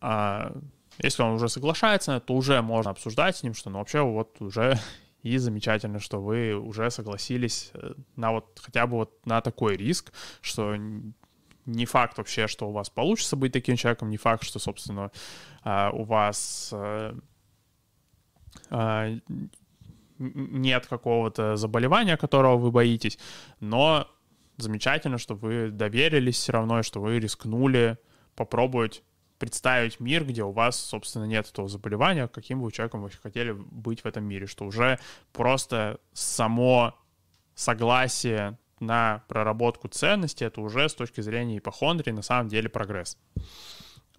А, 0.00 0.52
если 0.98 1.22
он 1.22 1.32
уже 1.32 1.48
соглашается, 1.48 2.20
то 2.20 2.34
уже 2.34 2.60
можно 2.62 2.90
обсуждать 2.90 3.36
с 3.36 3.42
ним, 3.42 3.54
что 3.54 3.70
ну 3.70 3.78
вообще 3.78 4.02
вот 4.02 4.40
уже 4.40 4.78
и 5.22 5.36
замечательно, 5.38 6.00
что 6.00 6.20
вы 6.20 6.54
уже 6.54 6.90
согласились 6.90 7.70
э, 7.74 7.92
на 8.16 8.32
вот 8.32 8.60
хотя 8.62 8.86
бы 8.86 8.96
вот 8.96 9.26
на 9.26 9.40
такой 9.40 9.76
риск, 9.76 10.12
что 10.40 10.76
не 11.66 11.86
факт 11.86 12.18
вообще, 12.18 12.48
что 12.48 12.68
у 12.68 12.72
вас 12.72 12.90
получится 12.90 13.36
быть 13.36 13.52
таким 13.52 13.76
человеком, 13.76 14.10
не 14.10 14.16
факт, 14.16 14.44
что, 14.44 14.58
собственно, 14.58 15.12
а, 15.62 15.90
у 15.90 16.04
вас 16.04 16.70
э, 16.72 17.14
а, 18.70 19.16
нет 20.20 20.86
какого-то 20.86 21.56
заболевания, 21.56 22.16
которого 22.16 22.56
вы 22.56 22.70
боитесь, 22.70 23.18
но 23.58 24.06
замечательно, 24.56 25.18
что 25.18 25.34
вы 25.34 25.70
доверились 25.70 26.36
все 26.36 26.52
равно, 26.52 26.82
что 26.82 27.00
вы 27.00 27.18
рискнули 27.18 27.98
попробовать 28.36 29.02
представить 29.38 30.00
мир, 30.00 30.24
где 30.24 30.44
у 30.44 30.52
вас, 30.52 30.78
собственно, 30.78 31.24
нет 31.24 31.48
этого 31.48 31.66
заболевания, 31.66 32.28
каким 32.28 32.60
бы 32.60 32.70
человеком 32.70 33.02
вы 33.02 33.10
хотели 33.10 33.52
быть 33.52 34.02
в 34.02 34.06
этом 34.06 34.24
мире, 34.24 34.46
что 34.46 34.66
уже 34.66 34.98
просто 35.32 35.98
само 36.12 36.94
согласие 37.54 38.58
на 38.80 39.24
проработку 39.28 39.88
ценности, 39.88 40.44
это 40.44 40.60
уже 40.60 40.88
с 40.88 40.94
точки 40.94 41.22
зрения 41.22 41.58
ипохондрии 41.58 42.12
на 42.12 42.22
самом 42.22 42.48
деле 42.48 42.68
прогресс. 42.68 43.18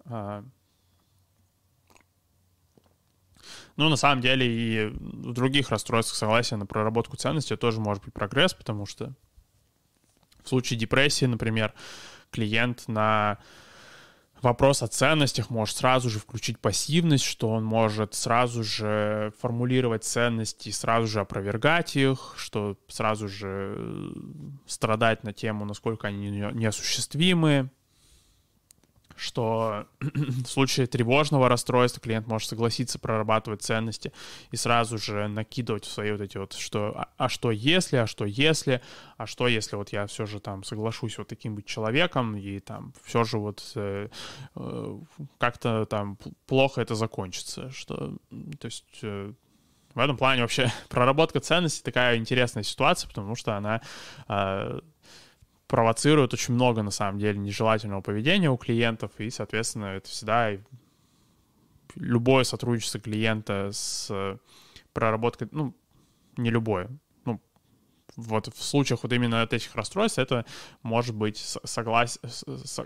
А, 0.04 0.44
ну, 3.76 3.88
на 3.88 3.96
самом 3.96 4.20
деле 4.20 4.46
и 4.46 4.86
в 4.88 5.32
других 5.32 5.70
расстройствах 5.70 6.16
согласия 6.16 6.56
на 6.56 6.66
проработку 6.66 7.16
ценности 7.16 7.56
тоже 7.56 7.80
может 7.80 8.04
быть 8.04 8.12
прогресс, 8.12 8.54
потому 8.54 8.86
что 8.86 9.12
в 10.42 10.48
случае 10.48 10.78
депрессии, 10.78 11.24
например, 11.24 11.72
клиент 12.30 12.88
на 12.88 13.38
вопрос 14.42 14.82
о 14.82 14.88
ценностях 14.88 15.50
может 15.50 15.76
сразу 15.76 16.10
же 16.10 16.18
включить 16.18 16.58
пассивность, 16.58 17.24
что 17.24 17.48
он 17.48 17.64
может 17.64 18.14
сразу 18.14 18.64
же 18.64 19.32
формулировать 19.40 20.04
ценности 20.04 20.70
сразу 20.70 21.06
же 21.06 21.20
опровергать 21.20 21.96
их, 21.96 22.34
что 22.36 22.76
сразу 22.88 23.28
же 23.28 23.74
э, 23.76 24.12
страдать 24.66 25.22
на 25.22 25.32
тему, 25.32 25.64
насколько 25.64 26.08
они 26.08 26.30
неосуществимы, 26.30 27.70
что 29.22 29.86
в 30.00 30.46
случае 30.46 30.86
тревожного 30.86 31.48
расстройства 31.48 32.02
клиент 32.02 32.26
может 32.26 32.48
согласиться 32.48 32.98
прорабатывать 32.98 33.62
ценности 33.62 34.12
и 34.50 34.56
сразу 34.56 34.98
же 34.98 35.28
накидывать 35.28 35.84
в 35.84 35.90
свои 35.90 36.12
вот 36.12 36.20
эти 36.20 36.38
вот, 36.38 36.54
что 36.54 36.92
а, 36.96 37.08
а 37.16 37.28
что 37.28 37.50
если, 37.50 37.96
а 37.96 38.06
что 38.06 38.24
если, 38.24 38.82
а 39.16 39.26
что 39.26 39.46
если 39.46 39.76
вот 39.76 39.90
я 39.90 40.06
все 40.06 40.26
же 40.26 40.40
там 40.40 40.64
соглашусь 40.64 41.18
вот 41.18 41.28
таким 41.28 41.54
быть 41.54 41.66
человеком 41.66 42.36
и 42.36 42.58
там 42.58 42.92
все 43.04 43.24
же 43.24 43.38
вот 43.38 43.62
э, 43.76 44.08
э, 44.56 44.98
как-то 45.38 45.86
там 45.86 46.18
плохо 46.46 46.80
это 46.80 46.94
закончится, 46.94 47.70
что, 47.70 48.16
то 48.58 48.66
есть... 48.66 48.84
Э, 49.02 49.32
в 49.94 49.98
этом 49.98 50.16
плане 50.16 50.40
вообще 50.40 50.72
проработка 50.88 51.40
ценностей 51.40 51.82
такая 51.82 52.16
интересная 52.16 52.62
ситуация, 52.62 53.08
потому 53.08 53.34
что 53.36 53.56
она 53.56 53.82
э, 54.26 54.80
провоцирует 55.72 56.34
очень 56.34 56.52
много, 56.52 56.82
на 56.82 56.90
самом 56.90 57.18
деле, 57.18 57.38
нежелательного 57.38 58.02
поведения 58.02 58.50
у 58.50 58.58
клиентов, 58.58 59.10
и, 59.16 59.30
соответственно, 59.30 59.86
это 59.86 60.06
всегда 60.06 60.50
любое 61.94 62.44
сотрудничество 62.44 63.00
клиента 63.00 63.70
с 63.72 64.38
проработкой, 64.92 65.48
ну, 65.50 65.74
не 66.36 66.50
любое, 66.50 66.90
ну, 67.24 67.40
вот 68.16 68.54
в 68.54 68.62
случаях 68.62 69.02
вот 69.02 69.14
именно 69.14 69.40
от 69.40 69.54
этих 69.54 69.74
расстройств 69.74 70.18
это 70.18 70.44
может 70.82 71.14
быть 71.14 71.38
соглас... 71.38 72.20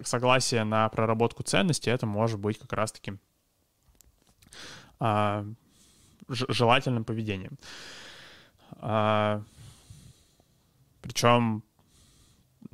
согласие 0.04 0.62
на 0.62 0.88
проработку 0.88 1.42
ценности, 1.42 1.90
это 1.90 2.06
может 2.06 2.38
быть 2.38 2.56
как 2.60 2.72
раз-таки 2.72 3.18
а, 5.00 5.44
желательным 6.28 7.04
поведением. 7.04 7.58
А, 8.74 9.42
причем 11.02 11.64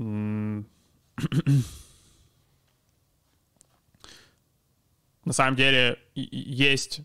на 5.25 5.33
самом 5.33 5.57
деле 5.57 5.99
есть 6.15 7.03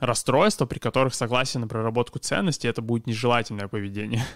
расстройства, 0.00 0.66
при 0.66 0.78
которых 0.78 1.14
согласие 1.14 1.60
на 1.60 1.68
проработку 1.68 2.18
ценностей 2.18 2.68
это 2.68 2.82
будет 2.82 3.06
нежелательное 3.06 3.68
поведение. 3.68 4.24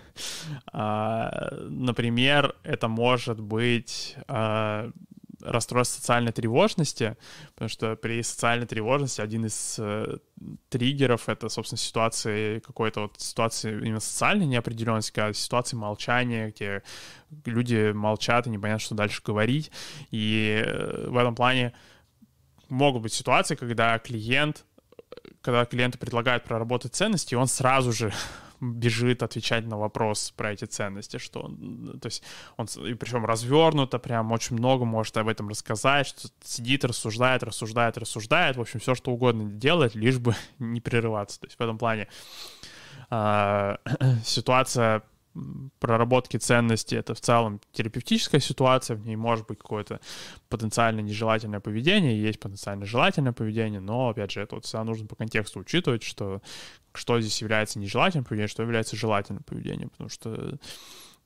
А, 0.72 1.54
например, 1.68 2.56
это 2.64 2.88
может 2.88 3.38
быть 3.40 4.16
а, 4.26 4.90
расстройство 5.42 6.00
социальной 6.00 6.32
тревожности, 6.32 7.16
потому 7.54 7.68
что 7.68 7.96
при 7.96 8.22
социальной 8.22 8.66
тревожности 8.66 9.20
один 9.20 9.46
из 9.46 9.76
э, 9.78 10.18
триггеров— 10.68 11.24
это, 11.28 11.48
собственно, 11.48 11.78
ситуации 11.78 12.58
какой-то 12.60 13.02
вот 13.02 13.20
ситуации 13.20 13.72
именно 13.72 14.00
социальной 14.00 14.46
неопределенности, 14.46 15.12
когда 15.12 15.32
ситуации 15.32 15.76
молчания, 15.76 16.50
где 16.50 16.82
люди 17.44 17.92
молчат 17.92 18.46
и 18.46 18.50
непонятно, 18.50 18.80
что 18.80 18.94
дальше 18.94 19.22
говорить. 19.24 19.70
И 20.10 20.62
э, 20.64 21.08
в 21.08 21.16
этом 21.16 21.34
плане 21.34 21.72
могут 22.68 23.02
быть 23.02 23.12
ситуации, 23.12 23.54
когда 23.54 23.98
клиент 23.98 24.64
когда 25.42 25.64
клиенту 25.64 25.98
предлагают 25.98 26.44
проработать 26.44 26.94
ценности, 26.94 27.34
он 27.34 27.46
сразу 27.46 27.92
же 27.92 28.12
бежит 28.60 29.22
отвечать 29.22 29.66
на 29.66 29.78
вопрос 29.78 30.32
про 30.36 30.52
эти 30.52 30.64
ценности, 30.64 31.18
что 31.18 31.40
он, 31.40 31.98
то 32.00 32.06
есть 32.06 32.22
он, 32.56 32.66
и 32.86 32.94
причем 32.94 33.24
развернуто, 33.24 33.98
прям 33.98 34.32
очень 34.32 34.56
много 34.56 34.84
может 34.84 35.16
об 35.16 35.28
этом 35.28 35.48
рассказать, 35.48 36.06
что 36.06 36.28
сидит, 36.42 36.84
рассуждает, 36.84 37.42
рассуждает, 37.42 37.98
рассуждает, 37.98 38.56
в 38.56 38.60
общем, 38.60 38.80
все, 38.80 38.94
что 38.94 39.12
угодно 39.12 39.50
делает, 39.50 39.94
лишь 39.94 40.18
бы 40.18 40.34
не 40.58 40.80
прерываться. 40.80 41.40
То 41.40 41.46
есть 41.46 41.58
в 41.58 41.60
этом 41.62 41.78
плане 41.78 42.08
э, 43.10 43.76
ситуация 44.24 45.02
проработки 45.78 46.36
ценностей 46.36 46.96
это 46.96 47.14
в 47.14 47.20
целом 47.20 47.60
терапевтическая 47.72 48.40
ситуация, 48.40 48.96
в 48.96 49.04
ней 49.06 49.16
может 49.16 49.46
быть 49.46 49.58
какое-то 49.58 50.00
потенциально 50.48 51.00
нежелательное 51.00 51.60
поведение, 51.60 52.20
есть 52.20 52.40
потенциально 52.40 52.84
желательное 52.84 53.32
поведение, 53.32 53.80
но, 53.80 54.08
опять 54.08 54.32
же, 54.32 54.40
это 54.40 54.56
вот 54.56 54.64
всегда 54.64 54.84
нужно 54.84 55.06
по 55.06 55.16
контексту 55.16 55.60
учитывать, 55.60 56.02
что 56.02 56.42
что 56.92 57.20
здесь 57.20 57.40
является 57.40 57.78
нежелательным 57.78 58.24
поведением, 58.24 58.48
что 58.48 58.62
является 58.62 58.96
желательным 58.96 59.44
поведением, 59.44 59.90
потому 59.90 60.10
что 60.10 60.58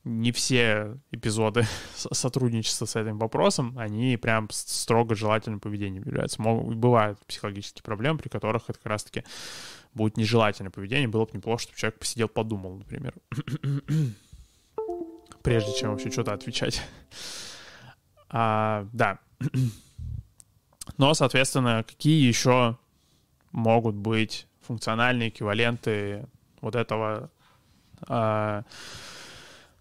не 0.05 0.31
все 0.31 0.99
эпизоды 1.11 1.65
сотрудничества 1.95 2.85
с 2.85 2.95
этим 2.95 3.17
вопросом, 3.17 3.75
они 3.77 4.17
прям 4.17 4.47
строго 4.51 5.15
желательным 5.15 5.59
поведением 5.59 6.03
являются. 6.03 6.41
Могут, 6.41 6.75
бывают 6.75 7.19
психологические 7.25 7.83
проблемы, 7.83 8.19
при 8.19 8.29
которых 8.29 8.69
это 8.69 8.77
как 8.77 8.85
раз-таки 8.85 9.23
будет 9.95 10.17
нежелательное 10.17 10.71
поведение. 10.71 11.07
Было 11.07 11.25
бы 11.25 11.31
неплохо, 11.33 11.63
чтобы 11.63 11.77
человек 11.77 11.99
посидел, 11.99 12.27
подумал, 12.27 12.75
например. 12.75 13.13
Прежде 15.41 15.73
чем 15.73 15.91
вообще 15.91 16.11
что-то 16.11 16.33
отвечать. 16.33 16.81
А, 18.29 18.87
да. 18.93 19.19
Но, 20.97 21.13
соответственно, 21.13 21.83
какие 21.87 22.27
еще 22.27 22.77
могут 23.51 23.95
быть 23.95 24.47
функциональные 24.61 25.29
эквиваленты 25.29 26.27
вот 26.61 26.75
этого 26.75 27.31
а, 28.07 28.63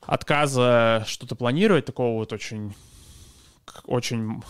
отказа 0.00 1.04
что-то 1.06 1.34
планировать, 1.34 1.86
такого 1.86 2.18
вот 2.18 2.32
очень, 2.32 2.74
очень 3.84 4.42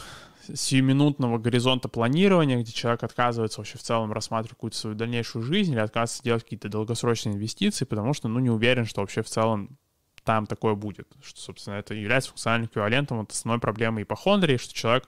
сиюминутного 0.54 1.38
горизонта 1.38 1.88
планирования, 1.88 2.60
где 2.60 2.72
человек 2.72 3.02
отказывается 3.02 3.60
вообще 3.60 3.78
в 3.78 3.82
целом 3.82 4.12
рассматривать 4.12 4.56
какую-то 4.56 4.76
свою 4.76 4.96
дальнейшую 4.96 5.42
жизнь 5.42 5.72
или 5.72 5.80
отказывается 5.80 6.22
делать 6.22 6.44
какие-то 6.44 6.68
долгосрочные 6.68 7.34
инвестиции, 7.34 7.84
потому 7.84 8.14
что, 8.14 8.28
ну, 8.28 8.40
не 8.40 8.50
уверен, 8.50 8.84
что 8.84 9.00
вообще 9.00 9.22
в 9.22 9.28
целом 9.28 9.78
там 10.24 10.46
такое 10.46 10.74
будет, 10.74 11.06
что, 11.22 11.40
собственно, 11.40 11.74
это 11.74 11.94
является 11.94 12.30
функциональным 12.30 12.68
эквивалентом 12.68 13.18
вот 13.18 13.30
основной 13.30 13.60
проблемы 13.60 14.02
ипохондрии, 14.02 14.56
что 14.56 14.74
человек, 14.74 15.06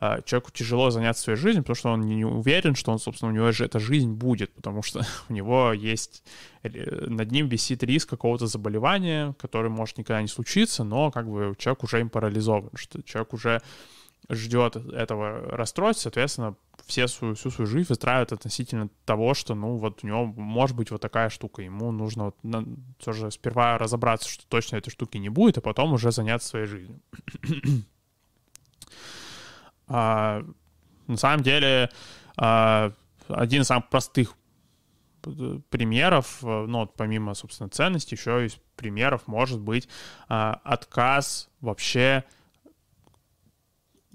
а, 0.00 0.20
человеку 0.22 0.50
тяжело 0.50 0.90
заняться 0.90 1.22
своей 1.22 1.38
жизнью, 1.38 1.62
потому 1.62 1.76
что 1.76 1.90
он 1.90 2.00
не 2.02 2.24
уверен, 2.24 2.74
что 2.74 2.92
он, 2.92 2.98
собственно, 2.98 3.30
у 3.30 3.34
него 3.34 3.50
же 3.52 3.64
эта 3.64 3.78
жизнь 3.78 4.12
будет, 4.12 4.52
потому 4.54 4.82
что 4.82 5.06
у 5.28 5.32
него 5.32 5.72
есть, 5.72 6.24
э, 6.62 7.06
над 7.06 7.30
ним 7.30 7.48
висит 7.48 7.82
риск 7.84 8.10
какого-то 8.10 8.46
заболевания, 8.46 9.34
который 9.40 9.70
может 9.70 9.96
никогда 9.98 10.20
не 10.20 10.28
случиться, 10.28 10.84
но 10.84 11.10
как 11.10 11.28
бы 11.28 11.54
человек 11.58 11.84
уже 11.84 12.00
им 12.00 12.10
парализован, 12.10 12.70
что 12.74 13.00
человек 13.02 13.32
уже 13.32 13.62
ждет 14.30 14.76
этого 14.76 15.40
расстройства, 15.56 16.04
соответственно, 16.04 16.54
все 16.86 17.08
свою, 17.08 17.34
всю 17.34 17.50
свою 17.50 17.66
жизнь 17.66 17.88
выстраивают 17.88 18.32
относительно 18.32 18.88
того, 19.04 19.34
что, 19.34 19.54
ну, 19.54 19.76
вот 19.76 20.02
у 20.02 20.06
него 20.06 20.26
может 20.26 20.76
быть 20.76 20.90
вот 20.90 21.00
такая 21.00 21.28
штука. 21.28 21.62
Ему 21.62 21.92
нужно 21.92 22.26
вот 22.26 22.36
на, 22.42 22.64
тоже 23.02 23.30
сперва 23.30 23.78
разобраться, 23.78 24.28
что 24.28 24.46
точно 24.46 24.76
этой 24.76 24.90
штуки 24.90 25.16
не 25.18 25.28
будет, 25.28 25.58
а 25.58 25.60
потом 25.60 25.92
уже 25.92 26.12
заняться 26.12 26.48
своей 26.48 26.66
жизнью. 26.66 27.00
а, 29.86 30.42
на 31.06 31.16
самом 31.16 31.42
деле, 31.42 31.90
а, 32.36 32.92
один 33.28 33.62
из 33.62 33.66
самых 33.66 33.88
простых 33.88 34.34
примеров, 35.70 36.38
ну, 36.42 36.80
вот 36.80 36.94
помимо, 36.94 37.34
собственно, 37.34 37.68
ценностей, 37.68 38.14
еще 38.14 38.46
из 38.46 38.58
примеров 38.76 39.26
может 39.26 39.60
быть 39.60 39.88
а, 40.28 40.60
отказ 40.64 41.50
вообще 41.60 42.24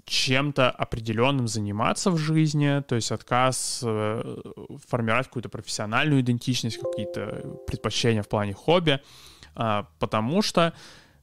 чем-то 0.06 0.70
определенным 0.70 1.48
заниматься 1.48 2.10
в 2.10 2.18
жизни, 2.18 2.82
то 2.82 2.94
есть 2.94 3.10
отказ 3.10 3.80
э, 3.84 4.36
формировать 4.86 5.26
какую-то 5.26 5.48
профессиональную 5.48 6.20
идентичность, 6.20 6.78
какие-то 6.78 7.58
предпочтения 7.66 8.22
в 8.22 8.28
плане 8.28 8.52
хобби, 8.52 9.00
э, 9.56 9.82
потому 9.98 10.42
что 10.42 10.74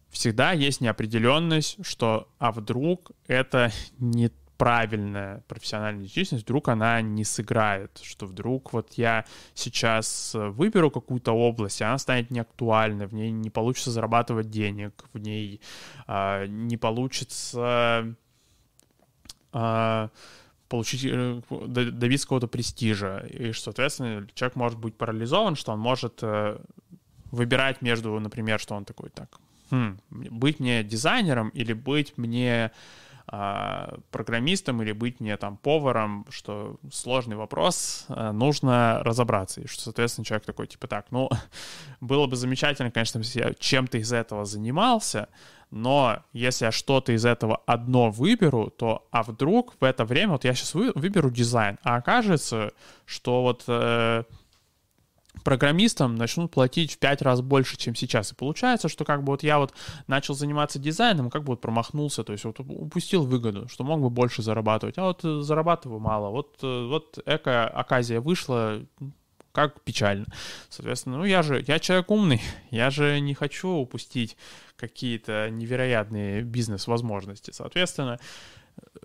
всегда 0.10 0.52
есть 0.52 0.82
неопределенность, 0.82 1.86
что 1.86 2.28
а 2.40 2.52
вдруг 2.52 3.12
это 3.28 3.72
не 4.00 4.32
правильная 4.58 5.44
профессиональная 5.48 6.04
идентичность, 6.04 6.44
вдруг 6.44 6.68
она 6.68 7.02
не 7.02 7.24
сыграет, 7.24 8.00
что 8.04 8.28
вдруг 8.28 8.74
вот 8.74 8.94
я 8.94 9.26
сейчас 9.56 10.34
выберу 10.36 10.92
какую-то 10.92 11.32
область, 11.32 11.82
и 11.82 11.84
она 11.84 11.98
станет 11.98 12.30
неактуальной, 12.30 13.08
в 13.08 13.14
ней 13.14 13.32
не 13.32 13.50
получится 13.50 13.90
зарабатывать 13.90 14.52
денег, 14.52 15.06
в 15.14 15.18
ней 15.18 15.62
э, 16.08 16.46
не 16.48 16.78
получится 16.78 18.16
получить, 20.72 21.06
э, 21.06 21.42
добиться 21.68 22.26
какого-то 22.26 22.48
престижа. 22.48 23.26
И, 23.30 23.52
соответственно, 23.52 24.26
человек 24.34 24.56
может 24.56 24.80
быть 24.80 24.96
парализован, 24.96 25.56
что 25.56 25.74
он 25.74 25.80
может 25.80 26.20
э, 26.22 26.58
выбирать 27.32 27.82
между, 27.82 28.18
например, 28.20 28.60
что 28.60 28.76
он 28.76 28.86
такой, 28.86 29.10
так, 29.10 29.40
хм, 29.70 30.00
быть 30.10 30.60
мне 30.62 30.84
дизайнером 30.84 31.50
или 31.50 31.74
быть 31.74 32.18
мне 32.18 32.72
а, 33.28 33.98
программистом 34.12 34.82
или 34.82 34.92
быть 34.92 35.20
мне 35.20 35.38
там 35.38 35.58
поваром, 35.58 36.26
что 36.30 36.78
сложный 36.92 37.36
вопрос, 37.36 38.06
э, 38.10 38.32
нужно 38.32 39.00
разобраться. 39.04 39.62
И 39.62 39.68
что, 39.68 39.84
соответственно, 39.84 40.26
человек 40.26 40.46
такой, 40.46 40.68
типа, 40.68 40.88
так, 40.88 41.08
ну, 41.12 41.30
было 42.02 42.28
бы 42.28 42.36
замечательно, 42.36 42.92
конечно, 42.92 43.20
если 43.20 43.40
я 43.40 43.54
чем-то 43.54 43.98
из 43.98 44.12
этого 44.12 44.46
занимался, 44.46 45.30
но 45.72 46.20
если 46.34 46.66
я 46.66 46.72
что-то 46.72 47.14
из 47.14 47.26
этого 47.26 47.62
одно 47.66 48.12
выберу, 48.12 48.70
то 48.70 49.08
а 49.12 49.24
вдруг 49.24 49.76
в 49.80 49.84
это 49.84 50.04
время, 50.04 50.34
вот 50.34 50.44
я 50.44 50.54
сейчас 50.54 50.74
вы, 50.74 50.92
выберу 50.96 51.32
дизайн, 51.32 51.78
а 51.84 51.96
окажется, 51.96 52.74
что 53.06 53.42
вот 53.42 53.64
э, 53.68 54.24
программистам 55.44 56.16
начнут 56.16 56.52
платить 56.52 56.94
в 56.94 56.98
пять 56.98 57.22
раз 57.22 57.42
больше, 57.42 57.78
чем 57.78 57.96
сейчас. 57.96 58.32
И 58.32 58.36
получается, 58.36 58.90
что 58.90 59.06
как 59.06 59.24
бы 59.24 59.32
вот 59.32 59.44
я 59.44 59.58
вот 59.60 59.74
начал 60.08 60.34
заниматься 60.34 60.80
дизайном, 60.80 61.30
как 61.30 61.44
бы 61.44 61.54
вот 61.54 61.62
промахнулся, 61.62 62.24
то 62.24 62.34
есть 62.34 62.46
вот 62.46 62.60
упустил 62.60 63.26
выгоду, 63.26 63.68
что 63.68 63.84
мог 63.84 64.02
бы 64.02 64.10
больше 64.10 64.42
зарабатывать, 64.42 64.98
а 64.98 65.04
вот 65.04 65.24
э, 65.24 65.42
зарабатываю 65.42 66.00
мало. 66.00 66.30
Вот, 66.30 66.58
э, 66.62 66.88
вот 66.88 67.20
эко 67.26 67.68
оказия 67.68 68.22
вышла, 68.22 68.82
как 69.52 69.82
печально. 69.82 70.26
Соответственно, 70.70 71.18
ну 71.18 71.26
я 71.26 71.44
же, 71.44 71.64
я 71.68 71.80
человек 71.80 72.10
умный, 72.12 72.42
я 72.72 72.90
же 72.90 73.20
не 73.20 73.34
хочу 73.34 73.70
упустить 73.70 74.38
какие-то 74.76 75.50
невероятные 75.50 76.42
бизнес-возможности. 76.42 77.52
Соответственно, 77.52 78.20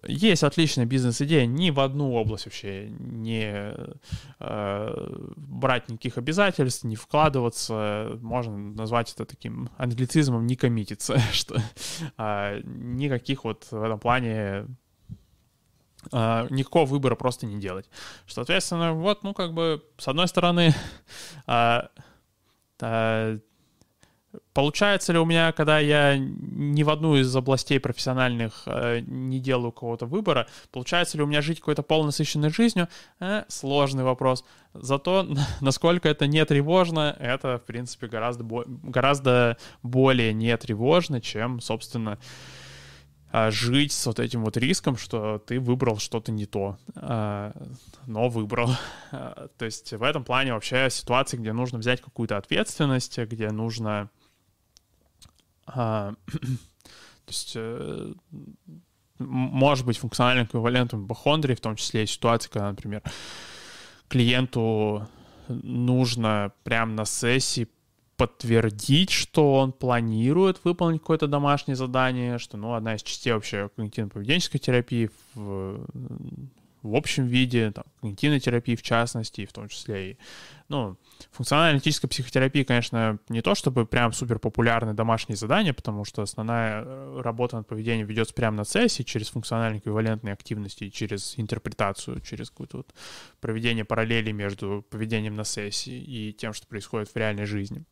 есть 0.08 0.42
отличная 0.42 0.86
бизнес-идея, 0.86 1.46
ни 1.46 1.70
в 1.70 1.80
одну 1.80 2.12
область 2.12 2.46
вообще 2.46 2.88
не 2.88 3.74
э, 4.40 5.24
брать 5.36 5.88
никаких 5.88 6.18
обязательств, 6.18 6.84
не 6.84 6.96
вкладываться, 6.96 8.18
можно 8.20 8.56
назвать 8.56 9.12
это 9.12 9.24
таким 9.24 9.70
англицизмом, 9.76 10.46
не 10.46 10.56
коммититься, 10.56 11.18
что 11.32 11.60
э, 12.18 12.60
никаких 12.64 13.44
вот 13.44 13.66
в 13.70 13.82
этом 13.82 13.98
плане 13.98 14.66
Uh, 16.12 16.46
никакого 16.52 16.86
выбора 16.86 17.16
просто 17.16 17.46
не 17.46 17.58
делать. 17.58 17.90
Соответственно, 18.28 18.92
вот, 18.92 19.24
ну, 19.24 19.34
как 19.34 19.52
бы, 19.52 19.82
с 19.98 20.06
одной 20.06 20.28
стороны, 20.28 20.72
uh, 21.48 21.88
uh, 22.78 23.40
получается 24.56 25.12
ли 25.12 25.18
у 25.18 25.26
меня, 25.26 25.52
когда 25.52 25.78
я 25.78 26.16
ни 26.16 26.82
в 26.82 26.88
одну 26.88 27.16
из 27.16 27.36
областей 27.36 27.78
профессиональных 27.78 28.66
не 29.06 29.38
делаю 29.38 29.70
какого-то 29.70 30.06
выбора, 30.06 30.46
получается 30.72 31.18
ли 31.18 31.22
у 31.22 31.26
меня 31.26 31.42
жить 31.42 31.60
какой-то 31.60 31.82
полнасыщенной 31.82 32.48
жизнью? 32.48 32.88
Э, 33.20 33.44
сложный 33.48 34.02
вопрос. 34.02 34.46
Зато 34.72 35.28
насколько 35.60 36.08
это 36.08 36.26
не 36.26 36.42
тревожно, 36.46 37.14
это, 37.20 37.58
в 37.58 37.66
принципе, 37.66 38.06
гораздо, 38.06 38.44
бо- 38.44 38.64
гораздо 38.66 39.58
более 39.82 40.32
не 40.32 40.56
тревожно, 40.56 41.20
чем, 41.20 41.60
собственно, 41.60 42.18
э, 43.32 43.50
жить 43.50 43.92
с 43.92 44.06
вот 44.06 44.18
этим 44.18 44.42
вот 44.42 44.56
риском, 44.56 44.96
что 44.96 45.38
ты 45.38 45.60
выбрал 45.60 45.98
что-то 45.98 46.32
не 46.32 46.46
то, 46.46 46.78
а, 46.94 47.52
но 48.06 48.30
выбрал. 48.30 48.70
То 49.10 49.64
есть 49.66 49.92
в 49.92 50.02
этом 50.02 50.24
плане 50.24 50.54
вообще 50.54 50.88
ситуации, 50.88 51.36
где 51.36 51.52
нужно 51.52 51.78
взять 51.78 52.00
какую-то 52.00 52.38
ответственность, 52.38 53.18
где 53.18 53.50
нужно... 53.50 54.08
То 55.66 56.16
есть 57.28 57.52
э, 57.56 58.12
может 59.18 59.86
быть 59.86 59.98
функциональным 59.98 60.46
эквивалентом 60.46 61.06
бахондрии, 61.06 61.54
в 61.54 61.60
том 61.60 61.76
числе 61.76 62.04
и 62.04 62.06
ситуации, 62.06 62.48
когда, 62.50 62.70
например, 62.70 63.02
клиенту 64.08 65.08
нужно 65.48 66.52
прямо 66.62 66.92
на 66.92 67.04
сессии 67.04 67.68
подтвердить, 68.16 69.10
что 69.10 69.54
он 69.54 69.72
планирует 69.72 70.64
выполнить 70.64 71.00
какое-то 71.00 71.26
домашнее 71.26 71.76
задание, 71.76 72.38
что, 72.38 72.56
ну, 72.56 72.74
одна 72.74 72.94
из 72.94 73.02
частей 73.02 73.32
вообще 73.32 73.68
когнитивно-поведенческой 73.76 74.58
терапии 74.58 75.10
в, 75.34 75.86
в 76.90 76.96
общем 76.96 77.26
виде, 77.26 77.70
там, 77.70 77.84
когнитивной 78.00 78.40
терапии 78.40 78.76
в 78.76 78.82
частности, 78.82 79.46
в 79.46 79.52
том 79.52 79.68
числе 79.68 80.12
и, 80.12 80.18
ну, 80.68 80.96
функционально-аналитическая 81.32 82.08
психотерапия, 82.08 82.64
конечно, 82.64 83.18
не 83.28 83.42
то 83.42 83.54
чтобы 83.54 83.86
прям 83.86 84.12
супер 84.12 84.38
популярное 84.38 84.94
домашнее 84.94 85.36
задание, 85.36 85.72
потому 85.72 86.04
что 86.04 86.22
основная 86.22 86.82
э, 86.84 87.20
работа 87.22 87.56
над 87.56 87.66
поведением 87.66 88.06
ведется 88.06 88.34
прямо 88.34 88.58
на 88.58 88.64
сессии 88.64 89.02
через 89.02 89.28
функционально-эквивалентные 89.30 90.32
активности, 90.32 90.90
через 90.90 91.34
интерпретацию, 91.38 92.20
через 92.20 92.50
какое-то 92.50 92.78
вот 92.78 92.94
проведение 93.40 93.84
параллели 93.84 94.32
между 94.32 94.84
поведением 94.90 95.36
на 95.36 95.44
сессии 95.44 95.98
и 95.98 96.32
тем, 96.32 96.52
что 96.52 96.66
происходит 96.66 97.08
в 97.08 97.16
реальной 97.16 97.46
жизни. 97.46 97.84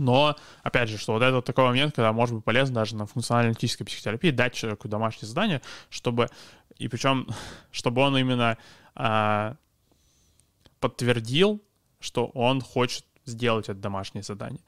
Но, 0.00 0.34
опять 0.62 0.88
же, 0.88 0.96
что 0.96 1.12
вот 1.12 1.22
это 1.22 1.42
такой 1.42 1.66
момент, 1.66 1.94
когда 1.94 2.10
может 2.14 2.34
быть 2.34 2.42
полезно 2.42 2.76
даже 2.76 2.96
на 2.96 3.04
функционально-аналитической 3.04 3.84
психотерапии 3.84 4.30
дать 4.30 4.54
человеку 4.54 4.88
домашнее 4.88 5.28
задание, 5.28 5.60
чтобы, 5.90 6.30
и 6.78 6.88
причем, 6.88 7.28
чтобы 7.70 8.00
он 8.00 8.16
именно 8.16 8.56
а, 8.94 9.56
подтвердил, 10.80 11.62
что 12.00 12.28
он 12.28 12.62
хочет 12.62 13.04
сделать 13.24 13.68
это 13.68 13.78
домашнее 13.78 14.22
задание. 14.22 14.62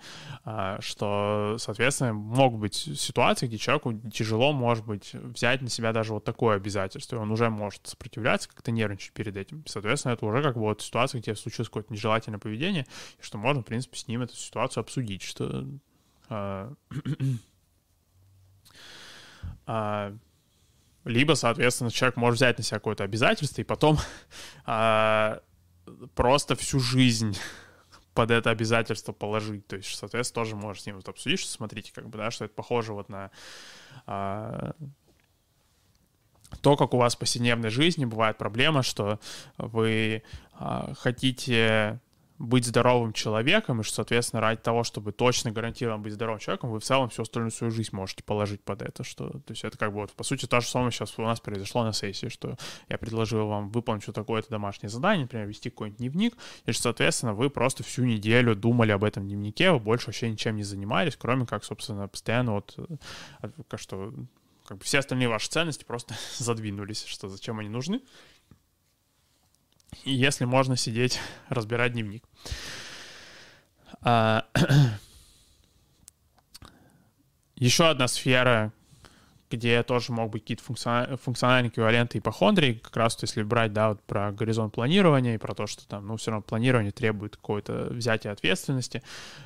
А, 0.45 0.81
что, 0.81 1.57
соответственно, 1.59 2.13
могут 2.13 2.61
быть 2.61 2.75
ситуации, 2.75 3.47
где 3.47 3.59
человеку 3.59 3.95
тяжело, 4.13 4.53
может 4.53 4.85
быть, 4.85 5.15
взять 5.15 5.63
на 5.63 5.69
себя 5.69 5.93
даже 5.93 6.13
вот 6.13 6.25
такое 6.25 6.57
обязательство, 6.57 7.17
и 7.17 7.19
он 7.19 7.31
уже 7.31 7.51
может 7.51 7.87
сопротивляться, 7.87 8.49
как-то 8.49 8.71
нервничать 8.71 9.13
перед 9.13 9.37
этим. 9.37 9.65
Соответственно, 9.67 10.13
это 10.13 10.27
уже 10.27 10.43
как 10.43 10.55
бы 10.55 10.63
вот 10.63 10.83
ситуация, 10.83 11.21
где 11.21 11.35
случилось 11.35 11.69
какое-то 11.69 11.93
нежелательное 11.93 12.39
поведение, 12.39 12.87
и 13.19 13.23
что 13.23 13.39
можно, 13.39 13.63
в 13.63 13.67
принципе, 13.67 13.97
с 13.97 14.09
ним 14.09 14.23
эту 14.23 14.37
ситуацию 14.37 14.83
обсудить, 14.83 15.23
что 15.23 15.67
а, 16.29 16.73
а, 19.67 20.15
либо, 21.05 21.35
соответственно, 21.35 21.91
человек 21.91 22.17
может 22.17 22.37
взять 22.37 22.59
на 22.59 22.65
себя 22.65 22.79
какое-то 22.79 23.05
обязательство 23.05 23.61
и 23.61 23.65
потом 23.65 23.99
просто 26.15 26.55
всю 26.55 26.79
жизнь 26.79 27.37
под 28.15 28.31
это 28.31 28.51
обязательство 28.51 29.13
положить. 29.13 29.67
То 29.67 29.77
есть, 29.77 29.95
соответственно, 29.95 30.45
тоже 30.45 30.57
можешь 30.57 30.83
с 30.83 30.87
ним 30.87 30.97
вот 30.97 31.09
обсудить, 31.09 31.41
что 31.41 31.51
смотрите, 31.51 31.93
как 31.93 32.09
бы, 32.09 32.19
да, 32.19 32.31
что 32.31 32.45
это 32.45 32.55
похоже 32.55 32.93
вот 32.93 33.09
на 33.09 33.31
а, 34.07 34.73
то, 36.61 36.77
как 36.77 36.95
у 36.95 36.99
вас 36.99 37.15
в 37.17 37.19
повседневной 37.19 37.71
жизни 37.71 38.05
бывает 38.05 38.37
проблема, 38.39 38.83
что 38.83 39.19
вы 39.57 40.23
а, 40.53 40.93
хотите 40.95 42.01
быть 42.43 42.67
здоровым 42.67 43.13
человеком, 43.13 43.81
и 43.81 43.85
что, 43.85 43.95
соответственно, 43.95 44.41
ради 44.41 44.61
того, 44.61 44.83
чтобы 44.83 45.13
точно 45.13 45.53
гарантированно 45.53 46.03
быть 46.03 46.13
здоровым 46.13 46.41
человеком, 46.41 46.71
вы 46.71 46.81
в 46.81 46.85
целом 46.85 47.09
всю 47.09 47.23
остальную 47.23 47.53
свою 47.53 47.71
жизнь 47.71 47.95
можете 47.95 48.25
положить 48.25 48.63
под 48.63 48.83
это, 48.83 49.05
что, 49.05 49.31
то 49.31 49.51
есть 49.51 49.63
это 49.63 49.79
как 49.79 49.93
бы 49.93 50.01
вот, 50.01 50.13
по 50.13 50.25
сути, 50.25 50.47
то 50.47 50.61
же 50.61 50.67
самое 50.67 50.91
сейчас 50.91 51.17
у 51.19 51.23
нас 51.23 51.39
произошло 51.39 51.85
на 51.85 51.93
сессии, 51.93 52.29
что 52.29 52.57
я 52.89 52.99
предложил 52.99 53.47
вам 53.47 53.71
выполнить 53.71 54.03
что 54.03 54.13
такое-то 54.13 54.51
домашнее 54.51 54.91
задание, 54.91 55.23
например, 55.25 55.47
вести 55.47 55.71
какой-нибудь 55.71 55.99
дневник, 55.99 56.37
и 56.67 56.73
что, 56.73 56.83
соответственно, 56.83 57.33
вы 57.33 57.49
просто 57.49 57.85
всю 57.85 58.05
неделю 58.05 58.57
думали 58.57 58.91
об 58.91 59.05
этом 59.05 59.29
дневнике, 59.29 59.71
вы 59.71 59.79
больше 59.79 60.09
вообще 60.09 60.29
ничем 60.29 60.57
не 60.57 60.65
занимались, 60.65 61.17
кроме 61.17 61.47
как, 61.47 61.63
собственно, 61.65 62.09
постоянно 62.09 62.55
вот, 62.55 62.75
э, 62.77 63.47
что 63.77 64.13
как 64.67 64.79
бы 64.79 64.85
все 64.85 64.99
остальные 64.99 65.29
ваши 65.29 65.49
ценности 65.49 65.85
просто 65.85 66.15
задвинулись, 66.39 67.05
что 67.05 67.29
зачем 67.29 67.61
они 67.61 67.69
нужны. 67.69 68.01
И 70.05 70.13
если 70.13 70.45
можно 70.45 70.77
сидеть, 70.77 71.21
разбирать 71.49 71.93
дневник. 71.93 72.25
А... 74.01 74.47
Еще 77.57 77.89
одна 77.89 78.09
сфера, 78.09 78.73
где 79.49 79.85
тоже 79.85 80.13
могут 80.13 80.33
быть 80.33 80.43
какие-то 80.43 80.65
функциональные 80.65 81.71
эквиваленты 81.71 82.19
ипохондрии, 82.19 82.73
как 82.83 82.97
раз 82.97 83.15
вот 83.15 83.23
если 83.23 83.45
брать, 83.45 83.73
да, 83.73 83.91
вот 83.91 84.03
про 84.03 84.33
горизонт 84.33 84.75
планирования 84.75 85.37
и 85.37 85.39
про 85.39 85.55
то, 85.55 85.69
что 85.69 85.87
там, 85.87 86.07
ну, 86.07 86.17
все 86.17 86.33
равно 86.33 86.43
планирование 86.43 86.91
требует 86.91 87.37
какое-то 87.37 87.89
взятие 87.91 88.33
ответственности, 88.33 89.03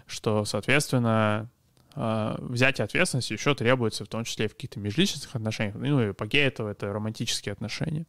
что, 0.07 0.47
соответственно, 0.47 1.51
э, 1.95 2.37
взятие 2.39 2.87
ответственности 2.87 3.35
еще 3.35 3.55
требуется 3.55 4.07
в 4.07 4.09
том 4.09 4.25
числе 4.25 4.49
в 4.49 4.53
каких-то 4.55 4.81
межличностных 4.81 5.35
отношениях. 5.35 5.75
Ну, 5.75 6.01
и 6.01 6.07
апогей 6.07 6.47
этого— 6.47 6.69
это 6.71 6.93
романтические 6.93 7.53
отношения. 7.53 8.07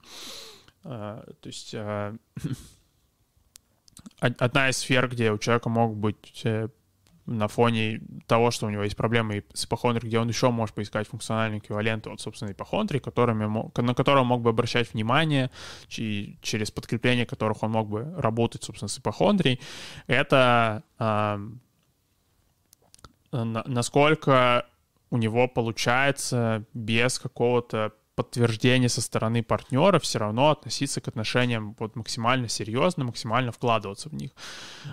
Э, 0.88 1.24
то 1.42 1.48
есть 1.48 1.74
э, 1.74 2.14
одна 4.20 4.70
из 4.70 4.78
сфер, 4.78 5.10
где 5.10 5.32
у 5.32 5.38
человека 5.38 5.70
могут 5.70 5.98
быть 5.98 6.46
на 7.28 7.50
фоне 7.50 8.02
того, 8.26 8.52
что 8.52 8.68
у 8.68 8.70
него 8.70 8.84
есть 8.84 8.96
проблемы 8.96 9.44
с 9.54 9.66
ипохондрией, 9.66 10.08
где 10.08 10.20
он 10.20 10.30
еще 10.30 10.50
может 10.50 10.74
поискать 10.74 11.10
функциональные 11.10 11.60
эквиваленты 11.60 12.10
от, 12.10 12.22
собственно, 12.22 12.52
ипохондрии, 12.52 13.00
которыми, 13.00 13.46
на 13.82 13.94
которые 13.94 14.22
он 14.22 14.28
мог 14.28 14.42
бы 14.42 14.50
обращать 14.50 14.94
внимание, 14.94 15.52
и 15.98 16.38
через 16.42 16.72
подкрепление 16.72 17.26
которых 17.26 17.64
он 17.64 17.72
мог 17.72 17.90
бы 17.90 18.14
работать, 18.18 18.64
собственно, 18.64 18.88
с 18.88 18.98
ипохондрией, 18.98 19.60
это 20.08 20.84
э, 21.00 21.38
насколько 23.32 24.66
у 25.10 25.18
него 25.18 25.48
получается 25.50 26.64
без 26.74 27.20
какого-то 27.20 27.94
подтверждение 28.18 28.90
со 28.90 29.00
стороны 29.00 29.44
партнера, 29.44 30.00
все 30.00 30.18
равно 30.18 30.50
относиться 30.50 31.02
к 31.02 31.08
отношениям 31.08 31.76
вот 31.78 31.96
максимально 31.96 32.50
серьезно, 32.50 33.04
максимально 33.04 33.52
вкладываться 33.52 34.10
в 34.10 34.14
них. 34.14 34.32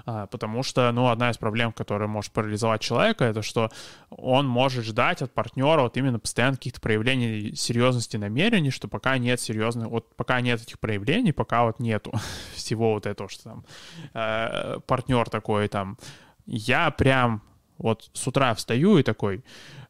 А, 0.05 0.27
потому 0.27 0.63
что, 0.63 0.93
ну, 0.93 1.09
одна 1.09 1.31
из 1.31 1.39
проблем, 1.39 1.73
которая 1.73 2.07
может 2.07 2.33
парализовать 2.33 2.83
человека, 2.83 3.25
это 3.25 3.41
что 3.41 3.71
он 4.11 4.47
может 4.47 4.85
ждать 4.85 5.23
от 5.23 5.33
партнера 5.33 5.81
вот 5.81 5.97
именно 5.97 6.19
постоянно 6.19 6.57
каких-то 6.57 6.83
проявлений 6.83 7.55
серьезности 7.57 8.19
намерений, 8.19 8.71
что 8.71 8.89
пока 8.89 9.17
нет 9.17 9.41
серьезных, 9.41 9.89
вот 9.89 10.15
пока 10.17 10.43
нет 10.43 10.61
этих 10.61 10.79
проявлений, 10.79 11.33
пока 11.33 11.65
вот 11.65 11.81
нету 11.81 12.13
всего 12.55 12.93
вот 12.93 13.07
этого, 13.07 13.31
что 13.31 13.45
там 13.45 13.65
э, 14.13 14.81
партнер 14.87 15.31
такой 15.31 15.69
там, 15.69 15.97
я 16.45 16.91
прям 16.91 17.41
вот 17.79 18.11
с 18.13 18.27
утра 18.27 18.55
встаю 18.55 18.99
и 18.99 19.03
такой, 19.03 19.43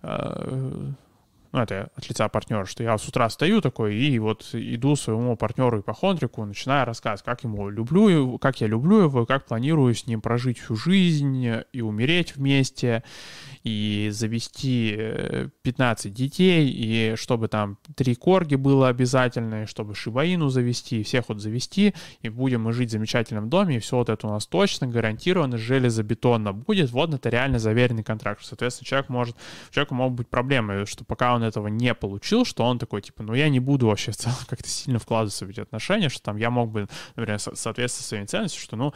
э, 0.03 0.93
ну, 1.55 1.61
это 1.61 1.89
от 1.95 2.09
лица 2.09 2.29
партнера, 2.29 2.65
что 2.65 2.83
я 2.83 2.99
с 2.99 3.07
утра 3.07 3.29
встаю 3.29 3.61
такой 3.61 3.95
и 3.95 4.19
вот 4.19 4.45
иду 4.55 4.97
своему 4.97 5.37
партнеру 5.37 5.79
ипохондрику, 5.79 6.45
начинаю 6.45 6.85
рассказывать, 6.85 7.23
как 7.23 7.45
ему 7.45 7.71
люблю, 7.71 8.39
как 8.39 8.61
я 8.61 8.67
люблю 8.67 9.03
его, 9.03 9.25
как 9.25 9.47
планирую 9.47 9.95
с 9.95 10.09
ним 10.09 10.21
прожить 10.21 10.59
всю 10.59 10.75
жизнь 10.75 11.47
и 11.73 11.81
умереть 11.81 12.35
вместе, 12.35 13.05
и 13.63 14.11
завести 14.13 14.99
15 15.63 16.07
э, 16.07 16.09
детей, 16.11 16.69
и 16.69 17.15
чтобы 17.17 17.47
там 17.47 17.79
три 17.95 18.17
корги 18.17 18.57
было 18.57 18.89
обязательно, 18.89 19.63
и 19.63 19.67
чтобы 19.67 19.95
шибаину 19.95 20.49
завести, 20.49 21.01
и 21.01 21.05
всех 21.05 21.29
вот 21.29 21.41
завести, 21.41 21.95
и 22.21 22.31
будем 22.31 22.65
мы 22.65 22.73
жить 22.73 22.89
в 22.89 22.93
замечательном 22.93 23.49
доме, 23.49 23.77
и 23.77 23.79
все 23.79 23.97
вот 23.97 24.09
это 24.09 24.27
у 24.27 24.31
нас 24.31 24.47
точно, 24.47 24.89
гарантированно, 24.89 25.57
железобетонно 25.57 26.53
будет, 26.53 26.91
вот 26.91 27.15
это 27.15 27.29
реально 27.29 27.61
заверенный 27.61 28.03
контракт. 28.03 28.45
Соответственно, 28.45 28.87
человек 28.87 29.09
может, 29.09 29.37
у 29.71 29.73
человека 29.73 29.95
могут 29.95 30.19
быть 30.19 30.29
проблемы, 30.29 30.85
что 30.85 31.05
пока 31.05 31.33
он 31.35 31.44
этого 31.45 31.69
не 31.69 31.95
получил, 31.95 32.45
что 32.45 32.65
он 32.65 32.79
такой, 32.79 33.03
типа, 33.03 33.23
ну 33.23 33.35
я 33.35 33.49
не 33.49 33.61
буду 33.61 33.87
вообще 33.87 34.13
в 34.13 34.17
целом 34.17 34.39
как-то 34.49 34.69
сильно 34.69 34.99
вкладываться 34.99 35.47
в 35.47 35.51
эти 35.51 35.61
отношения, 35.61 36.09
что 36.09 36.23
там 36.23 36.37
я 36.37 36.51
мог 36.51 36.71
бы, 36.71 36.89
например, 37.17 37.39
соответствовать 37.39 38.07
своим 38.07 38.27
ценностям, 38.27 38.63
что, 38.63 38.77
ну, 38.77 38.93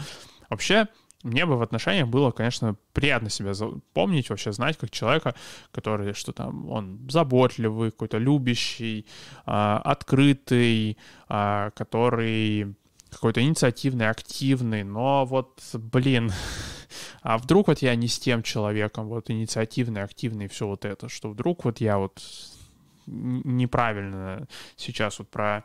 вообще 0.51 0.88
мне 1.24 1.46
бы 1.46 1.57
в 1.57 1.62
отношениях 1.62 2.09
было, 2.09 2.30
конечно, 2.30 2.76
приятно 2.92 3.28
себя 3.28 3.53
помнить, 3.92 4.30
вообще 4.30 4.53
знать 4.53 4.76
как 4.76 4.90
человека, 4.90 5.34
который, 5.72 6.12
что 6.14 6.32
там, 6.32 6.70
он 6.70 7.09
заботливый, 7.11 7.90
какой-то 7.90 8.18
любящий, 8.18 9.05
а, 9.44 9.80
открытый, 9.84 10.96
а, 11.28 11.70
который 11.70 12.76
какой-то 13.11 13.42
инициативный, 13.42 14.09
активный, 14.09 14.84
но 14.84 15.24
вот, 15.24 15.61
блин, 15.74 16.32
а 17.22 17.38
вдруг 17.38 17.68
вот 17.68 17.80
я 17.80 17.94
не 17.94 18.09
с 18.09 18.18
тем 18.18 18.42
человеком, 18.42 19.09
вот 19.09 19.30
инициативный, 19.30 20.02
активный, 20.02 20.48
все 20.48 20.66
вот 20.66 20.84
это, 20.84 21.09
что 21.09 21.30
вдруг 21.30 21.64
вот 21.64 21.80
я 21.80 21.98
вот 21.98 22.22
неправильно 23.06 24.46
сейчас 24.76 25.18
вот 25.18 25.30
про 25.30 25.64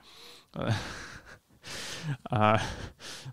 А, 2.29 2.59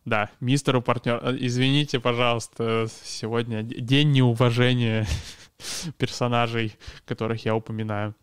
да, 0.04 0.30
мистеру 0.40 0.82
партнер, 0.82 1.20
э, 1.22 1.36
извините, 1.40 2.00
пожалуйста, 2.00 2.86
сегодня 3.02 3.62
день 3.62 4.12
неуважения 4.12 5.06
персонажей, 5.98 6.76
которых 7.06 7.44
я 7.44 7.54
упоминаю. 7.54 8.14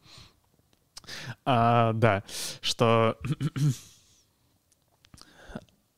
А, 1.46 1.94
да, 1.94 2.24
что... 2.62 3.18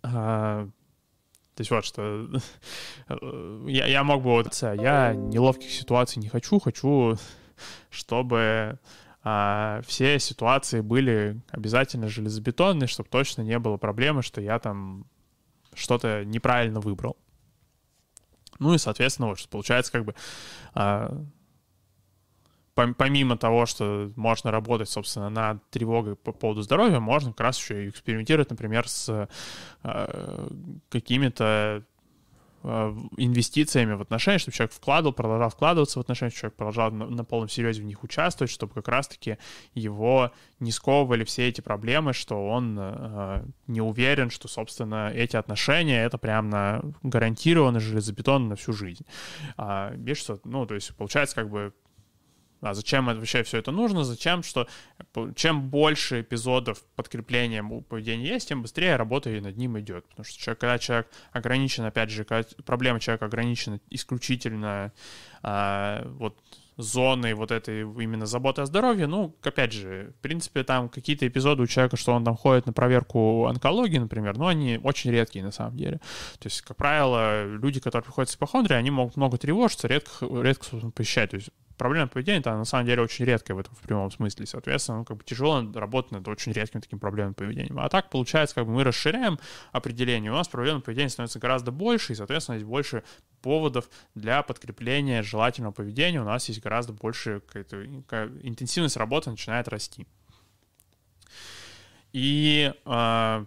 а, 0.04 0.68
то 1.56 1.62
есть 1.62 1.72
вот 1.72 1.84
что 1.84 2.30
э, 3.10 3.66
я, 3.68 3.86
я 3.88 4.04
мог 4.04 4.24
бы 4.24 4.30
вот 4.30 4.62
я 4.62 5.14
неловких 5.14 5.70
ситуаций 5.70 6.22
не 6.22 6.30
хочу, 6.30 6.60
хочу, 6.60 7.18
чтобы 7.90 8.80
а, 9.24 9.82
все 9.86 10.20
ситуации 10.20 10.82
были 10.82 11.42
обязательно 11.50 12.08
железобетонные, 12.08 12.88
чтобы 12.88 13.10
точно 13.10 13.42
не 13.42 13.60
было 13.60 13.78
проблемы, 13.78 14.24
что 14.24 14.40
я 14.42 14.58
там 14.60 15.06
что-то 15.74 16.24
неправильно 16.26 16.80
выбрал. 16.80 17.18
Ну 18.60 18.74
и, 18.74 18.78
соответственно, 18.78 19.30
вот, 19.30 19.40
что 19.40 19.50
получается 19.50 19.92
как 19.92 20.06
бы 20.06 20.16
а, 20.74 21.26
помимо 22.98 23.38
того, 23.38 23.66
что 23.66 24.12
можно 24.16 24.52
работать, 24.52 24.90
собственно, 24.90 25.30
над 25.30 25.70
тревогой 25.70 26.16
по 26.16 26.32
поводу 26.32 26.62
здоровья, 26.62 27.00
можно 27.00 27.32
как 27.32 27.42
раз 27.42 27.60
еще 27.60 27.86
и 27.86 27.90
экспериментировать, 27.90 28.50
например, 28.50 28.88
с 28.88 29.30
э, 29.84 30.48
какими-то 30.90 31.86
Э, 32.62 32.94
инвестициями 33.16 33.94
в 33.94 34.02
отношения, 34.02 34.38
чтобы 34.38 34.54
человек 34.54 34.74
вкладывал, 34.74 35.14
продолжал 35.14 35.50
вкладываться 35.50 35.98
в 35.98 36.02
отношения, 36.02 36.30
чтобы 36.30 36.42
человек 36.42 36.58
продолжал 36.58 36.92
на, 36.92 37.06
на 37.06 37.24
полном 37.24 37.48
серьезе 37.48 37.82
в 37.82 37.86
них 37.86 38.04
участвовать, 38.04 38.52
чтобы 38.52 38.74
как 38.74 38.90
раз-таки 38.90 39.38
его 39.74 40.34
не 40.60 40.72
сковывали 40.72 41.24
все 41.24 41.48
эти 41.48 41.62
проблемы, 41.62 42.12
что 42.12 42.50
он 42.50 42.78
э, 42.78 43.46
не 43.68 43.80
уверен, 43.80 44.30
что, 44.30 44.50
собственно, 44.50 45.10
эти 45.10 45.38
отношения— 45.38 46.04
это 46.06 46.18
прям 46.18 46.50
на 46.50 46.82
гарантированно 47.02 47.80
железобетонно 47.80 48.50
на 48.50 48.56
всю 48.58 48.74
жизнь. 48.74 49.06
А, 49.56 49.94
видишь, 49.94 50.18
что, 50.18 50.42
ну, 50.44 50.66
то 50.66 50.76
есть 50.76 50.94
получается 50.98 51.36
как 51.36 51.50
бы 51.50 51.74
а 52.62 52.74
зачем 52.74 53.06
вообще 53.06 53.44
все 53.44 53.58
это 53.58 53.72
нужно? 53.72 54.04
Зачем? 54.04 54.44
Что 54.44 54.68
чем 55.36 55.70
больше 55.70 56.22
эпизодов 56.22 56.84
подкрепления 56.96 57.64
поведения 57.82 58.28
есть, 58.28 58.50
тем 58.50 58.62
быстрее 58.62 58.96
работа 58.96 59.30
над 59.30 59.58
ним 59.58 59.80
идет. 59.80 60.06
Потому 60.10 60.26
что 60.26 60.38
человек, 60.38 60.60
когда 60.60 60.78
человек 60.78 61.08
ограничен, 61.32 61.86
опять 61.86 62.10
же, 62.10 62.26
проблема 62.66 63.00
человека 63.00 63.26
ограничена 63.26 63.80
исключительно 63.90 64.92
а, 65.42 66.06
вот 66.06 66.38
зоной 66.76 67.34
вот 67.34 67.52
этой 67.52 67.82
именно 67.82 68.26
заботы 68.26 68.62
о 68.62 68.66
здоровье, 68.66 69.06
ну, 69.06 69.36
опять 69.44 69.74
же, 69.74 70.14
в 70.18 70.22
принципе, 70.22 70.64
там 70.64 70.88
какие-то 70.88 71.28
эпизоды 71.28 71.64
у 71.64 71.68
человека, 71.68 71.98
что 71.98 72.14
он 72.14 72.24
там 72.24 72.38
ходит 72.38 72.66
на 72.66 72.74
проверку 72.74 73.48
онкологии, 73.48 73.98
например, 73.98 74.38
но 74.38 74.48
они 74.48 74.80
очень 74.82 75.12
редкие 75.12 75.44
на 75.44 75.52
самом 75.52 75.76
деле. 75.76 75.98
То 76.40 76.48
есть, 76.48 76.62
как 76.62 76.78
правило, 76.78 77.46
люди, 77.46 77.82
которые 77.82 78.04
приходят 78.06 78.30
с 78.30 78.36
ипохондрией, 78.36 78.80
они 78.80 78.92
могут 78.92 79.18
много 79.18 79.38
тревожиться, 79.38 79.88
редко, 79.88 80.26
редко 80.42 80.66
посещать. 80.92 81.32
То 81.32 81.36
есть 81.36 81.50
проблема 81.80 82.10
поведения, 82.10 82.40
это 82.40 82.56
на 82.56 82.66
самом 82.66 82.86
деле 82.86 83.02
очень 83.02 83.26
редкая 83.26 83.56
в 83.56 83.60
этом 83.60 83.74
в 83.74 83.80
прямом 83.80 84.12
смысле. 84.12 84.46
Соответственно, 84.46 85.00
ну, 85.00 85.06
как 85.06 85.18
бы 85.18 85.24
тяжело 85.24 85.66
работать 85.74 86.12
над 86.12 86.28
очень 86.28 86.52
редким 86.52 86.82
таким 86.82 87.00
проблемным 87.00 87.34
поведением. 87.34 87.80
А 87.80 87.90
так 87.90 88.10
получается, 88.10 88.54
как 88.54 88.68
бы 88.68 88.74
мы 88.74 88.84
расширяем 88.84 89.40
определение, 89.72 90.32
у 90.32 90.36
нас 90.36 90.48
проблемное 90.48 90.82
поведение 90.82 91.10
становится 91.10 91.40
гораздо 91.40 91.72
больше, 91.72 92.14
и, 92.14 92.16
соответственно, 92.16 92.58
есть 92.58 92.68
больше 92.68 93.04
поводов 93.42 93.90
для 94.14 94.44
подкрепления 94.44 95.24
желательного 95.24 95.72
поведения, 95.72 96.22
у 96.22 96.26
нас 96.26 96.50
есть 96.50 96.62
гораздо 96.62 96.94
больше 96.94 97.42
какая-то 97.48 97.84
интенсивность 98.44 98.98
работы 98.98 99.32
начинает 99.32 99.70
расти. 99.70 100.06
И 102.12 102.74
э, 102.86 103.46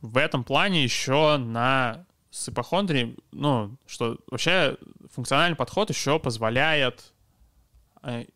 в 0.00 0.16
этом 0.16 0.44
плане 0.44 0.82
еще 0.82 1.36
на 1.36 2.06
с 2.30 2.48
ипохондрией, 2.48 3.16
ну, 3.30 3.76
что 3.86 4.18
вообще 4.30 4.78
функциональный 5.12 5.56
подход 5.56 5.90
еще 5.90 6.18
позволяет 6.18 7.11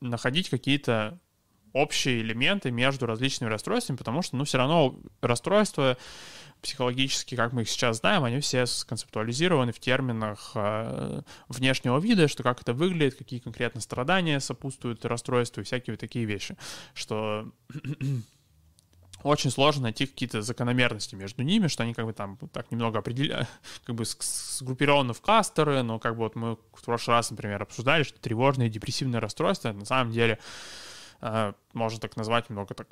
находить 0.00 0.48
какие-то 0.50 1.18
общие 1.72 2.22
элементы 2.22 2.70
между 2.70 3.06
различными 3.06 3.50
расстройствами, 3.50 3.98
потому 3.98 4.22
что, 4.22 4.36
ну, 4.36 4.44
все 4.44 4.58
равно 4.58 4.98
расстройство 5.20 5.98
психологически, 6.62 7.34
как 7.34 7.52
мы 7.52 7.62
их 7.62 7.68
сейчас 7.68 7.98
знаем, 7.98 8.24
они 8.24 8.40
все 8.40 8.64
сконцептуализированы 8.64 9.72
в 9.72 9.78
терминах 9.78 10.52
э, 10.54 11.20
внешнего 11.48 11.98
вида, 11.98 12.28
что 12.28 12.42
как 12.42 12.62
это 12.62 12.72
выглядит, 12.72 13.16
какие 13.16 13.40
конкретно 13.40 13.80
страдания 13.80 14.40
сопутствуют 14.40 15.04
расстройству 15.04 15.60
и 15.60 15.64
всякие 15.64 15.92
вот 15.92 16.00
такие 16.00 16.24
вещи, 16.24 16.56
что 16.94 17.52
очень 19.26 19.50
сложно 19.50 19.84
найти 19.84 20.06
какие-то 20.06 20.42
закономерности 20.42 21.14
между 21.14 21.42
ними, 21.42 21.66
что 21.68 21.82
они 21.82 21.94
как 21.94 22.06
бы 22.06 22.12
там 22.12 22.38
так 22.52 22.70
немного 22.70 22.98
определяют, 22.98 23.48
как 23.84 23.94
бы 23.94 24.04
сгруппированы 24.04 25.12
в 25.12 25.20
кластеры, 25.20 25.82
но 25.82 25.98
как 25.98 26.14
бы 26.14 26.20
вот 26.20 26.36
мы 26.36 26.56
в 26.72 26.84
прошлый 26.84 27.16
раз, 27.16 27.30
например, 27.30 27.62
обсуждали, 27.62 28.02
что 28.02 28.18
тревожные 28.18 28.68
и 28.68 28.70
депрессивные 28.70 29.20
расстройства 29.20 29.72
на 29.72 29.84
самом 29.84 30.12
деле 30.12 30.38
э, 31.20 31.52
можно 31.72 32.00
так 32.00 32.16
назвать 32.16 32.50
немного 32.50 32.74
так 32.74 32.88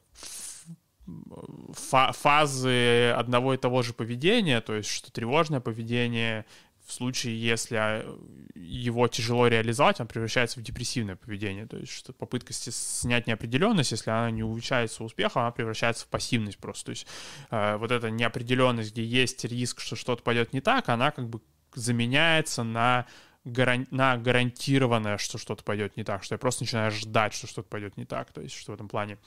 фазы 1.74 3.11
одного 3.11 3.55
и 3.55 3.59
того 3.59 3.82
же 3.82 3.93
поведения, 3.93 4.61
то 4.61 4.74
есть 4.74 4.89
что 4.89 5.12
тревожное 5.12 5.61
поведение 5.61 6.47
в 6.85 6.93
случае, 6.93 7.41
если 7.41 7.76
а, 7.76 8.18
его 8.55 9.09
тяжело 9.09 9.47
реализовать, 9.47 10.01
он 10.01 10.07
превращается 10.07 10.61
в 10.61 10.62
депрессивное 10.62 11.16
поведение. 11.16 11.66
То 11.66 11.78
есть 11.78 11.93
что 11.93 12.12
попытка 12.12 12.53
снять 12.53 13.26
неопределенность, 13.26 13.93
если 13.93 14.11
она 14.11 14.30
не 14.30 14.43
увенчается 14.43 15.03
успехом, 15.03 15.43
она 15.43 15.51
превращается 15.51 16.05
в 16.05 16.09
пассивность 16.09 16.59
просто. 16.59 16.87
То 16.87 16.91
есть 16.91 17.07
э, 17.51 17.76
вот 17.76 17.91
эта 17.91 18.11
неопределенность, 18.11 18.93
где 18.93 19.05
есть 19.05 19.45
риск, 19.45 19.80
что 19.80 19.97
что-то 19.97 20.22
пойдет 20.22 20.53
не 20.53 20.61
так, 20.61 20.89
она 20.89 21.11
как 21.11 21.28
бы 21.28 21.41
заменяется 21.74 22.62
на 22.62 23.07
на 23.45 24.16
гарантированное, 24.16 25.18
что 25.18 25.37
что-то 25.37 25.64
пойдет 25.64 25.99
не 25.99 26.03
так, 26.03 26.24
что 26.24 26.35
я 26.35 26.39
просто 26.39 26.62
начинаю 26.62 26.91
ждать, 26.91 27.35
что 27.35 27.47
что-то 27.47 27.68
пойдет 27.68 27.99
не 27.99 28.07
так. 28.07 28.32
То 28.32 28.41
есть 28.41 28.57
что 28.57 28.72
в 28.72 28.74
этом 28.74 28.89
плане 28.89 29.18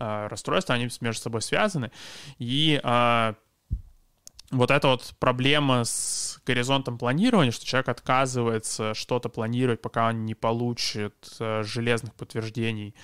э, 0.00 0.26
расстройства, 0.26 0.74
они 0.74 0.88
между 1.00 1.22
собой 1.22 1.40
связаны. 1.40 1.92
И 2.40 2.80
э, 2.82 3.34
вот 4.50 4.70
эта 4.70 4.88
вот 4.88 5.14
проблема 5.18 5.84
с 5.84 6.40
горизонтом 6.44 6.98
планирования, 6.98 7.52
что 7.52 7.64
человек 7.64 7.88
отказывается 7.88 8.94
что-то 8.94 9.28
планировать, 9.28 9.80
пока 9.80 10.08
он 10.08 10.24
не 10.24 10.34
получит 10.34 11.36
э, 11.38 11.62
железных 11.62 12.14
подтверждений, 12.14 12.94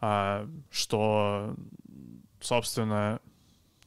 э, 0.00 0.48
что, 0.70 1.56
собственно, 2.40 3.20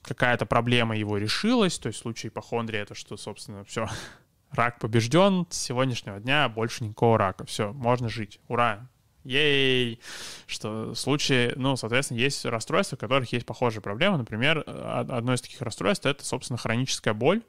какая-то 0.02 0.46
проблема 0.46 0.98
его 0.98 1.18
решилась, 1.18 1.80
то 1.80 1.88
есть 1.88 2.00
в 2.00 2.02
случае 2.02 2.30
ипохондрии 2.30 2.80
это 2.80 2.96
что, 2.96 3.16
собственно, 3.16 3.64
все, 3.64 3.88
рак 4.52 4.80
побежден, 4.80 5.48
с 5.50 5.58
сегодняшнего 5.58 6.20
дня 6.20 6.50
больше 6.50 6.84
никакого 6.84 7.18
рака, 7.18 7.46
все, 7.46 7.72
можно 7.72 8.10
жить, 8.10 8.42
ура, 8.50 8.90
ей, 9.24 10.02
что 10.50 10.92
в 10.92 10.96
случае, 10.96 11.54
ну, 11.56 11.76
соответственно, 11.76 12.18
есть 12.18 12.46
расстройства, 12.46 12.96
у 12.96 13.00
которых 13.00 13.32
есть 13.32 13.46
похожие 13.46 13.82
проблемы. 13.82 14.18
Например, 14.18 14.64
одно 14.68 15.34
из 15.34 15.42
таких 15.42 15.62
расстройств— 15.62 16.06
это, 16.08 16.26
собственно, 16.26 16.58
хроническая 16.58 17.14
боль. 17.14 17.42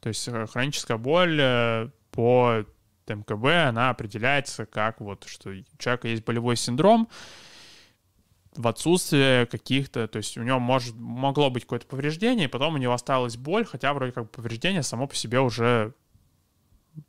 То 0.00 0.08
есть 0.08 0.26
э, 0.28 0.46
хроническая 0.46 0.96
боль 0.96 1.38
э, 1.40 1.90
по 2.10 2.64
МКБ, 3.06 3.44
она 3.68 3.90
определяется 3.90 4.66
как 4.66 5.00
вот, 5.00 5.24
что 5.26 5.50
у 5.50 5.78
человека 5.78 6.08
есть 6.08 6.24
болевой 6.24 6.56
синдром, 6.56 7.08
в 8.54 8.66
отсутствие 8.66 9.46
каких-то, 9.46 10.08
то 10.08 10.16
есть 10.16 10.36
у 10.36 10.42
него 10.42 10.58
может, 10.58 10.94
могло 10.96 11.48
быть 11.48 11.62
какое-то 11.62 11.86
повреждение, 11.86 12.46
и 12.46 12.50
потом 12.50 12.74
у 12.74 12.78
него 12.78 12.92
осталась 12.92 13.36
боль, 13.36 13.64
хотя 13.64 13.94
вроде 13.94 14.12
как 14.12 14.30
повреждение 14.30 14.82
само 14.82 15.06
по 15.06 15.14
себе 15.14 15.40
уже 15.40 15.94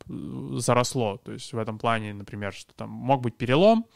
заросло. 0.08 1.18
То 1.18 1.32
есть 1.32 1.52
в 1.52 1.58
этом 1.58 1.78
плане, 1.78 2.14
например, 2.14 2.52
что 2.52 2.72
там 2.74 2.90
мог 2.90 3.22
быть 3.22 3.36
перелом, 3.36 3.86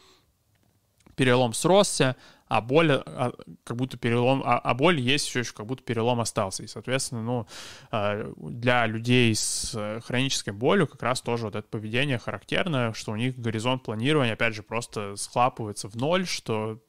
перелом 1.15 1.53
сросся, 1.53 2.15
а 2.47 2.61
боль, 2.61 2.91
а, 2.91 3.33
как 3.63 3.77
будто 3.77 3.97
перелом, 3.97 4.43
а, 4.45 4.59
а 4.59 4.73
боль 4.73 4.99
есть 4.99 5.27
еще, 5.27 5.39
еще 5.39 5.53
как 5.53 5.65
будто 5.65 5.83
перелом 5.83 6.19
остался. 6.19 6.63
И, 6.63 6.67
соответственно, 6.67 7.23
ну, 7.23 7.47
а, 7.91 8.31
для 8.37 8.85
людей 8.85 9.33
с 9.33 10.01
хронической 10.05 10.53
болью 10.53 10.87
как 10.87 11.01
раз 11.01 11.21
тоже 11.21 11.45
вот 11.45 11.55
это 11.55 11.67
поведение 11.67 12.17
характерно, 12.17 12.93
что 12.93 13.11
у 13.11 13.15
них 13.15 13.37
горизонт 13.37 13.83
планирования, 13.83 14.33
опять 14.33 14.53
же, 14.53 14.63
просто 14.63 15.15
схлапывается 15.15 15.89
в 15.89 15.95
ноль, 15.95 16.27
что 16.27 16.79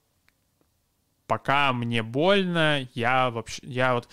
пока 1.26 1.72
мне 1.72 2.02
больно, 2.02 2.86
я 2.94 3.30
вообще, 3.30 3.62
я 3.66 3.94
вот 3.94 4.08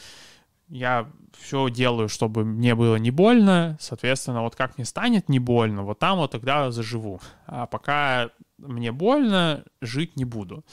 я 0.70 1.09
все 1.38 1.70
делаю, 1.70 2.09
чтобы 2.09 2.45
мне 2.45 2.74
было 2.74 2.95
не 2.95 3.11
больно, 3.11 3.78
соответственно, 3.80 4.41
вот 4.41 4.55
как 4.55 4.78
мне 4.78 4.86
станет 4.86 5.30
не 5.30 5.39
больно, 5.39 5.84
вот 5.84 5.99
там 5.99 6.18
вот 6.18 6.32
тогда 6.32 6.72
заживу. 6.72 7.22
А 7.45 7.68
пока 7.68 8.32
мне 8.68 8.91
больно, 8.91 9.66
жить 9.82 10.16
не 10.16 10.26
буду. 10.26 10.64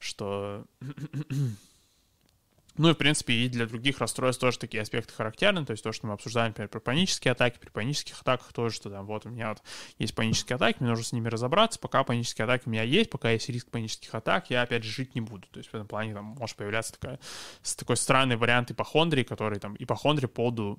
Что 0.00 0.64
ну 2.76 2.90
и, 2.90 2.92
в 2.92 2.96
принципе, 2.96 3.34
и 3.34 3.48
для 3.48 3.66
других 3.66 4.00
расстройств 4.00 4.40
тоже 4.40 4.58
такие 4.58 4.82
аспекты 4.82 5.12
характерны. 5.12 5.64
То 5.64 5.70
есть 5.70 5.84
то, 5.84 5.92
что 5.92 6.06
мы 6.08 6.12
обсуждаем, 6.12 6.48
например, 6.48 6.68
про 6.68 6.80
панические 6.80 7.32
атаки, 7.32 7.58
при 7.60 7.68
панических 7.68 8.20
атаках 8.20 8.52
тоже, 8.52 8.74
что 8.74 8.90
там 8.90 9.06
вот 9.06 9.26
у 9.26 9.30
меня 9.30 9.50
вот 9.50 9.62
есть 9.98 10.14
панические 10.14 10.56
атаки, 10.56 10.78
мне 10.80 10.90
нужно 10.90 11.04
с 11.04 11.12
ними 11.12 11.28
разобраться. 11.28 11.78
Пока 11.78 12.02
панические 12.02 12.44
атаки 12.44 12.64
у 12.66 12.70
меня 12.70 12.82
есть, 12.82 13.10
пока 13.10 13.30
есть 13.30 13.48
риск 13.48 13.70
панических 13.70 14.12
атак, 14.14 14.50
я, 14.50 14.62
опять 14.62 14.82
же, 14.82 14.90
жить 14.90 15.14
не 15.14 15.20
буду. 15.20 15.46
То 15.52 15.58
есть 15.58 15.70
в 15.70 15.74
этом 15.74 15.86
плане 15.86 16.14
там 16.14 16.24
может 16.24 16.56
появляться 16.56 16.92
такая, 16.92 17.20
такой 17.76 17.96
странный 17.96 18.36
вариант 18.36 18.72
ипохондрии, 18.72 19.22
который 19.22 19.60
там 19.60 19.76
ипохондрия 19.78 20.28
по 20.28 20.34
поводу 20.34 20.78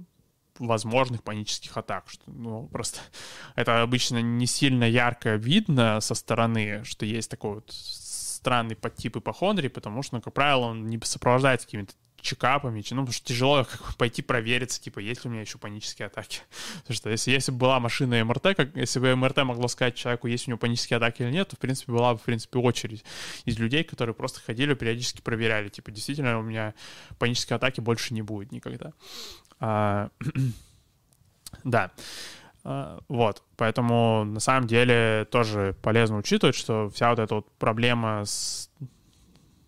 возможных 0.60 1.24
панических 1.24 1.76
атак. 1.78 2.06
Что, 2.08 2.24
ну, 2.28 2.68
просто 2.68 3.00
это 3.56 3.82
обычно 3.82 4.22
не 4.22 4.46
сильно 4.46 4.84
ярко 4.84 5.36
видно 5.36 6.00
со 6.02 6.16
стороны, 6.16 6.84
что 6.84 7.06
есть 7.06 7.30
такой 7.30 7.56
вот 7.56 7.72
странный 7.72 8.76
подтип 8.76 9.18
ипохондрии, 9.18 9.70
потому 9.70 10.04
что, 10.04 10.16
ну, 10.16 10.22
как 10.22 10.34
правило, 10.34 10.66
он 10.66 10.88
не 10.88 11.00
сопровождается 11.04 11.68
какими-то 11.68 11.94
чекапами, 12.26 12.84
ну, 12.90 13.02
потому 13.02 13.12
что 13.12 13.26
тяжело 13.26 13.64
как 13.64 13.96
пойти 13.98 14.22
провериться, 14.22 14.82
типа, 14.82 15.00
есть 15.00 15.24
ли 15.24 15.30
у 15.30 15.32
меня 15.32 15.42
еще 15.42 15.58
панические 15.58 16.08
атаки. 16.08 16.42
Потому 16.82 16.96
что 16.96 17.10
если, 17.10 17.32
если 17.32 17.52
бы 17.52 17.60
была 17.60 17.80
машина 17.80 18.24
МРТ, 18.26 18.56
как, 18.58 18.76
если 18.76 19.00
бы 19.00 19.16
МРТ 19.16 19.38
могло 19.44 19.68
сказать 19.68 19.96
человеку, 19.96 20.28
есть 20.28 20.48
у 20.48 20.52
него 20.52 20.58
панические 20.58 20.98
атаки 20.98 21.22
или 21.22 21.32
нет, 21.32 21.50
то, 21.50 21.56
в 21.56 21.60
принципе, 21.60 21.92
была 21.92 22.14
бы, 22.14 22.20
в 22.20 22.24
принципе, 22.24 22.60
очередь 22.60 23.06
из 23.46 23.58
людей, 23.60 23.84
которые 23.84 24.16
просто 24.16 24.42
ходили, 24.42 24.74
периодически 24.74 25.22
проверяли, 25.22 25.70
типа, 25.70 25.92
действительно, 25.92 26.40
у 26.40 26.42
меня 26.42 26.74
панические 27.20 27.56
атаки 27.56 27.80
больше 27.80 28.14
не 28.14 28.24
будет 28.24 28.52
никогда. 28.52 28.94
А, 29.60 30.10
да. 31.64 31.92
А, 32.64 33.00
вот, 33.08 33.44
поэтому 33.58 34.24
на 34.24 34.40
самом 34.40 34.68
деле 34.68 35.28
тоже 35.32 35.76
полезно 35.82 36.18
учитывать, 36.18 36.56
что 36.56 36.90
вся 36.90 37.10
вот 37.10 37.20
эта 37.20 37.36
вот 37.36 37.52
проблема 37.58 38.26
с... 38.26 38.70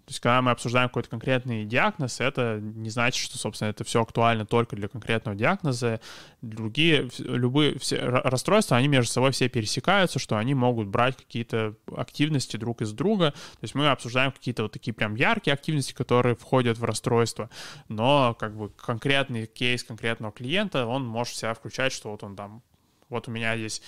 То 0.07 0.11
есть, 0.11 0.21
когда 0.21 0.41
мы 0.41 0.51
обсуждаем 0.51 0.87
какой-то 0.87 1.09
конкретный 1.09 1.65
диагноз, 1.65 2.21
это 2.21 2.61
не 2.61 2.89
значит, 2.89 3.21
что, 3.21 3.37
собственно, 3.37 3.71
это 3.71 3.83
все 3.83 4.01
актуально 4.01 4.45
только 4.45 4.77
для 4.77 4.87
конкретного 4.87 5.35
диагноза. 5.35 5.99
Другие, 6.41 7.09
любые 7.17 7.77
все 7.77 7.99
расстройства, 7.99 8.77
они 8.77 8.87
между 8.87 9.11
собой 9.11 9.31
все 9.31 9.49
пересекаются, 9.49 10.17
что 10.17 10.37
они 10.37 10.53
могут 10.53 10.87
брать 10.87 11.17
какие-то 11.17 11.75
активности 11.93 12.55
друг 12.55 12.81
из 12.81 12.93
друга. 12.93 13.31
То 13.31 13.63
есть 13.63 13.75
мы 13.75 13.89
обсуждаем 13.89 14.31
какие-то 14.31 14.63
вот 14.63 14.71
такие 14.71 14.93
прям 14.93 15.15
яркие 15.15 15.53
активности, 15.53 15.91
которые 15.91 16.37
входят 16.37 16.77
в 16.77 16.85
расстройство, 16.85 17.49
но 17.89 18.33
как 18.33 18.55
бы 18.55 18.69
конкретный 18.69 19.45
кейс 19.45 19.83
конкретного 19.83 20.31
клиента, 20.31 20.85
он 20.85 21.05
может 21.05 21.35
себя 21.35 21.53
включать, 21.53 21.91
что 21.91 22.11
вот 22.11 22.23
он 22.23 22.37
там 22.37 22.63
вот 23.09 23.27
у 23.27 23.31
меня 23.31 23.57
здесь, 23.57 23.81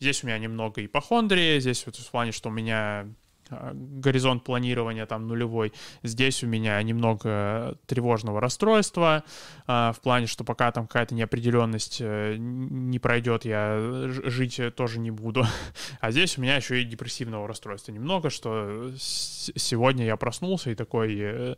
здесь 0.00 0.24
у 0.24 0.26
меня 0.26 0.38
немного 0.38 0.82
ипохондрии, 0.82 1.60
здесь 1.60 1.84
вот 1.84 1.96
в 1.96 2.10
плане, 2.10 2.32
что 2.32 2.48
у 2.48 2.52
меня 2.52 3.06
горизонт 3.50 4.44
планирования 4.44 5.06
там 5.06 5.26
нулевой. 5.26 5.72
Здесь 6.02 6.42
у 6.42 6.46
меня 6.46 6.82
немного 6.82 7.76
тревожного 7.86 8.40
расстройства 8.40 9.24
а, 9.66 9.92
в 9.92 10.00
плане, 10.00 10.26
что 10.26 10.44
пока 10.44 10.72
там 10.72 10.86
какая-то 10.86 11.14
неопределенность 11.14 11.98
э, 12.00 12.36
не 12.38 12.98
пройдет, 12.98 13.44
я 13.44 13.78
жить 14.08 14.60
тоже 14.74 14.98
не 14.98 15.10
буду. 15.10 15.44
А 16.00 16.10
здесь 16.10 16.38
у 16.38 16.42
меня 16.42 16.56
еще 16.56 16.80
и 16.80 16.84
депрессивного 16.84 17.48
расстройства 17.48 17.92
немного, 17.92 18.30
что 18.30 18.92
сегодня 18.96 20.04
я 20.04 20.16
проснулся 20.16 20.70
и 20.70 20.74
такой, 20.74 21.16
э, 21.18 21.54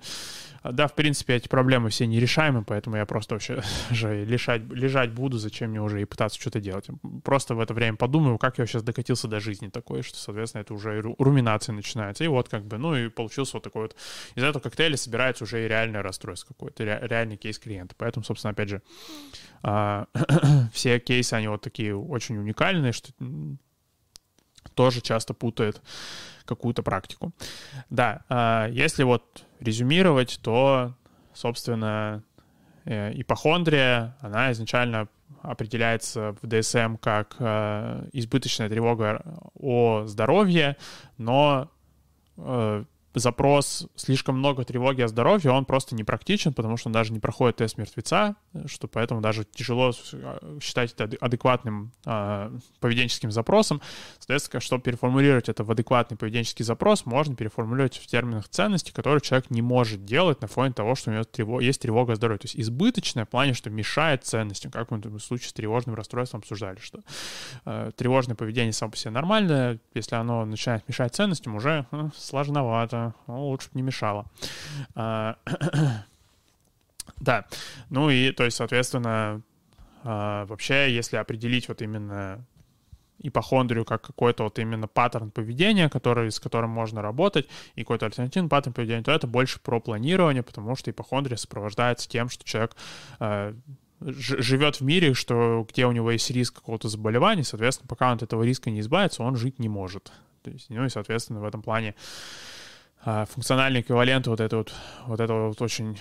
да, 0.64 0.86
в 0.86 0.94
принципе, 0.94 1.34
эти 1.36 1.48
проблемы 1.48 1.90
все 1.90 2.06
нерешаемы, 2.06 2.64
поэтому 2.64 2.96
я 2.96 3.06
просто 3.06 3.34
вообще 3.34 3.62
же 3.90 4.24
лежать, 4.24 4.62
лежать 4.70 5.12
буду, 5.12 5.38
зачем 5.38 5.70
мне 5.70 5.80
уже 5.80 6.02
и 6.02 6.04
пытаться 6.04 6.40
что-то 6.40 6.60
делать. 6.60 6.86
Просто 7.24 7.54
в 7.54 7.60
это 7.60 7.74
время 7.74 7.96
подумаю, 7.96 8.38
как 8.38 8.58
я 8.58 8.66
сейчас 8.66 8.82
докатился 8.82 9.28
до 9.28 9.40
жизни 9.40 9.68
такой, 9.68 10.02
что, 10.02 10.16
соответственно, 10.16 10.62
это 10.62 10.74
уже 10.74 11.00
руминация 11.18 11.72
начинается. 11.72 12.24
И 12.24 12.28
вот 12.28 12.48
как 12.48 12.64
бы, 12.64 12.78
ну 12.78 12.96
и 12.96 13.08
получился 13.08 13.56
вот 13.56 13.62
такой 13.62 13.82
вот, 13.82 13.96
из 14.34 14.42
этого 14.42 14.62
коктейля 14.62 14.96
собирается 14.96 15.44
уже 15.44 15.64
и 15.64 15.68
реальное 15.68 16.02
расстройство 16.02 16.54
какое-то, 16.54 16.84
реальный 16.84 17.36
кейс 17.36 17.58
клиента. 17.58 17.94
Поэтому, 17.96 18.24
собственно, 18.24 18.52
опять 18.52 18.68
же, 18.68 18.82
а, 19.62 20.06
все 20.72 20.98
кейсы, 20.98 21.34
они 21.34 21.48
вот 21.48 21.62
такие 21.62 21.96
очень 21.96 22.36
уникальные, 22.36 22.92
что 22.92 23.12
тоже 24.74 25.00
часто 25.00 25.34
путает 25.34 25.80
какую-то 26.44 26.82
практику. 26.82 27.32
Да, 27.90 28.24
а, 28.28 28.68
если 28.68 29.02
вот 29.02 29.44
резюмировать, 29.60 30.40
то, 30.42 30.94
собственно, 31.34 32.22
э, 32.84 33.12
ипохондрия, 33.20 34.16
она 34.20 34.52
изначально 34.52 35.08
определяется 35.42 36.34
в 36.40 36.46
ДСМ 36.46 36.96
как 36.96 37.36
э, 37.38 38.08
избыточная 38.12 38.68
тревога 38.68 39.22
о 39.54 40.04
здоровье, 40.06 40.76
но 41.16 41.70
э, 42.36 42.84
запрос 43.14 43.88
слишком 43.96 44.38
много 44.38 44.64
тревоги 44.64 45.02
о 45.02 45.08
здоровье, 45.08 45.50
он 45.50 45.64
просто 45.64 45.94
не 45.94 46.04
практичен, 46.04 46.52
потому 46.52 46.76
что 46.76 46.88
он 46.88 46.92
даже 46.92 47.12
не 47.12 47.20
проходит 47.20 47.56
тест 47.56 47.78
мертвеца, 47.78 48.36
что 48.66 48.86
поэтому 48.88 49.20
даже 49.20 49.44
тяжело 49.44 49.92
а, 50.12 50.58
считать 50.60 50.92
это 50.92 51.16
адекватным 51.20 51.92
э, 52.04 52.50
поведенческим 52.80 53.30
запросом. 53.30 53.80
Соответственно, 54.18 54.60
чтобы 54.60 54.82
переформулировать 54.82 55.48
это 55.48 55.64
в 55.64 55.70
адекватный 55.70 56.16
поведенческий 56.16 56.64
запрос, 56.64 57.06
можно 57.06 57.34
переформулировать 57.34 57.96
в 57.96 58.06
терминах 58.06 58.48
ценности, 58.48 58.92
которые 58.92 59.20
человек 59.20 59.50
не 59.50 59.62
может 59.62 60.04
делать 60.04 60.40
на 60.40 60.48
фоне 60.48 60.72
того, 60.72 60.94
что 60.94 61.10
у 61.10 61.14
него 61.14 61.24
тревог, 61.24 61.62
есть 61.62 61.80
тревога 61.80 62.12
о 62.12 62.16
здоровье. 62.16 62.38
То 62.38 62.46
есть 62.46 62.56
избыточная 62.56 63.24
в 63.24 63.28
плане, 63.28 63.54
что 63.54 63.70
мешает 63.70 64.24
ценностям, 64.24 64.70
как 64.70 64.90
мы 64.90 64.98
в 64.98 65.18
случае 65.20 65.48
с 65.48 65.52
тревожным 65.52 65.94
расстройством 65.94 66.40
обсуждали, 66.40 66.78
что 66.80 67.00
э, 67.64 67.90
тревожное 67.96 68.36
поведение 68.36 68.72
само 68.72 68.90
по 68.90 68.96
себе 68.96 69.10
нормальное, 69.12 69.78
если 69.94 70.14
оно 70.14 70.44
начинает 70.44 70.86
мешать 70.88 71.14
ценностям, 71.14 71.56
уже 71.56 71.86
э, 71.90 72.08
сложновато 72.16 72.97
ну, 73.26 73.48
лучше 73.48 73.68
бы 73.72 73.76
не 73.76 73.82
мешало. 73.82 74.26
А, 74.94 75.36
да, 77.20 77.46
ну 77.90 78.10
и, 78.10 78.32
то 78.32 78.44
есть, 78.44 78.56
соответственно, 78.56 79.42
а, 80.04 80.46
вообще, 80.46 80.94
если 80.94 81.16
определить 81.16 81.68
вот 81.68 81.82
именно 81.82 82.44
ипохондрию 83.20 83.84
как 83.84 84.02
какой-то 84.02 84.44
вот 84.44 84.58
именно 84.58 84.86
паттерн 84.86 85.30
поведения, 85.30 85.88
который, 85.88 86.30
с 86.30 86.38
которым 86.38 86.70
можно 86.70 87.02
работать, 87.02 87.48
и 87.74 87.82
какой-то 87.82 88.06
альтернативный 88.06 88.48
паттерн 88.48 88.74
поведения, 88.74 89.02
то 89.02 89.12
это 89.12 89.26
больше 89.26 89.60
про 89.60 89.80
планирование, 89.80 90.42
потому 90.42 90.76
что 90.76 90.90
ипохондрия 90.90 91.36
сопровождается 91.36 92.08
тем, 92.08 92.28
что 92.28 92.44
человек 92.44 92.76
э, 93.18 93.54
живет 94.00 94.76
в 94.76 94.82
мире, 94.82 95.14
что 95.14 95.66
где 95.68 95.86
у 95.86 95.92
него 95.92 96.10
есть 96.10 96.30
риск 96.30 96.56
какого-то 96.56 96.88
заболевания, 96.88 97.44
соответственно, 97.44 97.88
пока 97.88 98.08
он 98.08 98.16
от 98.16 98.22
этого 98.22 98.42
риска 98.44 98.70
не 98.70 98.80
избавится, 98.80 99.22
он 99.22 99.36
жить 99.36 99.58
не 99.58 99.68
может. 99.68 100.12
То 100.42 100.50
есть, 100.50 100.70
ну 100.70 100.84
и, 100.84 100.88
соответственно, 100.88 101.40
в 101.40 101.44
этом 101.44 101.62
плане 101.62 101.94
а, 101.94 102.57
функциональный 103.04 103.80
эквивалент 103.80 104.26
вот 104.26 104.40
этого 104.40 104.60
вот, 104.60 104.74
вот 105.06 105.20
этого 105.20 105.48
вот 105.48 105.62
очень 105.62 105.98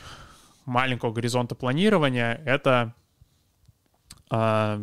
маленького 0.65 1.11
горизонта 1.13 1.55
планирования— 1.55 2.41
это 2.45 2.93
а, 4.29 4.81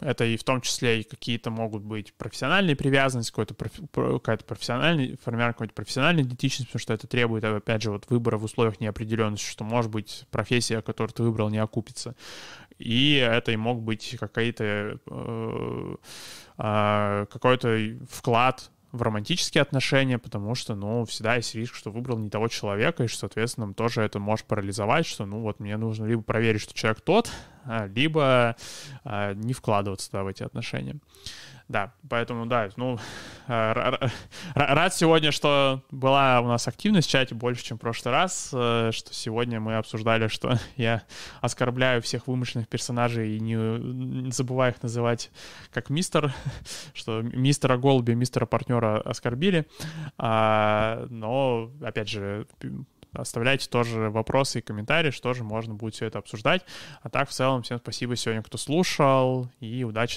это 0.00 0.24
и 0.24 0.36
в 0.36 0.44
том 0.44 0.60
числе 0.60 1.00
и 1.00 1.04
какие-то 1.04 1.50
могут 1.50 1.82
быть 1.82 2.14
профессиональные 2.14 2.74
привязанности, 2.74 3.30
какой-то 3.30 3.54
профи, 3.54 3.86
какая-то 3.92 4.44
профессиональная, 4.44 5.16
формирование 5.22 5.52
какой-то 5.52 5.74
профессиональной 5.74 6.22
идентичности, 6.22 6.70
потому 6.70 6.80
что 6.80 6.94
это 6.94 7.06
требует, 7.06 7.44
опять 7.44 7.82
же, 7.82 7.90
вот 7.90 8.08
выбора 8.08 8.38
в 8.38 8.44
условиях 8.44 8.80
неопределенности, 8.80 9.46
что, 9.46 9.64
может 9.64 9.90
быть, 9.90 10.24
профессия, 10.30 10.80
которую 10.80 11.12
ты 11.12 11.22
выбрал, 11.22 11.50
не 11.50 11.58
окупится. 11.58 12.16
И 12.78 13.16
это 13.16 13.52
и 13.52 13.56
мог 13.56 13.82
быть 13.82 14.16
какой-то 14.18 14.98
э, 15.06 15.96
э, 16.56 17.26
какой-то 17.30 17.98
вклад 18.10 18.70
в 18.92 19.02
романтические 19.02 19.62
отношения, 19.62 20.18
потому 20.18 20.54
что, 20.54 20.74
ну, 20.74 21.04
всегда 21.04 21.36
есть 21.36 21.54
риск, 21.54 21.74
что 21.74 21.90
выбрал 21.90 22.18
не 22.18 22.28
того 22.28 22.48
человека, 22.48 23.04
и 23.04 23.06
что, 23.06 23.20
соответственно, 23.20 23.72
тоже 23.72 24.02
это 24.02 24.18
может 24.18 24.46
парализовать, 24.46 25.06
что, 25.06 25.26
ну, 25.26 25.40
вот 25.40 25.60
мне 25.60 25.76
нужно 25.76 26.06
либо 26.06 26.22
проверить, 26.22 26.60
что 26.60 26.74
человек 26.74 27.00
тот, 27.00 27.30
а, 27.64 27.86
либо 27.86 28.56
а, 29.04 29.34
не 29.34 29.52
вкладываться 29.52 30.10
да, 30.12 30.24
в 30.24 30.26
эти 30.26 30.42
отношения. 30.42 30.96
Да, 31.70 31.92
поэтому, 32.08 32.46
да, 32.46 32.68
ну, 32.74 32.98
рад 33.46 34.92
сегодня, 34.92 35.30
что 35.30 35.84
была 35.92 36.40
у 36.40 36.48
нас 36.48 36.66
активность 36.66 37.06
в 37.06 37.12
чате 37.12 37.36
больше, 37.36 37.62
чем 37.62 37.78
в 37.78 37.80
прошлый 37.80 38.12
раз, 38.12 38.50
э, 38.52 38.90
что 38.92 39.14
сегодня 39.14 39.60
мы 39.60 39.76
обсуждали, 39.76 40.26
что 40.26 40.58
я 40.76 41.04
оскорбляю 41.40 42.02
всех 42.02 42.26
вымышленных 42.26 42.66
персонажей 42.66 43.36
и 43.36 43.40
не 43.40 44.32
забываю 44.32 44.72
их 44.72 44.82
называть 44.82 45.30
как 45.72 45.90
мистер, 45.90 46.34
что 46.92 47.22
мистера 47.22 47.76
Голуби, 47.76 48.14
мистера 48.14 48.46
партнера 48.46 49.00
оскорбили, 49.02 49.68
а, 50.18 51.06
но, 51.08 51.70
опять 51.80 52.08
же, 52.08 52.48
оставляйте 53.12 53.68
тоже 53.68 54.10
вопросы 54.10 54.58
и 54.58 54.62
комментарии, 54.62 55.10
что 55.10 55.32
же 55.34 55.44
можно 55.44 55.74
будет 55.74 55.94
все 55.94 56.06
это 56.06 56.18
обсуждать. 56.18 56.64
А 57.02 57.08
так, 57.08 57.28
в 57.28 57.32
целом, 57.32 57.62
всем 57.62 57.78
спасибо 57.78 58.16
сегодня, 58.16 58.42
кто 58.42 58.58
слушал, 58.58 59.48
и 59.60 59.84
удачи 59.84 60.08